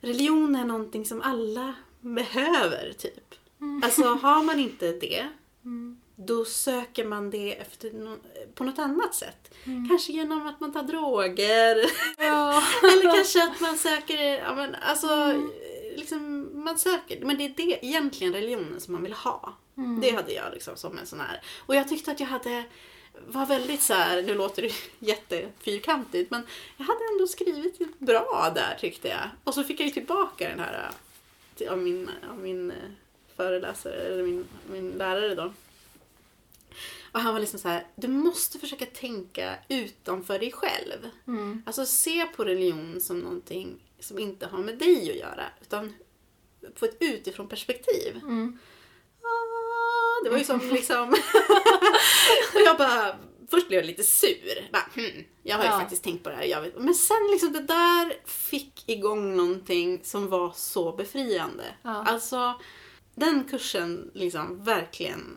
religion 0.00 0.56
är 0.56 0.64
någonting 0.64 1.06
som 1.06 1.22
alla 1.22 1.74
behöver, 2.00 2.92
typ. 2.98 3.34
Alltså 3.82 4.02
har 4.02 4.42
man 4.42 4.58
inte 4.58 4.92
det, 4.92 5.28
då 6.26 6.44
söker 6.44 7.04
man 7.04 7.30
det 7.30 7.56
efter 7.60 7.90
no- 7.90 8.18
på 8.54 8.64
något 8.64 8.78
annat 8.78 9.14
sätt. 9.14 9.54
Kanske 9.88 10.12
genom 10.12 10.46
att 10.46 10.60
man 10.60 10.72
tar 10.72 10.82
droger. 10.82 11.76
Ja. 12.18 12.62
Eller 12.82 13.14
kanske 13.14 13.44
att 13.44 13.60
man 13.60 13.76
söker, 13.78 14.22
ja 14.22 14.54
men 14.54 14.74
alltså, 14.74 15.34
liksom, 15.96 16.50
man 16.64 16.78
söker, 16.78 17.24
men 17.24 17.38
det 17.38 17.44
är 17.44 17.48
det 17.56 17.84
egentligen 17.86 18.32
religionen 18.34 18.80
som 18.80 18.92
man 18.94 19.02
vill 19.02 19.12
ha. 19.12 19.54
Det 20.02 20.10
hade 20.10 20.32
jag 20.32 20.52
liksom 20.52 20.76
som 20.76 20.98
en 20.98 21.06
sån 21.06 21.20
här. 21.20 21.40
Och 21.66 21.74
jag 21.74 21.88
tyckte 21.88 22.10
att 22.10 22.20
jag 22.20 22.26
hade 22.26 22.64
var 23.26 23.46
väldigt 23.46 23.82
så 23.82 23.94
här, 23.94 24.22
nu 24.22 24.34
låter 24.34 24.62
det 24.62 24.72
jättefyrkantigt, 25.06 26.30
men 26.30 26.46
jag 26.76 26.84
hade 26.84 27.00
ändå 27.12 27.26
skrivit 27.26 27.98
bra 27.98 28.52
där 28.54 28.76
tyckte 28.80 29.08
jag. 29.08 29.30
Och 29.44 29.54
så 29.54 29.64
fick 29.64 29.80
jag 29.80 29.86
ju 29.86 29.92
tillbaka 29.92 30.48
den 30.48 30.60
här 30.60 30.90
till- 31.56 31.68
av 31.68 31.78
min, 31.78 32.10
av 32.30 32.38
min 32.38 32.70
äh, 32.70 32.76
föreläsare, 33.36 33.94
eller 33.94 34.22
min, 34.22 34.46
min 34.70 34.90
lärare 34.90 35.34
då. 35.34 35.52
Och 37.12 37.20
han 37.20 37.32
var 37.34 37.40
liksom 37.40 37.58
så 37.60 37.68
här, 37.68 37.86
du 37.96 38.08
måste 38.08 38.58
försöka 38.58 38.86
tänka 38.86 39.54
utanför 39.68 40.38
dig 40.38 40.52
själv. 40.52 41.10
Alltså 41.66 41.86
se 41.86 42.26
på 42.26 42.44
religion 42.44 43.00
som 43.00 43.18
någonting 43.18 43.80
som 44.00 44.18
inte 44.18 44.46
har 44.46 44.58
med 44.58 44.78
dig 44.78 45.10
att 45.10 45.16
göra, 45.16 45.44
utan 45.60 45.92
på 46.78 46.84
ett 46.84 46.96
utifrån 47.00 47.48
perspektiv. 47.48 48.20
Ah, 49.22 50.24
det 50.24 50.30
var 50.30 50.38
ju 50.38 50.44
som 50.44 50.60
liksom... 50.72 51.08
och 52.54 52.60
jag 52.64 52.78
bara, 52.78 53.16
först 53.50 53.68
blev 53.68 53.80
jag 53.80 53.86
lite 53.86 54.02
sur. 54.02 54.68
Bara, 54.72 54.88
hmm, 54.94 55.24
jag 55.42 55.56
har 55.56 55.64
ju 55.64 55.70
Ja. 55.70 55.78
faktiskt 55.80 56.04
tänkt 56.04 56.24
på 56.24 56.30
det 56.30 56.36
här. 56.36 56.44
Jag 56.44 56.60
vet. 56.62 56.78
Men 56.78 56.94
sen 56.94 57.28
liksom 57.30 57.52
det 57.52 57.60
där 57.62 58.26
fick 58.26 58.88
igång 58.88 59.36
någonting 59.36 60.00
som 60.04 60.28
var 60.28 60.52
så 60.56 60.92
befriande. 60.92 61.64
Ja. 61.82 62.04
Alltså, 62.06 62.60
den 63.14 63.44
kursen 63.44 64.10
liksom 64.14 64.64
verkligen 64.64 65.36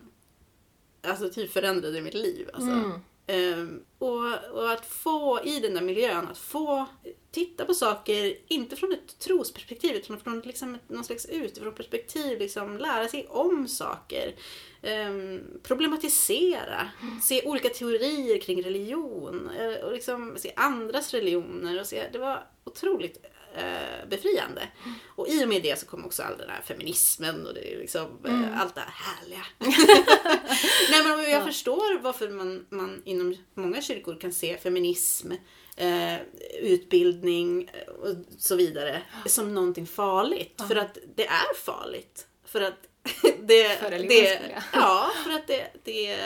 alltså 1.04 1.30
typ 1.30 1.52
förändrade 1.52 2.02
mitt 2.02 2.14
liv. 2.14 2.50
Alltså. 2.54 2.72
Mm. 2.72 2.92
Ehm, 3.28 3.84
och, 3.98 4.34
och 4.54 4.72
att 4.72 4.86
få 4.86 5.40
i 5.44 5.60
den 5.60 5.74
där 5.74 5.82
miljön, 5.82 6.28
att 6.28 6.38
få 6.38 6.86
titta 7.32 7.66
på 7.66 7.74
saker, 7.74 8.36
inte 8.48 8.76
från 8.76 8.92
ett 8.92 9.20
trosperspektiv 9.20 9.96
utan 9.96 10.20
från 10.20 10.40
liksom 10.40 10.76
ett, 10.76 10.90
någon 10.90 11.04
slags 11.04 11.26
utifrån 11.26 11.74
perspektiv, 11.74 12.40
liksom, 12.40 12.78
lära 12.78 13.08
sig 13.08 13.28
om 13.30 13.68
saker. 13.68 14.36
ehm, 14.82 15.42
problematisera, 15.64 16.90
se 17.22 17.42
olika 17.46 17.70
teorier 17.70 18.40
kring 18.40 18.64
religion 18.64 19.50
eh, 19.60 19.86
och 19.86 19.94
liksom 19.94 20.36
se 20.38 20.54
andras 20.56 21.14
religioner. 21.14 21.80
Och 21.80 21.88
se, 21.88 22.10
det 22.12 22.20
var 22.20 22.44
otroligt 22.64 23.26
eh, 23.56 24.08
befriande. 24.10 24.68
Och 25.16 25.28
i 25.28 25.44
och 25.44 25.50
med 25.50 25.64
det 25.64 25.80
så 25.80 25.86
kom 25.86 26.06
också 26.06 26.24
all 26.24 26.38
den 26.38 26.50
här 26.50 26.62
feminismen 26.62 27.48
och 27.48 27.54
det 27.54 27.74
är 27.74 27.80
liksom, 27.80 28.20
eh, 28.26 28.62
allt 28.62 28.76
det 28.76 28.82
här 28.82 28.94
härliga. 28.94 29.46
Nej 30.92 31.04
men 31.04 31.32
jag 31.32 31.44
förstår 31.44 32.00
varför 32.00 32.30
man, 32.30 32.66
man 32.70 33.02
inom 33.06 33.36
många 33.54 33.82
kyrkor 33.82 34.18
kan 34.22 34.34
se 34.34 34.58
feminism, 34.58 35.32
eh, 35.76 36.16
utbildning 36.62 37.70
eh, 37.74 37.94
och 37.94 38.16
så 38.38 38.56
vidare 38.56 39.02
som 39.26 39.54
någonting 39.54 39.88
farligt. 39.88 40.62
För 40.68 40.76
att 40.76 40.98
det 41.16 41.28
är 41.28 41.56
farligt. 41.66 42.28
För 42.46 42.62
att 42.62 42.90
det... 43.40 43.80
För 43.80 43.90
det 43.90 44.42
ja. 44.56 44.62
ja, 44.74 45.12
för 45.24 45.32
att 45.32 45.48
det, 45.48 45.68
det, 45.84 46.18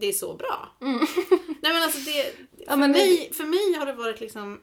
det 0.00 0.06
är 0.06 0.12
så 0.12 0.34
bra. 0.34 0.68
Nej 0.80 1.72
men 1.72 1.82
alltså 1.82 1.98
det... 1.98 2.32
Ja, 2.58 2.70
för, 2.70 2.76
men 2.76 2.92
det- 2.92 2.98
mig, 2.98 3.32
för 3.32 3.44
mig 3.44 3.74
har 3.78 3.86
det 3.86 3.92
varit 3.92 4.20
liksom 4.20 4.60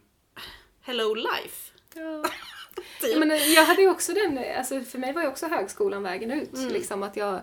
Hello 0.81 1.13
life. 1.13 1.71
Ja. 1.93 2.23
Typ. 3.01 3.11
Ja, 3.13 3.19
men 3.19 3.29
jag 3.29 3.65
hade 3.65 3.81
ju 3.81 3.89
också 3.89 4.13
den, 4.13 4.39
alltså 4.57 4.81
för 4.81 4.99
mig 4.99 5.13
var 5.13 5.21
ju 5.21 5.27
också 5.27 5.47
högskolan 5.47 6.03
vägen 6.03 6.31
ut. 6.31 6.53
Mm. 6.53 6.69
Liksom 6.73 7.03
att 7.03 7.17
jag 7.17 7.41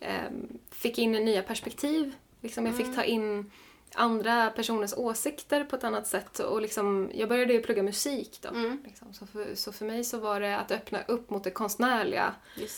ehm, 0.00 0.58
fick 0.70 0.98
in 0.98 1.12
nya 1.12 1.42
perspektiv. 1.42 2.14
Liksom 2.40 2.66
jag 2.66 2.74
Mm. 2.74 2.86
fick 2.86 2.96
ta 2.96 3.04
in 3.04 3.50
andra 3.94 4.50
personers 4.50 4.94
åsikter 4.96 5.64
på 5.64 5.76
ett 5.76 5.84
annat 5.84 6.06
sätt. 6.06 6.38
Och 6.38 6.62
liksom, 6.62 7.10
jag 7.14 7.28
började 7.28 7.52
ju 7.52 7.62
plugga 7.62 7.82
musik 7.82 8.38
då. 8.42 8.48
Mm. 8.48 8.82
Liksom. 8.84 9.14
Så, 9.14 9.26
för, 9.26 9.54
så 9.54 9.72
för 9.72 9.84
mig 9.84 10.04
så 10.04 10.18
var 10.18 10.40
det 10.40 10.56
att 10.56 10.70
öppna 10.70 11.02
upp 11.02 11.30
mot 11.30 11.44
det 11.44 11.50
konstnärliga 11.50 12.34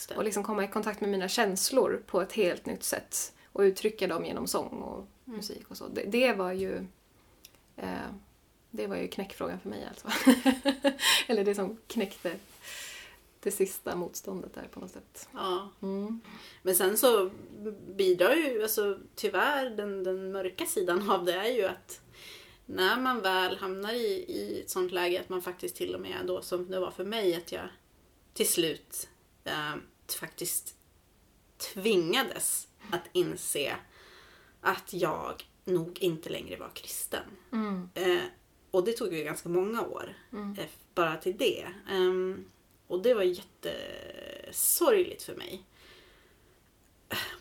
det. 0.09 0.15
och 0.15 0.23
liksom 0.23 0.43
komma 0.43 0.63
i 0.63 0.67
kontakt 0.67 1.01
med 1.01 1.09
mina 1.09 1.27
känslor 1.27 2.03
på 2.07 2.21
ett 2.21 2.33
helt 2.33 2.65
nytt 2.65 2.83
sätt. 2.83 3.33
Och 3.53 3.61
uttrycka 3.61 4.07
dem 4.07 4.25
genom 4.25 4.47
sång 4.47 4.67
och 4.81 5.07
Mm. 5.27 5.37
musik 5.37 5.65
och 5.71 5.77
så. 5.77 5.87
Det, 5.87 6.03
det 6.03 6.33
var 6.33 6.51
ju 6.51 6.75
eh, 7.77 7.87
det 8.71 8.87
var 8.87 8.95
ju 8.95 9.07
knäckfrågan 9.07 9.59
för 9.59 9.69
mig 9.69 9.87
alltså. 9.89 10.07
Eller 11.27 11.43
det 11.43 11.55
som 11.55 11.77
knäckte 11.87 12.35
det 13.39 13.51
sista 13.51 13.95
motståndet 13.95 14.53
där 14.53 14.67
på 14.71 14.79
något 14.79 14.91
sätt. 14.91 15.29
Ja. 15.33 15.69
Mm. 15.81 16.21
Men 16.61 16.75
sen 16.75 16.97
så 16.97 17.31
bidrar 17.87 18.35
ju, 18.35 18.63
alltså 18.63 18.99
tyvärr, 19.15 19.69
den, 19.69 20.03
den 20.03 20.31
mörka 20.31 20.65
sidan 20.65 21.09
av 21.09 21.25
det 21.25 21.33
är 21.33 21.51
ju 21.51 21.65
att 21.65 22.01
när 22.65 22.99
man 22.99 23.21
väl 23.21 23.57
hamnar 23.57 23.93
i, 23.93 24.25
i 24.27 24.61
ett 24.61 24.69
sånt 24.69 24.91
läge 24.91 25.19
att 25.19 25.29
man 25.29 25.41
faktiskt 25.41 25.75
till 25.75 25.95
och 25.95 26.01
med 26.01 26.17
då 26.27 26.41
som 26.41 26.71
det 26.71 26.79
var 26.79 26.91
för 26.91 27.03
mig 27.03 27.35
att 27.35 27.51
jag 27.51 27.69
till 28.33 28.47
slut 28.47 29.09
eh, 29.43 29.75
faktiskt 30.19 30.75
tvingades 31.57 32.67
att 32.91 33.03
inse 33.11 33.75
att 34.61 34.93
jag 34.93 35.43
nog 35.63 35.99
inte 35.99 36.29
längre 36.29 36.57
var 36.57 36.69
kristen. 36.73 37.23
Mm. 37.51 37.89
Eh, 37.93 38.23
och 38.71 38.85
det 38.85 38.93
tog 38.93 39.13
ju 39.13 39.23
ganska 39.23 39.49
många 39.49 39.81
år 39.81 40.13
Mm. 40.33 40.55
eh, 40.59 40.65
bara 40.95 41.17
till 41.17 41.37
det. 41.37 41.67
Ehm, 41.89 42.45
och 42.87 43.01
det 43.01 43.13
var 43.13 43.23
jättesorgligt 43.23 45.23
för 45.23 45.35
mig. 45.35 45.63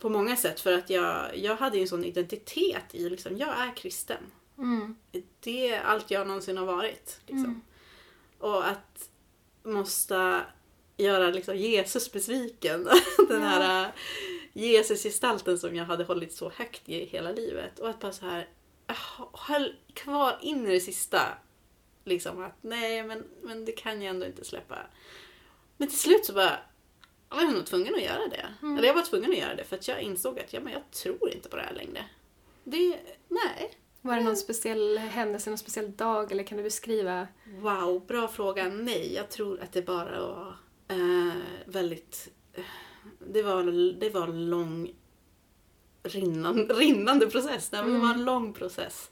På 0.00 0.08
många 0.08 0.36
sätt 0.36 0.60
för 0.60 0.72
att 0.72 0.90
jag, 0.90 1.38
jag 1.38 1.56
hade 1.56 1.76
ju 1.76 1.82
en 1.82 1.88
sån 1.88 2.04
identitet 2.04 2.94
i 2.94 3.10
liksom, 3.10 3.38
jag 3.38 3.48
är 3.58 3.76
kristen. 3.76 4.22
Mm. 4.58 4.96
Det 5.40 5.68
är 5.68 5.80
allt 5.80 6.10
jag 6.10 6.26
någonsin 6.26 6.56
har 6.56 6.66
varit. 6.66 7.20
Liksom. 7.26 7.44
Mm. 7.44 7.60
Och 8.38 8.68
att 8.68 9.10
måste 9.62 10.40
göra 10.96 11.30
liksom, 11.30 11.56
Jesus 11.56 12.12
besviken. 12.12 12.88
Den 13.28 13.42
här 13.42 13.84
äh, 13.84 13.90
Jesus-gestalten 14.52 15.58
som 15.58 15.76
jag 15.76 15.84
hade 15.84 16.04
hållit 16.04 16.32
så 16.32 16.50
högt 16.50 16.88
i 16.88 17.04
hela 17.04 17.32
livet. 17.32 17.78
Och 17.78 17.90
att 17.90 18.00
bara 18.00 18.12
så 18.12 18.26
här, 18.26 18.48
höll 19.32 19.74
kvar 19.94 20.38
in 20.42 20.66
i 20.66 20.70
det 20.70 20.80
sista. 20.80 21.20
Liksom 22.04 22.42
att 22.44 22.56
nej, 22.60 23.02
men, 23.02 23.24
men 23.42 23.64
det 23.64 23.72
kan 23.72 24.02
jag 24.02 24.10
ändå 24.10 24.26
inte 24.26 24.44
släppa. 24.44 24.78
Men 25.76 25.88
till 25.88 25.98
slut 25.98 26.24
så 26.24 26.32
bara 26.32 26.58
var 27.28 27.42
jag 27.42 27.52
nog 27.52 27.66
tvungen 27.66 27.94
att 27.94 28.02
göra 28.02 28.28
det. 28.30 28.46
Eller 28.78 28.84
jag 28.84 28.94
var 28.94 29.02
tvungen 29.02 29.30
att 29.30 29.38
göra 29.38 29.54
det 29.54 29.64
för 29.64 29.76
att 29.76 29.88
jag 29.88 30.00
insåg 30.02 30.38
att 30.40 30.52
ja, 30.52 30.60
men 30.60 30.72
jag 30.72 30.90
tror 30.90 31.30
inte 31.34 31.48
på 31.48 31.56
det 31.56 31.62
här 31.62 31.74
längre. 31.74 32.04
Det, 32.64 32.98
nej. 33.28 33.76
Var 34.00 34.16
det 34.16 34.22
någon 34.22 34.36
speciell 34.36 34.98
händelse, 34.98 35.50
någon 35.50 35.58
speciell 35.58 35.96
dag 35.96 36.32
eller 36.32 36.42
kan 36.44 36.58
du 36.58 36.64
beskriva? 36.64 37.28
Wow, 37.46 38.06
bra 38.06 38.28
fråga. 38.28 38.68
Nej, 38.68 39.14
jag 39.14 39.30
tror 39.30 39.60
att 39.60 39.72
det 39.72 39.82
bara 39.82 40.20
var 40.20 40.56
eh, 40.88 41.34
väldigt... 41.64 42.28
eh, 42.52 42.64
Det 43.18 43.42
var, 43.42 43.64
det 44.00 44.10
var 44.10 44.26
lång 44.26 44.94
rinnande, 46.02 46.74
rinnande 46.74 47.26
process. 47.26 47.68
Det 47.68 47.82
var 47.82 48.14
en 48.14 48.24
lång 48.24 48.52
process. 48.52 49.10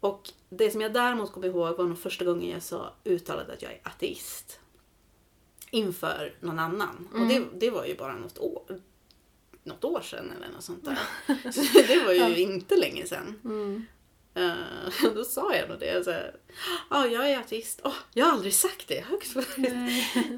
Och 0.00 0.30
det 0.50 0.70
som 0.70 0.80
jag 0.80 0.92
däremot 0.92 1.32
kommer 1.32 1.46
ihåg 1.46 1.76
var 1.76 1.84
nog 1.84 1.98
första 1.98 2.24
gången 2.24 2.50
jag 2.50 2.62
sa 2.62 2.92
uttalade 3.04 3.52
att 3.52 3.62
jag 3.62 3.72
är 3.72 3.80
ateist. 3.82 4.60
Inför 5.70 6.34
någon 6.40 6.58
annan. 6.58 7.08
Och 7.12 7.28
det, 7.28 7.44
det 7.54 7.70
var 7.70 7.86
ju 7.86 7.96
bara 7.96 8.14
något 8.14 8.38
år, 8.38 8.80
något 9.64 9.84
år 9.84 10.00
sedan 10.00 10.32
eller 10.36 10.48
något 10.54 10.64
sånt 10.64 10.84
där. 10.84 10.98
Så 11.52 11.62
det 11.86 12.04
var 12.04 12.12
ju 12.12 12.36
inte 12.36 12.76
länge 12.76 13.06
sedan. 13.06 13.40
Mm. 13.44 13.86
Eh, 14.34 15.12
då 15.14 15.24
sa 15.24 15.54
jag 15.54 15.68
nog 15.68 15.78
det. 15.78 16.04
Så 16.04 16.10
här, 16.10 16.36
Ja, 16.90 17.06
jag 17.06 17.30
är 17.30 17.38
ateist. 17.38 17.80
Åh, 17.84 17.94
jag 18.14 18.26
har 18.26 18.32
aldrig 18.32 18.54
sagt 18.54 18.88
det 18.88 19.00
högt 19.00 19.26
förut. 19.26 19.58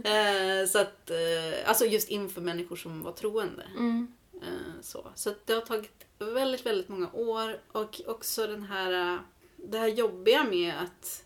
Eh, 0.05 0.69
så 0.69 0.79
att, 0.79 1.11
eh, 1.11 1.69
alltså 1.69 1.85
just 1.85 2.09
inför 2.09 2.41
människor 2.41 2.77
som 2.77 3.03
var 3.03 3.13
troende. 3.13 3.67
Mm. 3.79 4.15
Eh, 4.43 4.81
så 4.81 5.11
så 5.15 5.35
det 5.45 5.53
har 5.53 5.61
tagit 5.61 6.07
väldigt, 6.19 6.67
väldigt 6.67 6.89
många 6.89 7.13
år. 7.13 7.61
Och 7.73 8.01
också 8.07 8.47
den 8.47 8.63
här, 8.63 9.15
eh, 9.15 9.21
det 9.57 9.79
här 9.79 9.89
jobbiga 9.89 10.45
med 10.45 10.75
att 10.83 11.25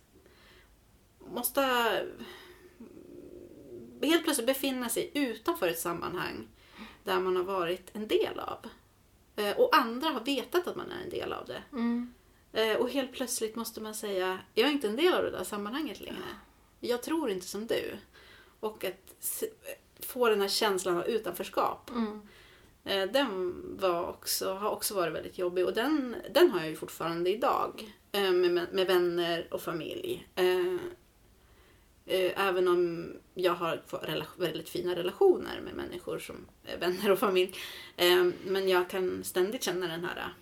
måste 1.32 1.60
helt 4.02 4.24
plötsligt 4.24 4.46
befinna 4.46 4.88
sig 4.88 5.10
utanför 5.14 5.68
ett 5.68 5.78
sammanhang 5.78 6.48
där 7.04 7.20
man 7.20 7.36
har 7.36 7.44
varit 7.44 7.90
en 7.92 8.08
del 8.08 8.38
av. 8.38 8.66
Eh, 9.36 9.56
och 9.56 9.76
andra 9.76 10.08
har 10.08 10.20
vetat 10.20 10.66
att 10.66 10.76
man 10.76 10.90
är 10.90 11.04
en 11.04 11.10
del 11.10 11.32
av 11.32 11.46
det. 11.46 11.62
Mm. 11.72 12.14
Och 12.78 12.90
helt 12.90 13.12
plötsligt 13.12 13.56
måste 13.56 13.80
man 13.80 13.94
säga, 13.94 14.38
jag 14.54 14.68
är 14.68 14.72
inte 14.72 14.88
en 14.88 14.96
del 14.96 15.14
av 15.14 15.22
det 15.22 15.30
där 15.30 15.44
sammanhanget 15.44 16.00
längre. 16.00 16.22
Jag 16.80 17.02
tror 17.02 17.30
inte 17.30 17.46
som 17.46 17.66
du. 17.66 17.96
Och 18.60 18.84
att 18.84 19.42
få 20.00 20.28
den 20.28 20.40
här 20.40 20.48
känslan 20.48 20.96
av 20.96 21.06
utanförskap. 21.06 21.90
Mm. 21.90 22.28
Eh, 22.88 23.10
Den 23.10 23.54
var 23.80 24.08
också, 24.08 24.52
har 24.54 24.70
också 24.70 24.94
varit 24.94 25.14
väldigt 25.14 25.38
jobbig 25.38 25.66
och 25.66 25.74
den, 25.74 26.16
den 26.34 26.50
har 26.50 26.60
jag 26.60 26.68
ju 26.68 26.76
fortfarande 26.76 27.30
idag. 27.30 27.94
eh, 28.12 28.30
Med, 28.32 28.66
med 28.72 28.86
vänner 28.86 29.48
och 29.50 29.62
familj. 29.62 30.28
Eh, 30.34 30.76
Även 32.36 32.68
om 32.68 33.12
jag 33.34 33.54
har 33.54 33.82
väldigt 34.36 34.68
fina 34.68 34.96
relationer 34.96 35.60
med 35.64 35.74
människor 35.74 36.18
som 36.18 36.46
är 36.64 36.78
vänner 36.78 37.10
och 37.10 37.18
familj. 37.18 37.54
Men 38.44 38.68
jag 38.68 38.90
kan 38.90 39.24
ständigt 39.24 39.62
känna 39.62 39.86
den 39.88 40.04
här 40.04 40.32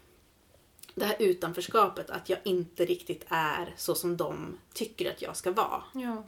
det 0.95 1.05
här 1.05 1.17
utanförskapet, 1.19 2.11
att 2.11 2.29
jag 2.29 2.39
inte 2.45 2.85
riktigt 2.85 3.25
är 3.29 3.75
så 3.77 3.95
som 3.95 4.17
de 4.17 4.59
tycker 4.75 5.11
att 5.11 5.23
jag 5.23 5.37
ska 5.37 5.51
vara. 5.53 5.83
Ja. 5.95 6.25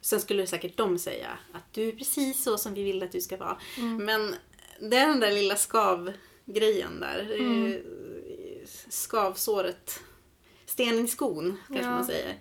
Sen 0.00 0.20
skulle 0.20 0.46
säkert 0.46 0.76
de 0.76 0.98
säga 0.98 1.38
att 1.52 1.72
du 1.74 1.88
är 1.88 1.92
precis 1.92 2.42
så 2.42 2.58
som 2.58 2.74
vi 2.74 2.82
vill 2.82 3.02
att 3.02 3.12
du 3.12 3.20
ska 3.20 3.36
vara. 3.36 3.58
Mm. 3.78 4.04
Men 4.04 4.34
det 4.80 4.96
är 4.96 5.06
den 5.06 5.20
där 5.20 5.32
lilla 5.32 5.56
skavgrejen 5.56 7.00
där. 7.00 7.34
Mm. 7.38 7.72
eh, 7.72 7.80
Skavsåret. 8.88 10.00
Stenen 10.66 11.04
i 11.04 11.08
skon 11.08 11.56
kanske 11.66 11.84
Ja. 11.84 11.90
man 11.90 12.04
säger. 12.04 12.34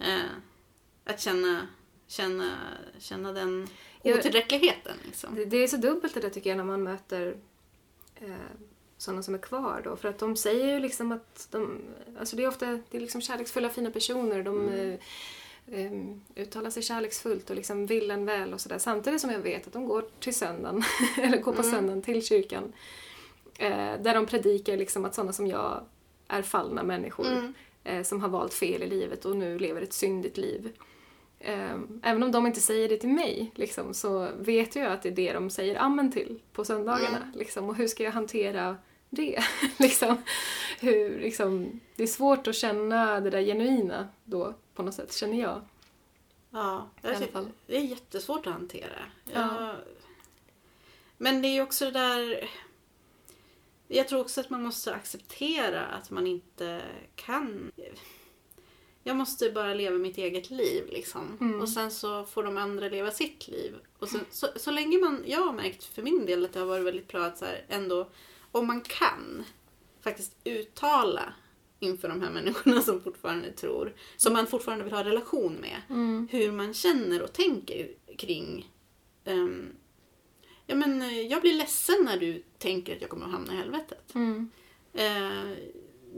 Eh, 0.00 0.20
att 1.04 1.20
känna, 1.20 1.66
känna, 2.06 2.58
känna 2.98 3.32
den 3.32 3.68
otillräckligheten. 4.02 4.96
Liksom. 5.06 5.34
Det, 5.34 5.44
det 5.44 5.56
är 5.56 5.68
så 5.68 5.76
dubbelt 5.76 6.14
det 6.14 6.20
där 6.20 6.30
tycker 6.30 6.50
jag 6.50 6.56
när 6.56 6.64
man 6.64 6.82
möter 6.82 7.36
eh, 8.16 8.34
sådana 8.98 9.22
som 9.22 9.34
är 9.34 9.38
kvar 9.38 9.80
då. 9.84 9.96
För 9.96 10.08
att 10.08 10.18
de 10.18 10.36
säger 10.36 10.74
ju 10.74 10.80
liksom 10.80 11.12
att 11.12 11.48
de, 11.50 11.80
alltså 12.18 12.36
det 12.36 12.44
är 12.44 12.48
ofta 12.48 12.66
det 12.90 12.96
är 12.96 13.00
liksom 13.00 13.20
kärleksfulla 13.20 13.68
fina 13.68 13.90
personer. 13.90 14.42
De 14.42 14.68
Mm. 14.68 14.98
Eh, 15.70 15.84
eh, 15.84 15.92
uttalar 16.36 16.70
sig 16.70 16.82
kärleksfullt 16.82 17.50
och 17.50 17.56
liksom 17.56 17.86
vill 17.86 18.10
en 18.10 18.24
väl 18.26 18.54
och 18.54 18.60
sådär. 18.60 18.78
Samtidigt 18.78 19.20
som 19.20 19.30
jag 19.30 19.38
vet 19.38 19.66
att 19.66 19.72
de 19.72 19.84
går 19.86 20.04
till 20.20 20.34
söndagen, 20.34 20.82
eller 21.22 21.36
går 21.38 21.52
på 21.52 21.62
Mm. 21.62 21.72
söndagen 21.72 22.02
till 22.02 22.26
kyrkan. 22.26 22.72
Eh, 23.58 24.00
där 24.02 24.14
de 24.14 24.26
predikar 24.26 24.76
liksom 24.76 25.04
att 25.04 25.14
sådana 25.14 25.32
som 25.32 25.46
jag 25.46 25.80
är 26.28 26.42
fallna 26.42 26.82
människor 26.82 27.26
Mm. 27.26 27.54
eh, 27.84 28.02
som 28.02 28.20
har 28.20 28.28
valt 28.28 28.54
fel 28.54 28.82
i 28.82 28.86
livet 28.86 29.24
och 29.24 29.36
nu 29.36 29.58
lever 29.58 29.82
ett 29.82 29.92
syndigt 29.92 30.36
liv. 30.36 30.72
Eh, 31.38 31.78
även 32.02 32.22
om 32.22 32.32
de 32.32 32.46
inte 32.46 32.60
säger 32.60 32.88
det 32.88 32.96
till 32.96 33.08
mig 33.08 33.50
liksom, 33.54 33.94
så 33.94 34.28
vet 34.38 34.76
jag 34.76 34.92
att 34.92 35.02
det 35.02 35.08
är 35.08 35.12
det 35.12 35.32
de 35.32 35.50
säger 35.50 35.76
amen 35.76 36.12
till 36.12 36.40
på 36.52 36.64
söndagarna. 36.64 37.16
Mm. 37.16 37.30
Liksom, 37.34 37.68
och 37.68 37.74
hur 37.76 37.86
ska 37.86 38.02
jag 38.04 38.12
hantera 38.12 38.76
det? 39.10 39.38
liksom, 39.78 40.16
hur, 40.80 41.18
liksom, 41.20 41.80
det 41.96 42.02
är 42.02 42.06
svårt 42.06 42.46
att 42.46 42.54
känna 42.54 43.20
det 43.20 43.30
där 43.30 43.42
genuina 43.42 44.08
då 44.24 44.54
på 44.80 44.84
något 44.84 44.94
sätt, 44.94 45.14
känner 45.14 45.40
jag. 45.40 45.60
Ja, 46.50 46.90
I 47.02 47.06
alla 47.06 47.26
jag 47.32 47.48
det 47.66 47.76
är 47.76 47.80
jättesvårt 47.80 48.46
att 48.46 48.52
hantera. 48.52 49.02
Ja. 49.24 49.64
Jag- 49.64 49.76
Men 51.16 51.42
det 51.42 51.48
är 51.48 51.52
ju 51.54 51.62
också 51.62 51.84
det 51.84 51.90
där... 51.90 52.50
Jag 53.88 54.08
tror 54.08 54.20
också 54.20 54.40
att 54.40 54.50
man 54.50 54.62
måste 54.62 54.94
acceptera 54.94 55.86
att 55.86 56.10
man 56.10 56.26
inte 56.26 56.82
kan... 57.16 57.72
Jag 59.02 59.16
måste 59.16 59.50
bara 59.50 59.74
leva 59.74 59.98
mitt 59.98 60.18
eget 60.18 60.50
liv 60.50 60.88
liksom. 60.92 61.36
Mm. 61.40 61.60
Och 61.60 61.68
sen 61.68 61.90
så 61.90 62.24
får 62.24 62.42
de 62.42 62.56
andra 62.58 62.88
leva 62.88 63.10
sitt 63.10 63.48
liv. 63.48 63.74
Och 63.98 64.08
sen, 64.08 64.24
så, 64.30 64.48
så 64.56 64.70
länge 64.70 64.98
man... 64.98 65.24
Jag 65.26 65.40
har 65.40 65.52
märkt 65.52 65.84
för 65.84 66.02
min 66.02 66.26
del 66.26 66.44
att 66.44 66.52
det 66.52 66.60
har 66.60 66.66
varit 66.66 66.86
väldigt 66.86 67.08
bra 67.08 67.24
att 67.24 67.38
så 67.38 67.44
här, 67.44 67.64
ändå, 67.68 68.10
om 68.52 68.66
man 68.66 68.80
kan, 68.80 69.44
faktiskt 70.00 70.36
uttala 70.44 71.32
inför 71.80 72.08
de 72.08 72.22
här 72.22 72.30
människorna 72.30 72.82
som 72.82 73.00
fortfarande 73.00 73.52
tror, 73.52 73.94
som 74.16 74.32
man 74.32 74.46
fortfarande 74.46 74.84
vill 74.84 74.92
ha 74.92 75.04
relation 75.04 75.54
med 75.54 75.82
hur 76.30 76.52
man 76.52 76.74
känner 76.74 77.22
och 77.22 77.32
tänker 77.32 77.88
kring 78.16 78.72
ehm, 79.24 79.72
Ja 80.70 80.76
men 80.76 81.02
eh, 81.02 81.20
jag 81.20 81.42
blir 81.42 81.54
ledsen 81.54 81.96
när 82.04 82.16
du 82.16 82.42
tänker 82.58 82.96
att 82.96 83.00
jag 83.00 83.10
kommer 83.10 83.26
att 83.26 83.32
hamna 83.32 83.52
i 83.52 83.56
helvetet. 83.56 84.14
Mm. 84.14 84.50
Eh, 84.92 85.58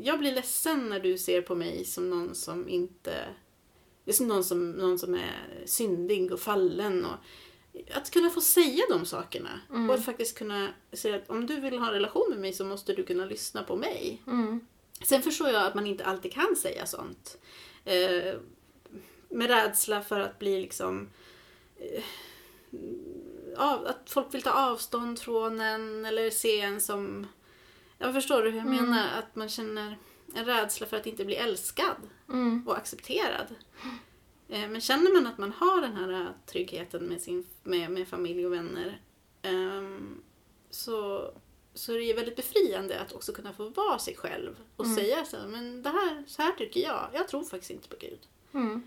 jag 0.02 0.18
blir 0.18 0.32
ledsen 0.32 0.88
när 0.88 1.00
du 1.00 1.18
ser 1.18 1.42
på 1.42 1.54
mig 1.54 1.84
som 1.84 2.10
någon 2.10 2.34
som 2.34 2.68
inte... 2.68 3.24
Som 4.10 4.28
någon, 4.28 4.44
som, 4.44 4.70
någon 4.70 4.98
som 4.98 5.14
är 5.14 5.62
syndig 5.64 6.32
och 6.32 6.40
fallen. 6.40 7.04
Och, 7.04 7.14
att 7.94 8.10
kunna 8.10 8.30
få 8.30 8.40
säga 8.40 8.84
de 8.90 9.04
sakerna. 9.06 9.60
Mm. 9.70 9.90
Och 9.90 9.94
att 9.94 10.04
faktiskt 10.04 10.38
kunna 10.38 10.68
säga 10.92 11.16
att 11.16 11.30
om 11.30 11.46
du 11.46 11.60
vill 11.60 11.78
ha 11.78 11.86
en 11.86 11.92
relation 11.92 12.26
med 12.28 12.38
mig 12.38 12.52
så 12.52 12.64
måste 12.64 12.94
du 12.94 13.02
kunna 13.02 13.24
lyssna 13.24 13.62
på 13.62 13.76
mig. 13.76 14.22
Mm. 14.26 14.60
Sen 15.04 15.22
förstår 15.22 15.48
jag 15.48 15.66
att 15.66 15.74
man 15.74 15.86
inte 15.86 16.04
alltid 16.04 16.32
kan 16.32 16.56
säga 16.56 16.86
sånt. 16.86 17.38
Eh, 17.84 18.34
med 19.28 19.48
rädsla 19.50 20.02
för 20.02 20.20
att 20.20 20.38
bli 20.38 20.60
liksom... 20.60 21.08
Eh, 21.78 22.02
av, 23.56 23.86
att 23.86 24.10
folk 24.10 24.34
vill 24.34 24.42
ta 24.42 24.50
avstånd 24.50 25.18
från 25.18 25.60
en 25.60 26.04
eller 26.04 26.30
se 26.30 26.60
en 26.60 26.80
som... 26.80 27.26
Jag 27.98 28.14
förstår 28.14 28.42
du 28.42 28.50
hur 28.50 28.58
jag 28.58 28.66
Mm. 28.66 28.84
menar? 28.84 29.18
Att 29.18 29.36
man 29.36 29.48
känner 29.48 29.98
en 30.34 30.44
rädsla 30.44 30.86
för 30.86 30.96
att 30.96 31.06
inte 31.06 31.24
bli 31.24 31.34
älskad 31.36 31.96
Mm. 32.28 32.68
och 32.68 32.76
accepterad. 32.76 33.46
Eh, 34.48 34.68
men 34.68 34.80
känner 34.80 35.14
man 35.14 35.26
att 35.26 35.38
man 35.38 35.52
har 35.52 35.80
den 35.80 35.96
här 35.96 36.32
tryggheten 36.46 37.04
med, 37.04 37.20
sin, 37.20 37.46
med, 37.62 37.90
med 37.90 38.08
familj 38.08 38.46
och 38.46 38.52
vänner 38.52 39.00
ehm, 39.42 40.22
så, 40.70 41.30
så 41.74 41.92
är 41.92 41.96
det 41.98 42.04
ju 42.04 42.12
väldigt 42.12 42.36
befriande 42.36 43.00
att 43.00 43.12
också 43.12 43.32
kunna 43.32 43.52
få 43.52 43.68
vara 43.68 43.98
sig 43.98 44.16
själv 44.16 44.56
och 44.76 44.84
Mm. 44.84 44.96
säga 44.96 45.24
så 45.24 45.36
här, 45.36 45.46
men 45.46 45.82
det 45.82 45.88
här, 45.90 46.24
så 46.26 46.42
här 46.42 46.52
tycker 46.52 46.80
jag. 46.80 47.08
Jag 47.14 47.28
tror 47.28 47.42
faktiskt 47.44 47.70
inte 47.70 47.88
på 47.88 47.96
Gud. 48.00 48.18
Mm. 48.54 48.82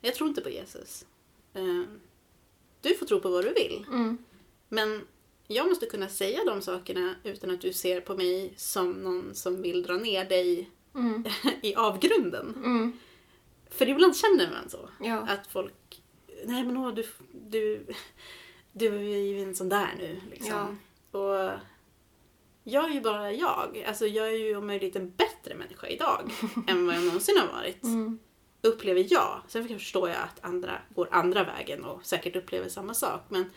Jag 0.00 0.14
tror 0.14 0.28
inte 0.28 0.40
på 0.40 0.50
Jesus. 0.50 1.06
Ehm, 1.54 2.00
du 2.80 2.94
får 2.94 3.06
tro 3.06 3.20
på 3.20 3.28
vad 3.28 3.44
du 3.44 3.52
vill. 3.52 3.84
Mm. 3.88 4.18
Men 4.68 5.06
jag 5.46 5.68
måste 5.68 5.86
kunna 5.86 6.08
säga 6.08 6.44
de 6.44 6.62
sakerna 6.62 7.14
utan 7.24 7.50
att 7.50 7.60
du 7.60 7.72
ser 7.72 8.00
på 8.00 8.16
mig 8.16 8.52
som 8.56 8.92
någon 8.92 9.34
som 9.34 9.62
vill 9.62 9.82
dra 9.82 9.94
ner 9.96 10.24
dig 10.24 10.70
Mm. 10.94 11.24
i 11.62 11.74
avgrunden. 11.74 12.54
Mm. 12.64 12.98
För 13.70 13.88
ibland 13.88 14.16
känner 14.16 14.50
man 14.50 14.70
så. 14.70 14.88
Ja. 15.00 15.14
Att 15.28 15.46
folk, 15.46 16.02
nej 16.44 16.64
men 16.64 16.76
åh, 16.76 16.94
du, 16.94 17.06
du, 17.32 17.86
du 18.72 18.86
är 18.96 19.18
ju 19.18 19.42
en 19.42 19.54
sån 19.56 19.68
där 19.68 19.94
nu. 19.98 20.20
Liksom. 20.30 20.78
Och 21.10 21.50
jag 22.64 22.90
är 22.90 22.94
ju 22.94 23.00
bara 23.00 23.32
jag. 23.32 23.84
Alltså 23.86 24.06
jag 24.06 24.26
är 24.26 24.38
ju 24.38 24.56
om 24.56 24.66
möjligt 24.66 24.96
en 24.96 25.10
bättre 25.10 25.54
människa 25.54 25.86
idag 25.86 26.30
än 26.66 26.86
vad 26.86 26.94
jag 26.94 27.04
någonsin 27.04 27.38
har 27.38 27.58
varit. 27.58 27.84
Mm. 27.84 28.18
Upplever 28.62 29.06
jag. 29.10 29.42
Sen 29.48 29.68
förstår 29.68 30.08
jag 30.08 30.18
att 30.18 30.44
andra 30.44 30.78
går 30.94 31.08
andra 31.10 31.44
vägen 31.44 31.84
och 31.84 32.06
säkert 32.06 32.36
upplever 32.36 32.68
samma 32.68 32.94
sak. 32.94 33.20
Men, 33.28 33.50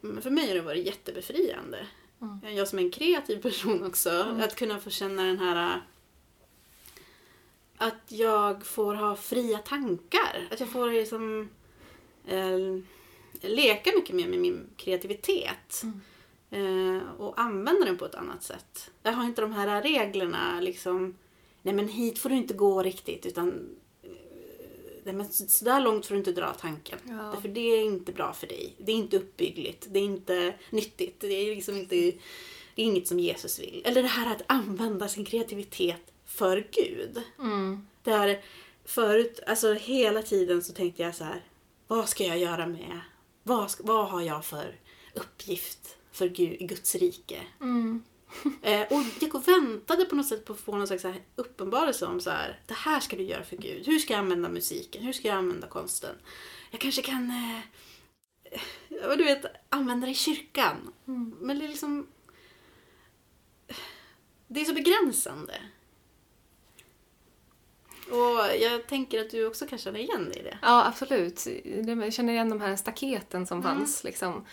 men 0.00 0.22
för 0.22 0.30
mig 0.30 0.48
har 0.48 0.54
det 0.54 0.60
varit 0.60 0.86
jättebefriande. 0.86 1.86
Mm. 2.20 2.56
Jag 2.56 2.68
som 2.68 2.78
är 2.78 2.82
en 2.82 2.90
kreativ 2.90 3.42
person 3.42 3.86
också. 3.86 4.36
Att 4.40 4.56
kunna 4.56 4.78
få 4.78 4.90
känna 4.90 5.22
den 5.22 5.38
här 5.38 5.80
att 7.76 8.02
jag 8.12 8.66
får 8.66 8.94
ha 8.94 9.16
fria 9.16 9.58
tankar. 9.58 10.48
Att 10.50 10.60
jag 10.60 10.68
får 10.68 10.90
liksom 10.90 11.48
eh, 12.26 12.58
leka 13.40 13.92
mycket 13.96 14.14
mer 14.14 14.28
med 14.28 14.38
min 14.38 14.66
kreativitet. 14.76 15.82
Eh, 15.82 15.90
och 17.18 17.40
använda 17.40 17.84
den 17.84 17.98
på 17.98 18.04
ett 18.04 18.14
annat 18.14 18.42
sätt. 18.42 18.90
Jag 19.02 19.12
har 19.12 19.24
inte 19.24 19.40
de 19.40 19.52
här 19.52 19.82
reglerna 19.82 20.60
liksom. 20.60 21.14
Nej 21.62 21.74
men 21.74 21.88
hit 21.88 22.18
får 22.18 22.28
du 22.28 22.34
inte 22.34 22.54
gå 22.54 22.82
riktigt 22.82 23.26
utan 23.26 23.48
eh, 24.02 24.10
nej, 25.04 25.14
men 25.14 25.28
så 25.28 25.46
så 25.46 25.64
där 25.64 25.80
långt 25.80 26.06
får 26.06 26.14
du 26.14 26.18
inte 26.18 26.32
dra 26.32 26.52
tanken. 26.52 26.98
Ja. 27.08 27.30
Därför 27.34 27.48
det 27.48 27.60
är 27.60 27.84
inte 27.84 28.12
bra 28.12 28.32
för 28.32 28.46
dig. 28.46 28.74
Det 28.78 28.92
är 28.92 28.96
inte 28.96 29.16
uppbyggligt. 29.16 29.86
Det 29.90 29.98
är 29.98 30.04
inte 30.04 30.54
nyttigt. 30.70 31.20
Det 31.20 31.34
är 31.34 31.54
liksom 31.54 31.76
inte 31.76 31.96
det 32.74 32.82
är 32.82 32.86
inget 32.86 33.08
som 33.08 33.18
Jesus 33.18 33.58
vill. 33.58 33.82
Eller 33.84 34.02
det 34.02 34.08
här 34.08 34.34
att 34.34 34.42
använda 34.46 35.08
sin 35.08 35.24
kreativitet 35.24 36.12
för 36.26 36.68
Gud. 36.70 37.22
Mm. 37.38 37.86
Där 38.02 38.44
förut, 38.84 39.40
alltså 39.46 39.72
hela 39.72 40.22
tiden 40.22 40.62
så 40.62 40.72
tänkte 40.72 41.02
jag 41.02 41.14
så 41.14 41.24
här. 41.24 41.44
Vad 41.86 42.08
ska 42.08 42.24
jag 42.24 42.38
göra 42.38 42.66
med, 42.66 43.00
vad, 43.42 43.72
vad 43.78 44.08
har 44.08 44.20
jag 44.20 44.44
för 44.44 44.76
uppgift 45.14 45.96
för 46.14 46.28
Gud, 46.28 46.58
Guds 46.58 46.94
rike? 46.94 47.40
Mm. 47.60 48.02
Eh, 48.62 48.80
och 48.82 48.92
jag 48.92 49.04
gick 49.20 49.34
och 49.34 49.48
väntade 49.48 50.04
på 50.04 50.14
något 50.16 50.26
sätt 50.26 50.44
på 50.44 50.52
att 50.52 50.60
få 50.60 50.76
någon 50.76 50.86
slags 50.86 51.04
uppenbarelse 51.36 52.06
om 52.06 52.20
så 52.20 52.30
här. 52.30 52.60
Det 52.66 52.74
här 52.74 53.00
ska 53.00 53.16
du 53.16 53.22
göra 53.22 53.44
för 53.44 53.56
Gud. 53.56 53.86
Hur 53.86 53.98
ska 53.98 54.12
jag 54.12 54.18
använda 54.20 54.48
musiken? 54.48 55.02
Hur 55.02 55.12
ska 55.12 55.28
jag 55.28 55.36
använda 55.36 55.66
konsten? 55.66 56.16
Jag 56.70 56.80
kanske 56.80 57.02
kan, 57.02 57.30
eh, 57.30 57.60
du 59.16 59.24
vet, 59.24 59.44
använda 59.68 60.06
det 60.06 60.10
i 60.10 60.14
kyrkan. 60.14 60.92
Mm. 61.06 61.36
Men 61.40 61.58
det 61.58 61.64
är 61.64 61.68
liksom... 61.68 62.06
Det 64.48 64.60
är 64.60 64.64
så 64.64 64.74
begränsande. 64.74 65.54
Och 68.10 68.60
jag 68.60 68.86
tänker 68.86 69.20
att 69.20 69.30
du 69.30 69.46
också 69.46 69.66
kan 69.66 69.78
känna 69.78 69.98
igen 69.98 70.24
dig 70.24 70.38
i 70.40 70.42
det. 70.42 70.58
Ja, 70.62 70.86
absolut. 70.86 71.46
Jag 72.02 72.12
känner 72.12 72.32
igen 72.32 72.48
de 72.48 72.60
här 72.60 72.76
staketen 72.76 73.46
som 73.46 73.58
Mm. 73.60 73.70
fanns. 73.76 74.04
Liksom. 74.04 74.44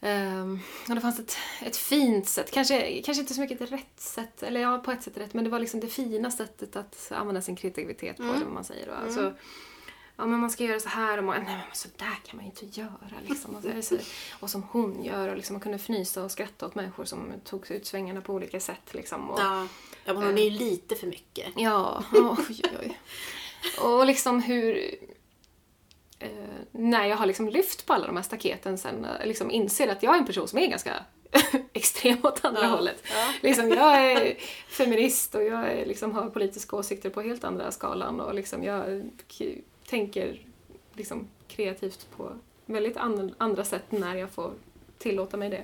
Ehm, 0.00 0.60
och 0.88 0.94
det 0.94 1.00
fanns 1.00 1.18
ett, 1.18 1.36
ett 1.62 1.76
fint 1.76 2.28
sätt, 2.28 2.50
kanske, 2.50 3.02
kanske 3.02 3.20
inte 3.20 3.34
så 3.34 3.40
mycket 3.40 3.60
ett 3.60 3.72
rätt 3.72 4.00
sätt, 4.00 4.42
eller 4.42 4.60
ja, 4.60 4.78
på 4.78 4.90
ett 4.92 5.02
sätt 5.02 5.16
rätt, 5.16 5.34
men 5.34 5.44
det 5.44 5.50
var 5.50 5.58
liksom 5.60 5.80
det 5.80 5.86
fina 5.88 6.30
sättet 6.30 6.76
att 6.76 7.12
använda 7.14 7.42
sin 7.42 7.56
kreativitet 7.56 8.16
på, 8.16 8.22
Mm. 8.22 8.40
vad 8.44 8.52
man 8.52 8.64
säger. 8.64 8.86
Då. 8.86 8.92
Alltså, 8.92 9.34
ja, 10.16 10.26
men 10.26 10.40
man 10.40 10.50
ska 10.50 10.64
göra 10.64 10.80
så 10.80 10.88
här 10.88 11.18
och 11.18 11.24
man, 11.24 11.42
nej 11.44 11.56
men 11.56 11.74
så 11.76 11.88
där 11.96 12.16
kan 12.26 12.36
man 12.36 12.44
ju 12.44 12.50
inte 12.50 12.80
göra. 12.80 13.16
Liksom. 13.28 13.54
Och, 13.54 13.62
så, 13.62 13.68
är 13.68 13.74
det 13.74 13.82
så, 13.82 13.96
och 14.40 14.50
som 14.50 14.62
hon 14.62 15.04
gör, 15.04 15.28
och 15.28 15.36
liksom, 15.36 15.54
man 15.54 15.60
kunde 15.60 15.76
fnysa 15.78 16.24
och 16.24 16.30
skratta 16.30 16.66
åt 16.66 16.74
människor 16.74 17.04
som 17.04 17.32
tog 17.44 17.70
ut 17.70 17.86
svängarna 17.86 18.20
på 18.20 18.32
olika 18.34 18.60
sätt. 18.60 18.94
Liksom, 18.94 19.30
och, 19.30 19.40
Ja, 19.40 19.66
ja 20.04 20.12
men 20.12 20.22
hon 20.22 20.38
är 20.38 20.44
ju 20.44 20.50
lite 20.50 20.94
för 20.96 21.06
mycket. 21.06 21.46
Ja, 21.56 22.04
oj, 22.12 22.34
oj, 22.48 22.60
oj. 22.80 22.98
Och 23.80 24.06
liksom 24.06 24.42
hur... 24.42 24.94
Eh, 26.18 26.28
när 26.72 27.06
jag 27.06 27.16
har 27.16 27.26
liksom 27.26 27.48
lyft 27.48 27.86
på 27.86 27.92
alla 27.92 28.06
de 28.06 28.16
här 28.16 28.22
staketen 28.22 28.78
sen 28.78 29.04
eh, 29.04 29.26
liksom 29.26 29.50
inser 29.50 29.88
att 29.88 30.02
jag 30.02 30.14
är 30.14 30.18
en 30.18 30.26
person 30.26 30.48
som 30.48 30.58
är 30.58 30.66
ganska 30.66 30.92
extrem 31.72 32.16
åt 32.22 32.44
andra 32.44 32.60
Ja. 32.62 32.68
hållet. 32.68 33.02
Ja. 33.14 33.32
Liksom, 33.42 33.68
jag 33.70 34.12
är 34.12 34.34
feminist 34.68 35.34
och 35.34 35.42
jag 35.44 35.86
liksom, 35.86 36.12
har 36.12 36.30
politiska 36.30 36.76
åsikter 36.76 37.10
på 37.10 37.20
helt 37.20 37.44
andra 37.44 37.70
skalan 37.72 38.20
och 38.20 38.34
liksom, 38.34 38.64
jag 38.64 39.10
tänker 39.88 40.40
liksom 40.94 41.28
kreativt 41.48 42.06
på 42.16 42.32
väldigt 42.66 42.96
an- 42.96 43.34
andra 43.38 43.64
sätt 43.64 43.84
när 43.92 44.14
jag 44.16 44.30
får 44.30 44.52
tillåta 44.98 45.36
mig 45.36 45.50
det. 45.50 45.62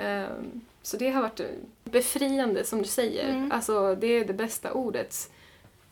Ehm, 0.00 0.60
Så 0.82 0.96
det 0.96 1.10
har 1.10 1.22
varit 1.22 1.40
befriande 1.84 2.64
som 2.64 2.78
du 2.78 2.88
säger. 2.88 3.28
Mm. 3.28 3.52
Alltså 3.52 3.94
det 3.94 4.06
är 4.06 4.24
det 4.24 4.32
bästa 4.32 4.72
ordet. 4.72 5.30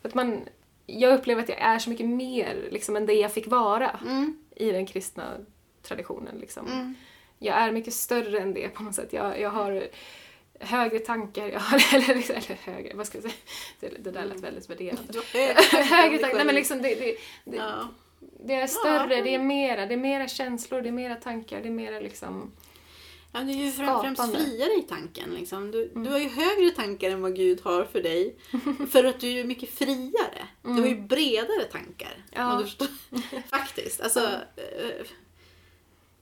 Att 0.01 0.13
man, 0.13 0.41
jag 0.87 1.13
upplever 1.13 1.43
att 1.43 1.49
jag 1.49 1.61
är 1.61 1.79
så 1.79 1.89
mycket 1.89 2.05
mer 2.05 2.67
liksom, 2.71 2.95
än 2.95 3.05
det 3.05 3.13
jag 3.13 3.33
fick 3.33 3.47
vara 3.47 3.99
Mm. 4.05 4.37
i 4.55 4.71
den 4.71 4.85
kristna 4.85 5.37
traditionen. 5.83 6.37
Liksom. 6.39 6.67
Mm. 6.67 6.95
Jag 7.39 7.57
är 7.57 7.71
mycket 7.71 7.93
större 7.93 8.39
än 8.39 8.53
det 8.53 8.69
på 8.69 8.83
något 8.83 8.95
sätt. 8.95 9.13
Jag, 9.13 9.39
jag 9.39 9.49
har 9.49 9.87
högre 10.59 10.99
tankar, 10.99 11.47
jag 11.47 11.59
har, 11.59 11.83
eller, 11.95 12.09
eller 12.09 12.55
högre, 12.65 12.95
vad 12.95 13.07
ska 13.07 13.17
jag 13.17 13.23
säga? 13.23 13.33
Det, 13.79 13.89
det 13.99 14.11
där 14.11 14.25
lät 14.25 14.39
väldigt 14.39 14.69
värderande. 14.69 15.13
Högre 15.33 16.17
tankar, 16.17 16.35
nej 16.35 16.45
men 16.45 16.55
liksom 16.55 16.81
det, 16.81 16.95
det, 16.95 17.15
det, 17.45 17.61
det 18.45 18.53
är 18.53 18.67
större, 18.67 19.21
det 19.21 19.35
är 19.35 19.39
mera, 19.39 19.85
det 19.85 19.93
är 19.93 19.97
mera 19.97 20.27
känslor, 20.27 20.81
det 20.81 20.89
är 20.89 20.91
mera 20.91 21.15
tankar, 21.15 21.61
det 21.61 21.67
är 21.67 21.71
mera 21.71 21.99
liksom... 21.99 22.51
Ja, 23.31 23.39
du 23.39 23.51
är 23.51 23.55
ju 23.55 23.71
främst 23.71 24.31
friare 24.31 24.73
i 24.73 24.81
tanken. 24.89 25.29
Liksom. 25.29 25.71
Du, 25.71 25.89
Mm. 25.91 26.03
du 26.03 26.09
har 26.11 26.19
ju 26.19 26.29
högre 26.29 26.71
tankar 26.71 27.09
än 27.09 27.21
vad 27.21 27.35
Gud 27.35 27.61
har 27.63 27.83
för 27.85 28.01
dig. 28.01 28.35
för 28.91 29.03
att 29.03 29.19
du 29.19 29.39
är 29.39 29.43
mycket 29.43 29.69
friare. 29.69 30.47
Du 30.61 30.69
har 30.71 30.87
ju 30.87 31.01
bredare 31.01 31.63
tankar. 31.71 32.25
Ja. 32.31 32.63
Faktiskt. 33.49 34.01
Alltså, 34.01 34.19
eh, 34.55 35.05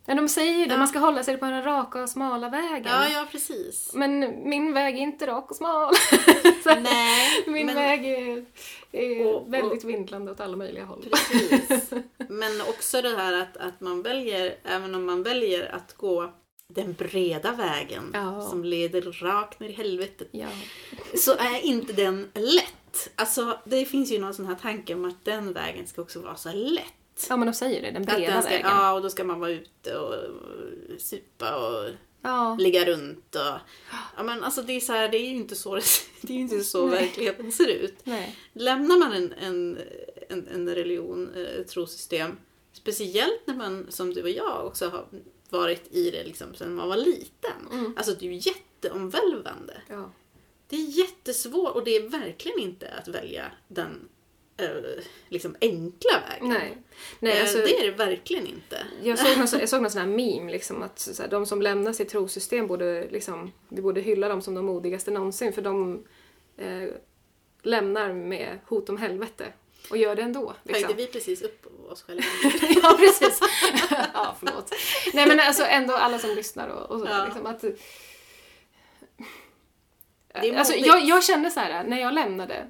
Men 0.05 0.17
de 0.17 0.29
säger 0.29 0.53
ju 0.57 0.65
det, 0.65 0.71
Ja. 0.71 0.77
man 0.77 0.87
ska 0.87 0.99
hålla 0.99 1.23
sig 1.23 1.37
på 1.37 1.45
den 1.45 1.63
raka 1.63 2.03
och 2.03 2.09
smala 2.09 2.49
vägen. 2.49 2.83
ja, 2.85 3.07
ja, 3.09 3.27
precis. 3.31 3.91
Men 3.93 4.19
min 4.49 4.73
väg 4.73 4.95
är 4.95 5.01
inte 5.01 5.27
rak 5.27 5.49
och 5.51 5.55
smal. 5.57 5.93
Nej, 6.81 7.43
min 7.47 7.65
men, 7.65 7.75
väg 7.75 8.05
är, 8.05 8.45
är 8.91 9.25
Och- 9.25 9.41
och- 9.41 9.53
väldigt 9.53 9.83
vindlande 9.83 10.31
åt 10.31 10.39
alla 10.39 10.57
möjliga 10.57 10.85
håll. 10.85 11.05
precis. 11.11 11.91
Men 12.29 12.61
också 12.61 13.01
det 13.01 13.15
här 13.17 13.33
att, 13.41 13.57
att 13.57 13.81
man 13.81 14.01
väljer, 14.01 14.55
även 14.63 14.95
om 14.95 15.05
man 15.05 15.23
väljer 15.23 15.75
att 15.75 15.93
gå 15.97 16.33
den 16.67 16.93
breda 16.93 17.51
vägen 17.51 18.11
Ja. 18.13 18.41
som 18.49 18.63
leder 18.63 19.01
rakt 19.01 19.59
ner 19.59 19.69
i 19.69 19.71
helvetet 19.71 20.27
Ja. 20.31 20.47
så 21.17 21.31
är 21.31 21.59
inte 21.65 21.93
den 21.93 22.31
lätt. 22.33 23.09
Alltså 23.15 23.59
det 23.65 23.85
finns 23.85 24.11
ju 24.11 24.19
någon 24.19 24.33
sån 24.33 24.45
här 24.45 24.55
tanke 24.55 24.93
om 24.93 25.05
att 25.05 25.25
den 25.25 25.53
vägen 25.53 25.87
ska 25.87 26.01
också 26.01 26.19
vara 26.21 26.35
så 26.35 26.51
lätt. 26.53 27.25
ja, 27.29 27.37
men 27.37 27.45
de 27.47 27.53
säger 27.53 27.81
det, 27.81 27.91
den 27.91 28.03
breda 28.03 28.33
den 28.33 28.41
ska, 28.41 28.51
vägen. 28.51 28.67
ja, 28.69 28.93
och 28.93 29.01
då 29.01 29.09
ska 29.09 29.23
man 29.23 29.39
vara 29.39 29.51
ute 29.51 29.97
och 29.97 30.15
supa 31.01 31.55
och 31.55 31.89
Ja. 32.21 32.55
ligga 32.59 32.85
runt 32.85 33.35
och... 33.35 33.59
Ja 34.17 34.23
men 34.23 34.43
alltså 34.43 34.61
det 34.61 34.73
är 34.73 34.79
så 34.79 34.93
här, 34.93 35.09
det 35.09 35.17
är 35.17 35.29
ju 35.29 35.35
inte 35.35 35.55
så, 35.55 35.75
det 36.21 36.33
är 36.33 36.37
inte 36.37 36.59
så 36.63 36.85
verkligheten 36.85 37.51
ser 37.51 37.67
ut. 37.67 37.95
Nej. 38.03 38.35
Lämnar 38.53 38.97
man 38.97 39.13
en, 39.13 39.33
en, 39.33 39.79
en, 40.29 40.47
en 40.47 40.75
religion, 40.75 41.33
eh, 41.35 41.41
ett 41.61 41.67
trosystem, 41.67 42.37
speciellt 42.73 43.41
när 43.45 43.55
man 43.55 43.85
som 43.89 44.13
du 44.13 44.21
och 44.23 44.29
jag 44.29 44.65
också 44.65 44.89
har 44.89 45.05
varit 45.49 45.87
i 45.91 46.11
det 46.11 46.23
liksom 46.23 46.55
sedan 46.55 46.75
man 46.75 46.89
var 46.89 46.97
liten. 46.97 47.67
Mm. 47.71 47.93
Alltså 47.97 48.13
det 48.19 48.25
är 48.27 48.31
ju 48.31 48.51
jätteomvälvande. 48.51 49.81
Ja. 49.89 50.11
Det 50.67 50.75
är 50.75 50.99
jättesvårt 50.99 51.75
och 51.75 51.83
det 51.83 51.95
är 51.95 52.09
verkligen 52.09 52.59
inte 52.59 52.89
att 52.91 53.07
välja 53.07 53.51
den 53.67 54.09
eh, 54.57 54.67
liksom 55.29 55.55
enkla 55.61 56.23
vägen. 56.29 56.49
Nej. 56.49 56.77
Nej, 57.19 57.33
Eh, 57.37 57.41
alltså, 57.41 57.57
det 57.57 57.77
är 57.79 57.91
det 57.91 57.97
verkligen 57.97 58.47
inte. 58.47 58.85
jag, 59.03 59.19
såg 59.19 59.37
någon, 59.37 59.47
jag 59.59 59.69
såg 59.69 59.81
någon 59.81 59.91
sån 59.91 60.01
här 60.01 60.07
meme, 60.37 60.51
liksom, 60.51 60.83
att 60.83 60.99
så 60.99 61.21
här, 61.23 61.29
de 61.29 61.45
som 61.45 61.61
lämnar 61.61 61.93
sitt 61.93 62.09
trossystem 62.09 62.67
borde, 62.67 63.07
liksom, 63.11 63.51
vi 63.69 63.81
borde 63.81 64.01
hylla 64.01 64.27
dem 64.27 64.41
som 64.41 64.55
de 64.55 64.65
modigaste 64.65 65.11
någonsin 65.11 65.53
för 65.53 65.61
de 65.61 66.03
eh, 66.57 66.89
lämnar 67.61 68.13
med 68.13 68.59
hot 68.65 68.89
om 68.89 68.97
helvete 68.97 69.53
och 69.89 69.97
gör 69.97 70.15
det 70.15 70.21
ändå. 70.21 70.53
Liksom. 70.63 70.83
Höjde 70.85 71.01
vi 71.01 71.07
precis 71.07 71.41
upp 71.41 71.65
oss 71.91 72.03
själva? 72.03 72.23
ja, 72.83 72.97
precis. 72.99 73.39
ja, 74.13 74.35
förlåt. 74.39 74.71
Nej, 75.13 75.27
men 75.27 75.39
alltså 75.39 75.63
ändå 75.63 75.95
alla 75.95 76.19
som 76.19 76.29
lyssnar 76.29 76.67
och, 76.67 76.91
och 76.91 76.99
så. 76.99 77.05
Ja. 77.05 77.25
Liksom, 77.25 77.45
att, 77.45 77.63
alltså, 80.57 80.73
jag, 80.73 81.05
jag 81.05 81.23
kände 81.23 81.51
så 81.51 81.59
här 81.59 81.83
när 81.83 81.99
jag 82.01 82.13
lämnade, 82.13 82.67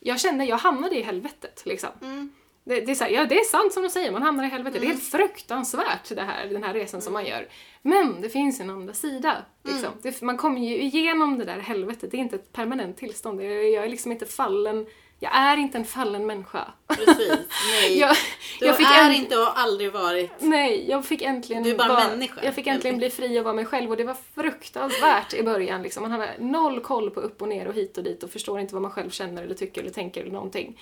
jag 0.00 0.20
kände 0.20 0.44
jag 0.44 0.56
hamnade 0.56 0.96
i 0.96 1.02
helvetet. 1.02 1.62
Liksom. 1.66 1.90
Mm. 2.02 2.32
Det, 2.64 2.80
det, 2.80 2.92
är 2.92 2.94
så 2.94 3.04
här, 3.04 3.10
ja, 3.10 3.24
det 3.24 3.38
är 3.38 3.44
sant 3.44 3.72
som 3.72 3.82
de 3.82 3.88
säger, 3.88 4.12
man 4.12 4.22
hamnar 4.22 4.44
i 4.44 4.48
helvetet. 4.48 4.80
Det 4.80 4.86
är 4.86 4.90
helt 4.90 5.10
fruktansvärt 5.10 6.08
det 6.08 6.22
här, 6.22 6.46
den 6.46 6.64
här 6.64 6.74
resan 6.74 7.02
som 7.02 7.12
man 7.12 7.26
gör. 7.26 7.48
Men 7.82 8.20
det 8.20 8.28
finns 8.28 8.60
en 8.60 8.70
andra 8.70 8.94
sida. 8.94 9.36
Liksom. 9.64 9.90
Det, 10.02 10.22
man 10.22 10.36
kommer 10.36 10.60
ju 10.60 10.82
igenom 10.82 11.38
det 11.38 11.44
där 11.44 11.58
helvetet, 11.58 12.10
det 12.10 12.16
är 12.16 12.18
inte 12.18 12.36
ett 12.36 12.52
permanent 12.52 12.96
tillstånd. 12.96 13.42
Jag, 13.42 13.70
jag 13.70 13.84
är 13.84 13.88
liksom 13.88 14.12
inte 14.12 14.26
fallen, 14.26 14.86
jag 15.22 15.36
är 15.36 15.56
inte 15.56 15.78
en 15.78 15.84
fallen 15.84 16.26
människa. 16.26 16.72
Precis. 16.88 17.38
Nej. 17.70 17.98
Jag, 17.98 18.16
du 18.60 18.66
jag 18.66 18.80
är 18.98 19.08
en- 19.10 19.14
inte 19.14 19.36
och 19.38 19.44
har 19.44 19.62
aldrig 19.62 19.92
varit. 19.92 20.30
Nej, 20.38 20.90
jag 20.90 21.04
fick 21.04 21.22
äntligen 21.22 21.62
Du 21.62 21.70
är 21.70 21.76
bara 21.76 21.88
vara- 21.88 22.08
människa, 22.08 22.40
Jag 22.44 22.54
fick 22.54 22.66
äntligen 22.66 22.98
bli 22.98 23.10
fri 23.10 23.40
och 23.40 23.44
vara 23.44 23.54
mig 23.54 23.64
själv 23.64 23.90
och 23.90 23.96
det 23.96 24.04
var 24.04 24.16
fruktansvärt 24.34 25.34
i 25.34 25.42
början. 25.42 25.82
Liksom. 25.82 26.02
Man 26.02 26.12
hade 26.12 26.34
noll 26.38 26.80
koll 26.80 27.10
på 27.10 27.20
upp 27.20 27.42
och 27.42 27.48
ner 27.48 27.66
och 27.68 27.74
hit 27.74 27.98
och 27.98 28.04
dit 28.04 28.22
och 28.22 28.30
förstår 28.30 28.60
inte 28.60 28.74
vad 28.74 28.82
man 28.82 28.90
själv 28.90 29.10
känner 29.10 29.42
eller 29.42 29.54
tycker 29.54 29.80
eller 29.80 29.90
tänker 29.90 30.20
eller 30.20 30.32
någonting. 30.32 30.80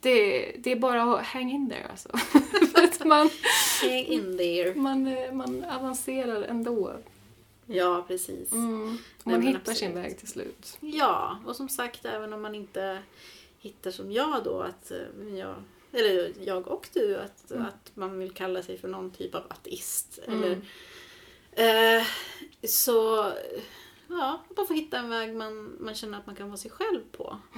Det, 0.00 0.38
det 0.58 0.72
är 0.72 0.76
bara 0.76 1.02
att 1.02 1.26
hang 1.26 1.50
in 1.50 1.70
there 1.70 1.86
alltså. 1.90 2.08
Man, 3.04 3.30
Hang 3.82 3.90
in 4.04 4.38
there. 4.38 4.74
man, 4.74 5.16
man 5.36 5.64
avancerar 5.64 6.42
ändå. 6.42 6.92
Ja, 7.66 8.04
precis. 8.08 8.52
Mm. 8.52 8.98
Man 9.24 9.42
hittar 9.42 9.58
absolut. 9.58 9.78
sin 9.78 9.94
väg 9.94 10.18
till 10.18 10.28
slut. 10.28 10.76
Ja, 10.80 11.38
och 11.46 11.56
som 11.56 11.68
sagt 11.68 12.04
även 12.04 12.32
om 12.32 12.42
man 12.42 12.54
inte 12.54 12.98
hittar 13.58 13.90
som 13.90 14.12
jag 14.12 14.44
då 14.44 14.60
att 14.60 14.90
eh, 14.90 15.36
jag, 15.38 15.54
eller 15.92 16.32
jag 16.40 16.68
och 16.68 16.88
du, 16.94 17.16
att, 17.16 17.50
Mm. 17.50 17.66
att 17.66 17.90
man 17.96 18.18
vill 18.18 18.30
kalla 18.30 18.62
sig 18.62 18.78
för 18.78 18.88
någon 18.88 19.10
typ 19.10 19.34
av 19.34 19.42
ateist. 19.48 20.18
Mm. 20.26 20.42
Eller, 20.42 21.98
eh, 21.98 22.06
så 22.64 23.26
ja, 24.08 24.42
bara 24.56 24.66
få 24.66 24.74
hitta 24.74 24.98
en 24.98 25.08
väg 25.08 25.36
man, 25.36 25.76
man 25.80 25.94
känner 25.94 26.18
att 26.18 26.26
man 26.26 26.34
kan 26.36 26.48
vara 26.48 26.56
sig 26.56 26.70
själv 26.70 27.00
på. 27.12 27.38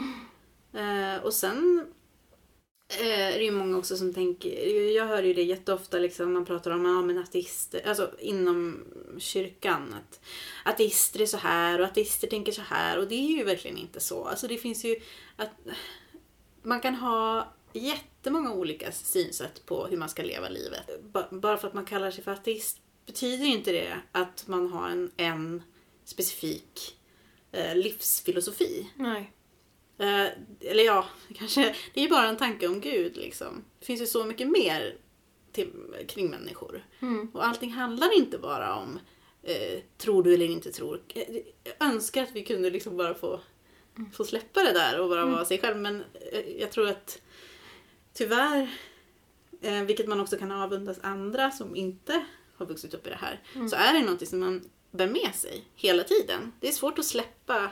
Eh, 0.72 1.16
och 1.24 1.34
sen 1.34 1.86
Eh, 2.98 3.34
är 3.34 3.38
det 3.38 3.44
ju 3.44 3.50
många 3.50 3.78
också 3.78 3.96
som 3.96 4.14
tänker, 4.14 4.66
jag 4.96 5.06
hör 5.06 5.22
ju 5.22 5.34
det 5.34 5.42
jätteofta 5.42 5.98
liksom, 5.98 6.32
man 6.32 6.44
pratar 6.44 6.70
om 6.70 6.84
ja, 6.84 7.02
men 7.02 7.18
ateister, 7.18 7.88
alltså 7.88 8.10
inom 8.18 8.84
kyrkan. 9.18 9.94
Att 9.94 10.20
ateister 10.64 11.20
är 11.20 11.26
så 11.26 11.36
här 11.36 11.80
och 11.80 11.86
ateister 11.86 12.28
tänker 12.28 12.52
så 12.52 12.62
här 12.62 12.98
och 12.98 13.08
det 13.08 13.14
är 13.14 13.36
ju 13.38 13.44
verkligen 13.44 13.76
inte 13.76 14.00
så. 14.00 14.24
Alltså 14.24 14.48
det 14.48 14.58
finns 14.58 14.84
ju 14.84 14.96
att 15.36 15.50
man 16.62 16.80
kan 16.80 16.94
ha 16.94 17.52
jättemånga 17.72 18.52
olika 18.52 18.92
synsätt 18.92 19.66
på 19.66 19.86
hur 19.86 19.96
man 19.96 20.08
ska 20.08 20.22
leva 20.22 20.48
livet. 20.48 20.90
Bara 21.30 21.58
för 21.58 21.68
att 21.68 21.74
man 21.74 21.84
kallar 21.84 22.10
sig 22.10 22.24
för 22.24 22.32
ateist 22.32 22.80
betyder 23.06 23.44
inte 23.46 23.72
det 23.72 23.96
att 24.12 24.46
man 24.46 24.72
har 24.72 24.88
en, 24.88 25.10
en 25.16 25.62
specifik 26.04 26.98
eh, 27.52 27.76
livsfilosofi. 27.76 28.90
Nej. 28.94 29.32
Eh, 30.00 30.26
eller 30.60 30.84
ja, 30.84 31.04
kanske, 31.34 31.74
det 31.94 32.00
är 32.00 32.04
ju 32.04 32.10
bara 32.10 32.28
en 32.28 32.36
tanke 32.36 32.68
om 32.68 32.80
Gud 32.80 33.16
liksom. 33.16 33.64
Det 33.78 33.86
finns 33.86 34.00
ju 34.02 34.06
så 34.06 34.24
mycket 34.24 34.48
mer 34.48 34.96
till, 35.52 35.72
kring 36.08 36.30
människor. 36.30 36.84
Mm. 37.00 37.30
Och 37.34 37.46
allting 37.46 37.70
handlar 37.70 38.16
inte 38.18 38.38
bara 38.38 38.74
om 38.74 38.98
eh, 39.42 39.80
tror 39.98 40.22
du 40.22 40.34
eller 40.34 40.46
inte 40.46 40.72
tror. 40.72 41.02
Eh, 41.14 41.36
Jag 41.64 41.74
önskar 41.88 42.22
att 42.22 42.32
vi 42.32 42.44
kunde 42.44 42.70
liksom 42.70 42.96
bara 42.96 43.14
få, 43.14 43.40
få 44.12 44.24
släppa 44.24 44.62
det 44.62 44.72
där 44.72 45.00
och 45.00 45.08
bara 45.08 45.26
vara 45.26 45.44
sig 45.44 45.58
själv. 45.58 45.76
Men 45.76 46.04
eh, 46.32 46.50
jag 46.60 46.72
tror 46.72 46.88
att 46.88 47.22
tyvärr, 48.12 48.70
eh, 49.60 49.82
vilket 49.82 50.08
man 50.08 50.20
också 50.20 50.36
kan 50.36 50.52
avundas 50.52 50.98
andra 51.02 51.50
som 51.50 51.76
inte 51.76 52.24
har 52.56 52.66
vuxit 52.66 52.94
upp 52.94 53.06
i 53.06 53.10
det 53.10 53.16
här, 53.20 53.40
så 53.68 53.76
är 53.76 53.92
det 53.92 54.02
något 54.02 54.28
som 54.28 54.40
man 54.40 54.70
bär 54.90 55.06
med 55.06 55.34
sig 55.34 55.64
hela 55.74 56.02
tiden. 56.04 56.52
Det 56.60 56.68
är 56.68 56.72
svårt 56.72 56.98
att 56.98 57.04
släppa 57.04 57.64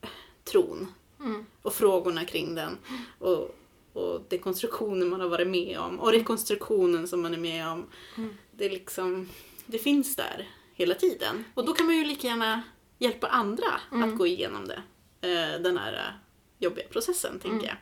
eh, 0.00 0.08
tron 0.44 0.92
Mm. 1.22 1.46
och 1.62 1.72
frågorna 1.72 2.24
kring 2.24 2.54
den. 2.54 2.78
Och, 3.18 3.56
och 3.92 4.20
dekonstruktionen 4.28 5.08
man 5.08 5.20
har 5.20 5.28
varit 5.28 5.48
med 5.48 5.78
om 5.78 6.00
och 6.00 6.12
rekonstruktionen 6.12 7.08
som 7.08 7.22
man 7.22 7.34
är 7.34 7.38
med 7.38 7.68
om. 7.68 7.86
Mm. 8.16 8.34
Det, 8.50 8.68
liksom, 8.68 9.28
det 9.66 9.78
finns 9.78 10.16
där 10.16 10.48
hela 10.74 10.94
tiden. 10.94 11.44
Och 11.54 11.66
då 11.66 11.72
kan 11.72 11.86
man 11.86 11.96
ju 11.96 12.04
lika 12.04 12.26
gärna 12.26 12.62
hjälpa 12.98 13.26
andra 13.26 13.66
att 13.90 14.16
gå 14.16 14.26
igenom 14.26 14.68
det. 14.68 14.82
Eh, 15.20 15.60
den 15.60 15.78
här 15.78 15.92
eh, 15.92 16.14
jobbiga 16.58 16.88
processen, 16.88 17.38
tänker 17.38 17.66
jag. 17.66 17.76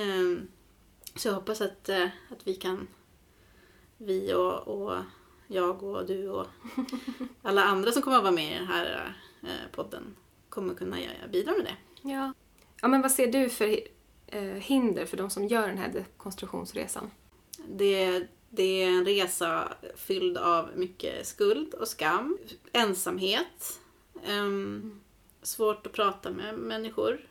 Ehm, 0.00 0.48
så 1.14 1.28
jag 1.28 1.34
hoppas 1.34 1.60
att, 1.60 1.88
eh, 1.88 2.04
att 2.04 2.46
vi 2.46 2.54
kan, 2.54 2.86
vi 3.98 4.34
och, 4.34 4.68
och 4.68 4.98
jag 5.46 5.82
och 5.82 6.06
du 6.06 6.28
och 6.28 6.46
alla 7.42 7.64
andra 7.64 7.92
som 7.92 8.02
kommer 8.02 8.16
att 8.16 8.22
vara 8.22 8.34
med 8.34 8.56
i 8.56 8.58
den 8.58 8.66
här 8.66 9.14
podden 9.72 10.16
kommer 10.48 10.74
kunna 10.74 10.96
bidra 11.32 11.52
med 11.52 11.64
det. 11.64 11.76
Ja. 12.06 12.32
ja, 12.82 12.88
men 12.88 13.02
vad 13.02 13.10
ser 13.12 13.26
du 13.32 13.48
för 13.48 13.78
eh, 14.26 14.42
hinder 14.42 15.06
för 15.06 15.16
de 15.16 15.30
som 15.30 15.46
gör 15.46 15.68
den 15.68 15.78
här 15.78 15.88
dekonstruktionsresan? 15.88 17.10
Det, 17.68 18.26
det 18.50 18.82
är 18.82 18.88
en 18.88 19.04
resa 19.04 19.72
fylld 19.96 20.36
av 20.38 20.70
mycket 20.76 21.26
skuld 21.26 21.74
och 21.74 21.88
skam, 21.88 22.38
ensamhet, 22.72 23.80
ehm, 24.26 25.00
svårt 25.42 25.86
att 25.86 25.92
prata 25.92 26.30
med 26.30 26.58
människor. 26.58 27.28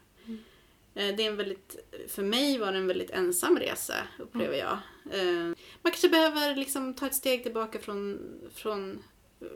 Eh, 0.95 1.15
Det 1.15 1.23
är 1.25 1.29
en 1.31 1.35
väldigt, 1.37 1.75
för 2.07 2.23
mig 2.23 2.57
var 2.57 2.71
det 2.71 2.77
en 2.77 2.87
väldigt 2.87 3.11
ensam 3.11 3.57
resa, 3.59 3.95
upplever 4.19 4.57
jag. 4.57 4.77
Eh, 5.11 5.43
Man 5.81 5.91
kanske 5.91 6.09
behöver 6.09 6.55
liksom 6.55 6.93
ta 6.93 7.05
ett 7.07 7.15
steg 7.15 7.43
tillbaka 7.43 7.79
från, 7.79 8.19
från 8.53 9.03
eh, 9.41 9.47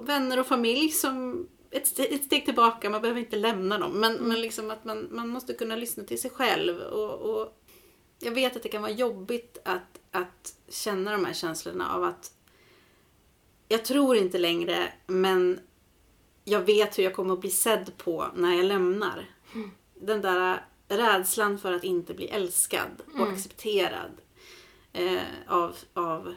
vänner 0.00 0.40
och 0.40 0.46
familj 0.46 0.88
som 0.90 1.48
ett, 1.70 1.86
ste- 1.86 2.14
ett 2.14 2.24
steg 2.24 2.44
tillbaka, 2.44 2.90
man 2.90 3.02
behöver 3.02 3.20
inte 3.20 3.36
lämna 3.36 3.78
dem. 3.78 3.92
Men, 3.92 4.14
men 4.14 4.40
liksom 4.40 4.70
att 4.70 4.84
man, 4.84 5.08
man 5.10 5.28
måste 5.28 5.54
kunna 5.54 5.76
lyssna 5.76 6.04
till 6.04 6.20
sig 6.20 6.30
själv. 6.30 6.80
Och, 6.80 7.40
och 7.40 7.60
jag 8.18 8.32
vet 8.32 8.56
att 8.56 8.62
det 8.62 8.68
kan 8.68 8.82
vara 8.82 8.92
jobbigt 8.92 9.58
att, 9.64 10.00
att 10.10 10.54
känna 10.68 11.12
de 11.12 11.24
här 11.24 11.32
känslorna 11.32 11.94
av 11.94 12.04
att 12.04 12.32
jag 13.68 13.84
tror 13.84 14.16
inte 14.16 14.38
längre, 14.38 14.92
men 15.06 15.60
jag 16.44 16.60
vet 16.60 16.98
hur 16.98 17.02
jag 17.02 17.14
kommer 17.14 17.34
att 17.34 17.40
bli 17.40 17.50
sedd 17.50 17.92
på 17.96 18.26
när 18.34 18.54
jag 18.54 18.64
lämnar. 18.64 19.30
Den 19.94 20.20
där 20.20 20.64
rädslan 20.88 21.58
för 21.58 21.72
att 21.72 21.84
inte 21.84 22.14
bli 22.14 22.28
älskad 22.28 23.02
och 23.14 23.28
accepterad 23.28 24.10
eh, 24.92 25.22
av, 25.46 25.76
av 25.94 26.34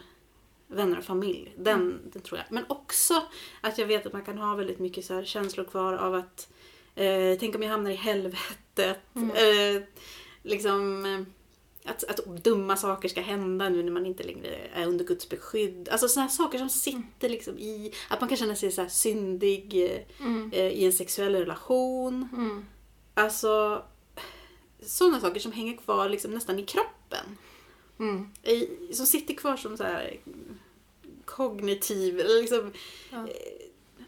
vänner 0.66 0.98
och 0.98 1.04
familj. 1.04 1.54
Den, 1.56 2.10
den 2.12 2.22
tror 2.22 2.38
jag. 2.38 2.46
Men 2.50 2.64
också 2.68 3.22
att 3.60 3.78
jag 3.78 3.86
vet 3.86 4.06
att 4.06 4.12
man 4.12 4.24
kan 4.24 4.38
ha 4.38 4.54
väldigt 4.54 4.78
mycket 4.78 5.04
så 5.04 5.22
känslor 5.24 5.64
kvar 5.64 5.92
av 5.92 6.14
att 6.14 6.48
eh, 6.94 7.38
tänk 7.40 7.54
om 7.54 7.62
jag 7.62 7.70
hamnar 7.70 7.90
i 7.90 7.94
helvetet. 7.94 8.98
Eh, 9.16 9.82
liksom 10.42 11.04
eh, 11.04 11.20
att, 11.84 12.04
att 12.04 12.44
dumma 12.44 12.76
saker 12.76 13.08
ska 13.08 13.20
hända 13.20 13.68
nu 13.68 13.82
när 13.82 13.92
man 13.92 14.06
inte 14.06 14.22
längre 14.22 14.56
är 14.72 14.86
under 14.86 15.04
Guds 15.04 15.28
beskydd. 15.28 15.88
Alltså 15.88 16.08
sådana 16.08 16.28
saker 16.30 16.58
som 16.58 16.68
sitter 16.68 17.28
liksom 17.28 17.58
i, 17.58 17.92
att 18.08 18.20
man 18.20 18.28
kan 18.28 18.38
känna 18.38 18.54
sig 18.56 18.72
så 18.72 18.86
syndig 18.88 19.84
eh, 19.84 20.60
eh, 20.60 20.68
i 20.68 20.84
en 20.84 20.92
sexuell 20.92 21.34
relation. 21.34 22.28
Mm. 22.32 22.64
Alltså 23.14 23.82
sådana 24.82 25.20
saker 25.20 25.40
som 25.40 25.52
hänger 25.52 25.76
kvar 25.76 26.08
liksom 26.08 26.30
nästan 26.30 26.58
i 26.58 26.62
kroppen. 26.62 27.38
Mm. 27.98 28.28
Som 28.92 29.06
sitter 29.06 29.34
kvar 29.34 29.56
som 29.56 29.76
så 29.76 29.84
här 29.84 30.20
kognitiv, 31.24 32.20
eller 32.20 32.40
liksom... 32.40 32.72
Ja. 33.10 33.18
eh, 33.28 33.34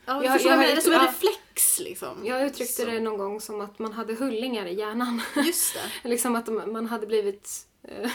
Ja, 0.08 0.24
Jag- 0.24 0.40
jag, 0.40 0.70
jag 0.70 0.82
som 0.82 0.92
en 0.92 1.00
reflex 1.06 1.80
liksom. 1.80 2.26
Jag 2.26 2.46
uttryckte 2.46 2.82
Så- 2.82 2.90
det 2.90 3.00
någon 3.00 3.18
gång 3.18 3.40
som 3.40 3.60
att 3.60 3.78
man 3.78 3.92
hade 3.92 4.14
hullingar 4.14 4.66
i 4.66 4.74
hjärnan. 4.74 5.22
Just 5.46 5.74
det. 6.02 6.08
liksom 6.08 6.36
att 6.36 6.46
man 6.48 6.86
hade 6.86 7.06
blivit 7.06 7.66
eh, 7.82 8.10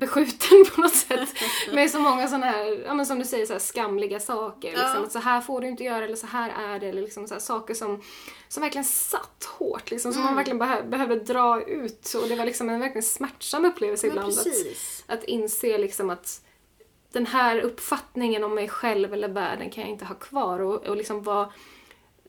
beskjuten 0.00 0.64
på 0.74 0.80
något 0.80 0.94
sätt. 0.94 1.28
Med 1.72 1.90
så 1.90 1.98
många 1.98 2.28
sådana 2.28 2.46
här, 2.46 2.82
ja 2.86 2.94
men 2.94 3.06
som 3.06 3.18
du 3.18 3.24
säger, 3.24 3.46
så 3.46 3.58
skamliga 3.58 4.20
saker. 4.20 4.68
Liksom, 4.68 4.86
Ja. 4.96 5.02
att 5.02 5.12
så 5.12 5.18
här 5.18 5.40
får 5.40 5.60
du 5.60 5.68
inte 5.68 5.84
göra 5.84 6.04
eller 6.04 6.16
så 6.16 6.26
här 6.26 6.74
är 6.74 6.80
det. 6.80 6.86
Eller 6.88 7.02
liksom 7.02 7.28
så 7.28 7.34
här 7.34 7.40
saker 7.40 7.74
som, 7.74 8.02
som 8.48 8.60
verkligen 8.62 8.84
satt 8.84 9.44
hårt. 9.58 9.90
Liksom, 9.90 10.12
som 10.12 10.22
man 10.22 10.36
verkligen 10.36 10.62
behö- 10.62 10.88
behövde 10.88 11.14
dra 11.20 11.62
ut. 11.66 12.14
Och 12.22 12.28
det 12.28 12.36
var 12.36 12.44
liksom 12.44 12.68
en 12.68 12.80
verkligen 12.80 13.02
smärtsam 13.02 13.64
upplevelse 13.64 14.06
Men 14.06 14.16
ibland. 14.16 14.32
Att, 14.38 14.44
precis. 14.44 15.04
att 15.06 15.24
inse 15.24 15.78
liksom 15.78 16.10
att 16.10 16.40
den 17.12 17.26
här 17.26 17.60
uppfattningen 17.60 18.44
om 18.44 18.54
mig 18.54 18.68
själv 18.68 19.12
eller 19.12 19.28
världen 19.28 19.70
kan 19.70 19.80
jag 19.82 19.90
inte 19.90 20.04
ha 20.04 20.14
kvar. 20.14 20.58
Och, 20.60 20.86
och 20.86 20.96
liksom 20.96 21.22
vad, 21.22 21.52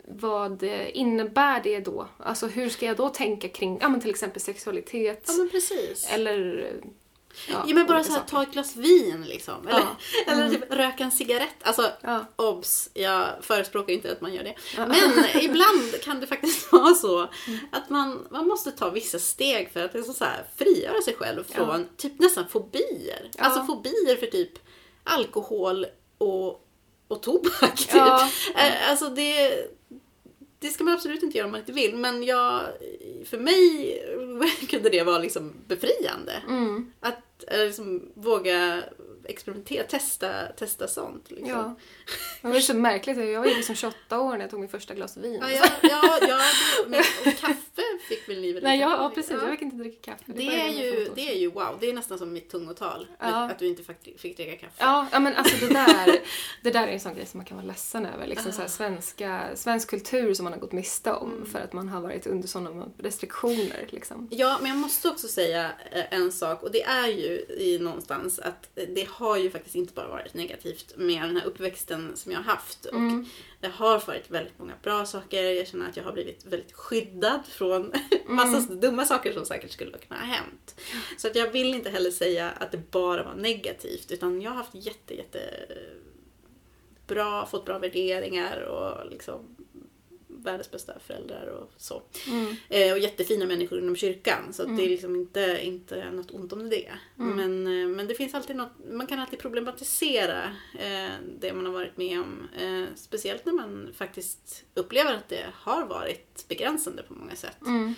vad 0.08 0.64
innebär 0.94 1.62
det 1.64 1.80
då? 1.80 2.08
Alltså 2.18 2.48
hur 2.48 2.70
ska 2.70 2.86
jag 2.86 2.98
då 2.98 3.10
tänka 3.10 3.48
kring 3.50 3.78
ja, 3.82 3.90
men 3.90 4.02
till 4.02 4.10
exempel 4.10 4.42
sexualitet? 4.42 5.24
Ja 5.28 5.34
men 5.38 5.50
precis. 5.50 6.10
Eller... 6.12 6.74
Ja, 7.50 7.64
Ja 7.68 7.76
men 7.76 7.88
bara 7.88 8.04
så 8.04 8.12
här, 8.12 8.22
ta 8.22 8.44
ett 8.44 8.52
glas 8.52 8.76
vin 8.76 9.26
liksom. 9.28 9.68
Eller, 9.68 9.80
Ja. 9.80 10.32
eller 10.32 10.50
typ 10.54 10.74
röka 10.74 11.04
en 11.04 11.12
cigarett. 11.12 11.56
Alltså 11.64 11.92
Ja. 12.02 12.26
obs, 12.36 12.90
jag 12.94 13.26
förespråkar 13.42 13.94
inte 13.94 14.12
att 14.12 14.22
man 14.22 14.34
gör 14.34 14.44
det. 14.44 14.56
Men 14.78 15.26
ibland 15.44 16.02
kan 16.04 16.20
det 16.20 16.28
faktiskt 16.28 16.72
vara 16.72 16.94
så 16.94 17.22
att 17.72 17.90
man, 17.90 18.28
man 18.32 18.48
måste 18.48 18.72
ta 18.72 18.90
vissa 18.90 19.20
steg 19.20 19.72
för 19.74 19.86
att 19.86 19.94
liksom 19.94 20.14
så 20.14 20.24
här, 20.26 20.46
frigöra 20.58 21.02
sig 21.02 21.16
själv 21.16 21.44
från 21.44 21.88
typ 21.98 22.20
nästan 22.20 22.48
fobier. 22.48 23.32
Alltså 23.38 23.64
fobier 23.64 24.16
för 24.16 24.28
typ 24.28 24.52
alkohol 25.04 25.86
och, 26.18 26.66
och 27.08 27.22
tobak. 27.24 27.76
Typ. 27.76 28.02
Alltså 28.90 29.10
det, 29.10 29.54
det 30.64 30.70
ska 30.70 30.84
man 30.84 30.94
absolut 30.94 31.24
inte 31.24 31.38
göra 31.38 31.46
om 31.46 31.52
man 31.52 31.60
inte 31.60 31.72
vill. 31.72 31.96
Men 31.96 32.24
jag, 32.24 32.62
för 33.26 33.38
mig 33.38 34.00
kunde 34.70 34.90
det 34.90 35.04
vara 35.04 35.18
liksom 35.18 35.54
befriande. 35.68 36.44
Mm. 36.48 36.92
Att 37.00 37.44
eh, 37.48 37.66
liksom, 37.66 38.12
våga 38.14 38.84
experimentera, 39.26 39.84
testa, 39.84 40.48
testa 40.58 40.88
sånt. 40.88 41.32
Liksom. 41.32 41.50
Ja. 41.50 41.76
Det 42.42 42.48
var 42.48 42.60
så 42.60 42.74
märkligt. 42.74 43.18
Jag 43.18 43.40
var 43.40 43.48
ju 43.48 43.56
liksom 43.56 43.76
28 43.76 44.20
år 44.20 44.32
när 44.32 44.40
jag 44.40 44.50
tog 44.50 44.60
min 44.60 44.70
första 44.70 44.94
glas 44.94 45.18
vin. 45.18 45.40
Ja, 45.42 45.50
ja, 45.50 45.66
ja, 45.82 46.18
ja 46.28 46.38
det- 46.84 46.90
men, 46.90 47.00
och 47.00 47.40
kaffe 47.40 47.82
fick 48.10 48.30
väl 48.30 48.42
ni 48.42 48.54
väl? 48.54 48.64
Nej, 48.64 48.74
inte? 48.76 48.84
ja, 48.84 48.98
ja, 49.04 49.12
precis. 49.16 49.32
Jag 49.32 49.52
fick 49.52 49.62
inte 49.62 49.76
dricka 49.76 50.12
kaffe. 50.12 50.24
Det 50.26 50.34
började 50.34 50.60
är, 50.60 50.84
ju, 50.84 51.10
det 51.16 51.30
är 51.30 51.36
ju 51.36 51.52
wow, 51.52 51.78
det 51.80 51.90
är 51.90 51.94
nästan 51.94 52.18
som 52.18 52.34
mitt 52.34 52.50
tungotal. 52.50 53.08
Ja. 53.20 53.26
Att 53.50 53.60
du 53.60 53.68
inte 53.68 53.84
fick, 53.84 54.20
fick 54.20 54.38
dricka 54.38 54.56
kaffe. 54.58 54.74
Ja, 54.78 55.08
ja, 55.12 55.20
men 55.20 55.36
alltså 55.36 55.66
det 55.66 55.74
där, 55.74 56.20
det 56.64 56.72
där 56.72 56.88
är 56.88 56.92
en 56.92 57.00
sån 57.00 57.16
grej 57.16 57.26
som 57.26 57.38
man 57.38 57.46
kan 57.46 57.58
vara 57.58 57.68
ledsen 57.68 58.06
över. 58.06 58.28
Liksom 58.28 58.50
Ah. 58.50 58.54
så 58.54 58.62
här 58.62 58.68
svenska, 58.68 59.50
svensk 59.56 59.90
kultur 59.90 60.34
som 60.34 60.44
man 60.44 60.54
har 60.54 60.60
gått 60.60 60.72
miste 60.72 61.12
om 61.14 61.32
Mm. 61.34 61.46
för 61.46 61.60
att 61.60 61.74
man 61.74 61.90
har 61.90 62.02
varit 62.02 62.28
under 62.28 62.48
sådana 62.48 62.86
restriktioner. 62.98 63.86
Liksom. 63.90 64.28
Ja, 64.32 64.58
men 64.62 64.70
jag 64.72 64.78
måste 64.78 65.10
också 65.10 65.28
säga 65.28 65.72
eh, 65.92 66.14
en 66.14 66.32
sak 66.32 66.64
och 66.64 66.72
det 66.72 66.84
är 66.84 67.08
ju 67.08 67.46
i 67.60 67.80
någonstans 67.82 68.40
att 68.40 68.70
det 68.96 69.10
har 69.14 69.38
ju 69.38 69.50
faktiskt 69.50 69.76
inte 69.76 69.94
bara 69.94 70.08
varit 70.08 70.34
negativt 70.34 70.94
med 70.98 71.22
den 71.22 71.38
här 71.38 71.46
uppväxten 71.46 72.16
som 72.18 72.32
jag 72.32 72.40
har 72.40 72.44
haft. 72.44 72.86
Och 72.86 72.94
Mm. 72.98 73.26
det 73.60 73.68
har 73.68 74.00
varit 74.08 74.32
väldigt 74.32 74.60
många 74.60 74.74
bra 74.84 75.06
saker. 75.06 75.44
Jag 75.44 75.68
känner 75.68 75.90
att 75.90 75.98
jag 75.98 76.04
har 76.04 76.12
blivit 76.12 76.46
väldigt 76.46 76.72
skyddad 76.74 77.42
från 77.50 77.94
massa 78.26 78.58
Mm. 78.58 78.80
dumma 78.80 79.06
saker 79.06 79.34
som 79.34 79.46
säkert 79.46 79.72
skulle 79.72 79.98
kunna 79.98 80.20
ha 80.20 80.26
hänt. 80.28 80.82
Så 81.18 81.28
att 81.28 81.36
jag 81.36 81.52
vill 81.52 81.74
inte 81.74 81.90
heller 81.90 82.12
säga 82.12 82.50
att 82.52 82.72
det 82.72 82.92
bara 82.92 83.24
var 83.24 83.36
negativt 83.36 84.12
utan 84.12 84.42
jag 84.42 84.52
har 84.52 84.58
haft 84.58 84.76
jätte, 84.76 85.16
jätte 85.16 85.40
bra, 87.08 87.46
fått 87.46 87.66
bra 87.66 87.80
värderingar 87.80 88.62
och 88.62 89.10
liksom 89.12 89.56
världens 90.44 90.72
bästa 90.72 91.00
föräldrar 91.00 91.48
och 91.48 91.72
så. 91.78 92.02
Mm. 92.30 92.56
Eh, 92.70 92.92
och 92.92 93.00
jättefina 93.00 93.46
människor 93.46 93.80
inom 93.80 93.96
kyrkan. 93.96 94.54
Så 94.54 94.62
att 94.64 94.78
det 94.78 94.86
är 94.86 94.90
liksom 94.90 95.16
inte, 95.16 95.60
inte 95.64 96.12
något 96.12 96.32
ont 96.32 96.54
om 96.54 96.70
det. 96.70 96.92
Mm. 97.20 97.36
Men, 97.36 97.82
eh, 97.82 97.88
men 97.96 98.08
det 98.08 98.16
finns 98.16 98.34
alltid 98.34 98.56
något, 98.56 98.72
man 98.92 99.08
kan 99.08 99.20
alltid 99.20 99.40
problematisera 99.40 100.44
eh, 100.80 101.12
det 101.40 101.54
man 101.54 101.66
har 101.66 101.74
varit 101.74 101.98
med 101.98 102.20
om. 102.22 102.48
Eh, 102.60 102.96
speciellt 102.96 103.46
när 103.46 103.54
man 103.54 103.94
faktiskt 103.96 104.64
upplever 104.74 105.14
att 105.14 105.30
det 105.30 105.46
har 105.54 105.86
varit 105.86 106.46
begränsande 106.48 107.04
på 107.04 107.14
många 107.14 107.36
sätt. 107.36 107.62
Mm. 107.66 107.94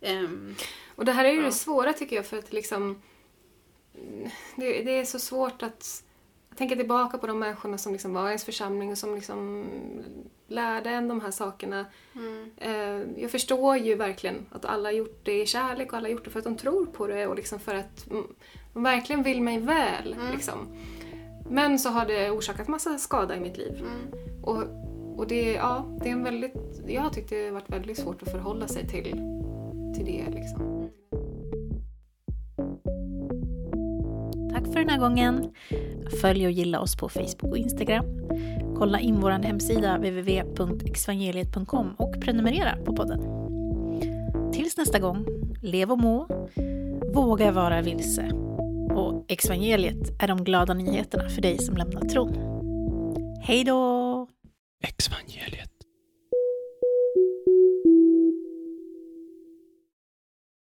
Ehm, 0.00 0.54
Och 0.96 1.04
det 1.04 1.12
här 1.12 1.24
är 1.24 1.32
ju 1.32 1.38
Ja. 1.38 1.44
det 1.44 1.52
svåra 1.52 1.92
tycker 1.92 2.16
jag 2.16 2.26
för 2.26 2.38
att 2.38 2.52
liksom 2.52 3.02
det, 4.56 4.82
det 4.82 4.90
är 4.90 5.04
så 5.04 5.18
svårt 5.18 5.62
att 5.62 6.04
tänka 6.56 6.76
tillbaka 6.76 7.18
på 7.18 7.26
de 7.26 7.38
människorna 7.38 7.78
som 7.78 7.92
liksom 7.92 8.12
var 8.14 8.24
i 8.24 8.28
ens 8.28 8.44
församling 8.44 8.90
och 8.90 8.98
som 8.98 9.14
liksom 9.14 9.66
lärde 10.52 10.90
en 10.90 11.08
de 11.08 11.20
här 11.20 11.30
sakerna. 11.30 11.86
mm, 12.16 12.50
Eh, 12.56 13.22
Jag 13.22 13.30
förstår 13.30 13.76
ju 13.76 13.94
verkligen 13.94 14.46
att 14.50 14.64
alla 14.64 14.88
har 14.88 14.92
gjort 14.92 15.20
det 15.24 15.42
i 15.42 15.46
kärlek 15.46 15.92
och 15.92 15.98
alla 15.98 16.08
har 16.08 16.12
gjort 16.12 16.24
det 16.24 16.30
för 16.30 16.38
att 16.38 16.44
de 16.44 16.56
tror 16.56 16.86
på 16.86 17.06
det 17.06 17.26
och 17.26 17.36
liksom 17.36 17.58
för 17.60 17.74
att 17.74 18.06
de 18.74 18.82
verkligen 18.82 19.22
vill 19.22 19.42
mig 19.42 19.58
väl. 19.58 20.12
Mm. 20.12 20.32
Liksom. 20.32 20.58
Men 21.50 21.78
så 21.78 21.88
har 21.88 22.06
det 22.06 22.30
orsakat 22.30 22.68
massa 22.68 22.98
skada 22.98 23.36
i 23.36 23.40
mitt 23.40 23.56
liv. 23.56 23.78
mm. 23.78 24.42
Och, 24.42 24.62
och 25.20 25.26
det, 25.26 25.52
ja, 25.52 25.98
det 26.02 26.08
är 26.08 26.12
en 26.12 26.24
väldigt, 26.24 26.54
jag 26.88 27.02
har 27.02 27.10
tyckt 27.10 27.30
det 27.30 27.44
har 27.44 27.52
varit 27.52 27.70
väldigt 27.70 27.98
svårt 27.98 28.22
att 28.22 28.30
förhålla 28.30 28.68
sig 28.68 28.88
till, 28.88 29.12
till 29.96 30.04
det. 30.04 30.24
Liksom. 30.34 30.88
Tack 34.52 34.66
för 34.72 34.80
den 34.80 34.88
här 34.88 34.98
gången. 34.98 35.50
Följ 36.20 36.46
och 36.46 36.52
gilla 36.52 36.80
oss 36.80 36.96
på 36.96 37.08
Facebook 37.08 37.42
och 37.50 37.58
Instagram. 37.58 38.04
Kolla 38.82 39.00
in 39.00 39.20
vår 39.20 39.30
hemsida 39.30 39.96
www.exvangeliet.com 39.96 41.94
och 41.98 42.20
prenumerera 42.20 42.76
på 42.76 42.96
podden. 42.96 43.20
Tills 44.52 44.76
nästa 44.76 44.98
gång, 44.98 45.26
lev 45.60 45.92
och 45.92 45.98
må, 45.98 46.46
våga 47.14 47.52
vara 47.52 47.82
vilse. 47.82 48.30
Och 48.94 49.32
evangeliet 49.32 50.22
är 50.22 50.28
de 50.28 50.44
glada 50.44 50.74
nyheterna 50.74 51.28
för 51.28 51.42
dig 51.42 51.58
som 51.58 51.76
lämnat 51.76 52.08
tron. 52.08 52.34
Hej 53.42 53.64
då! 53.64 54.28
Exvangeliet. 54.84 55.71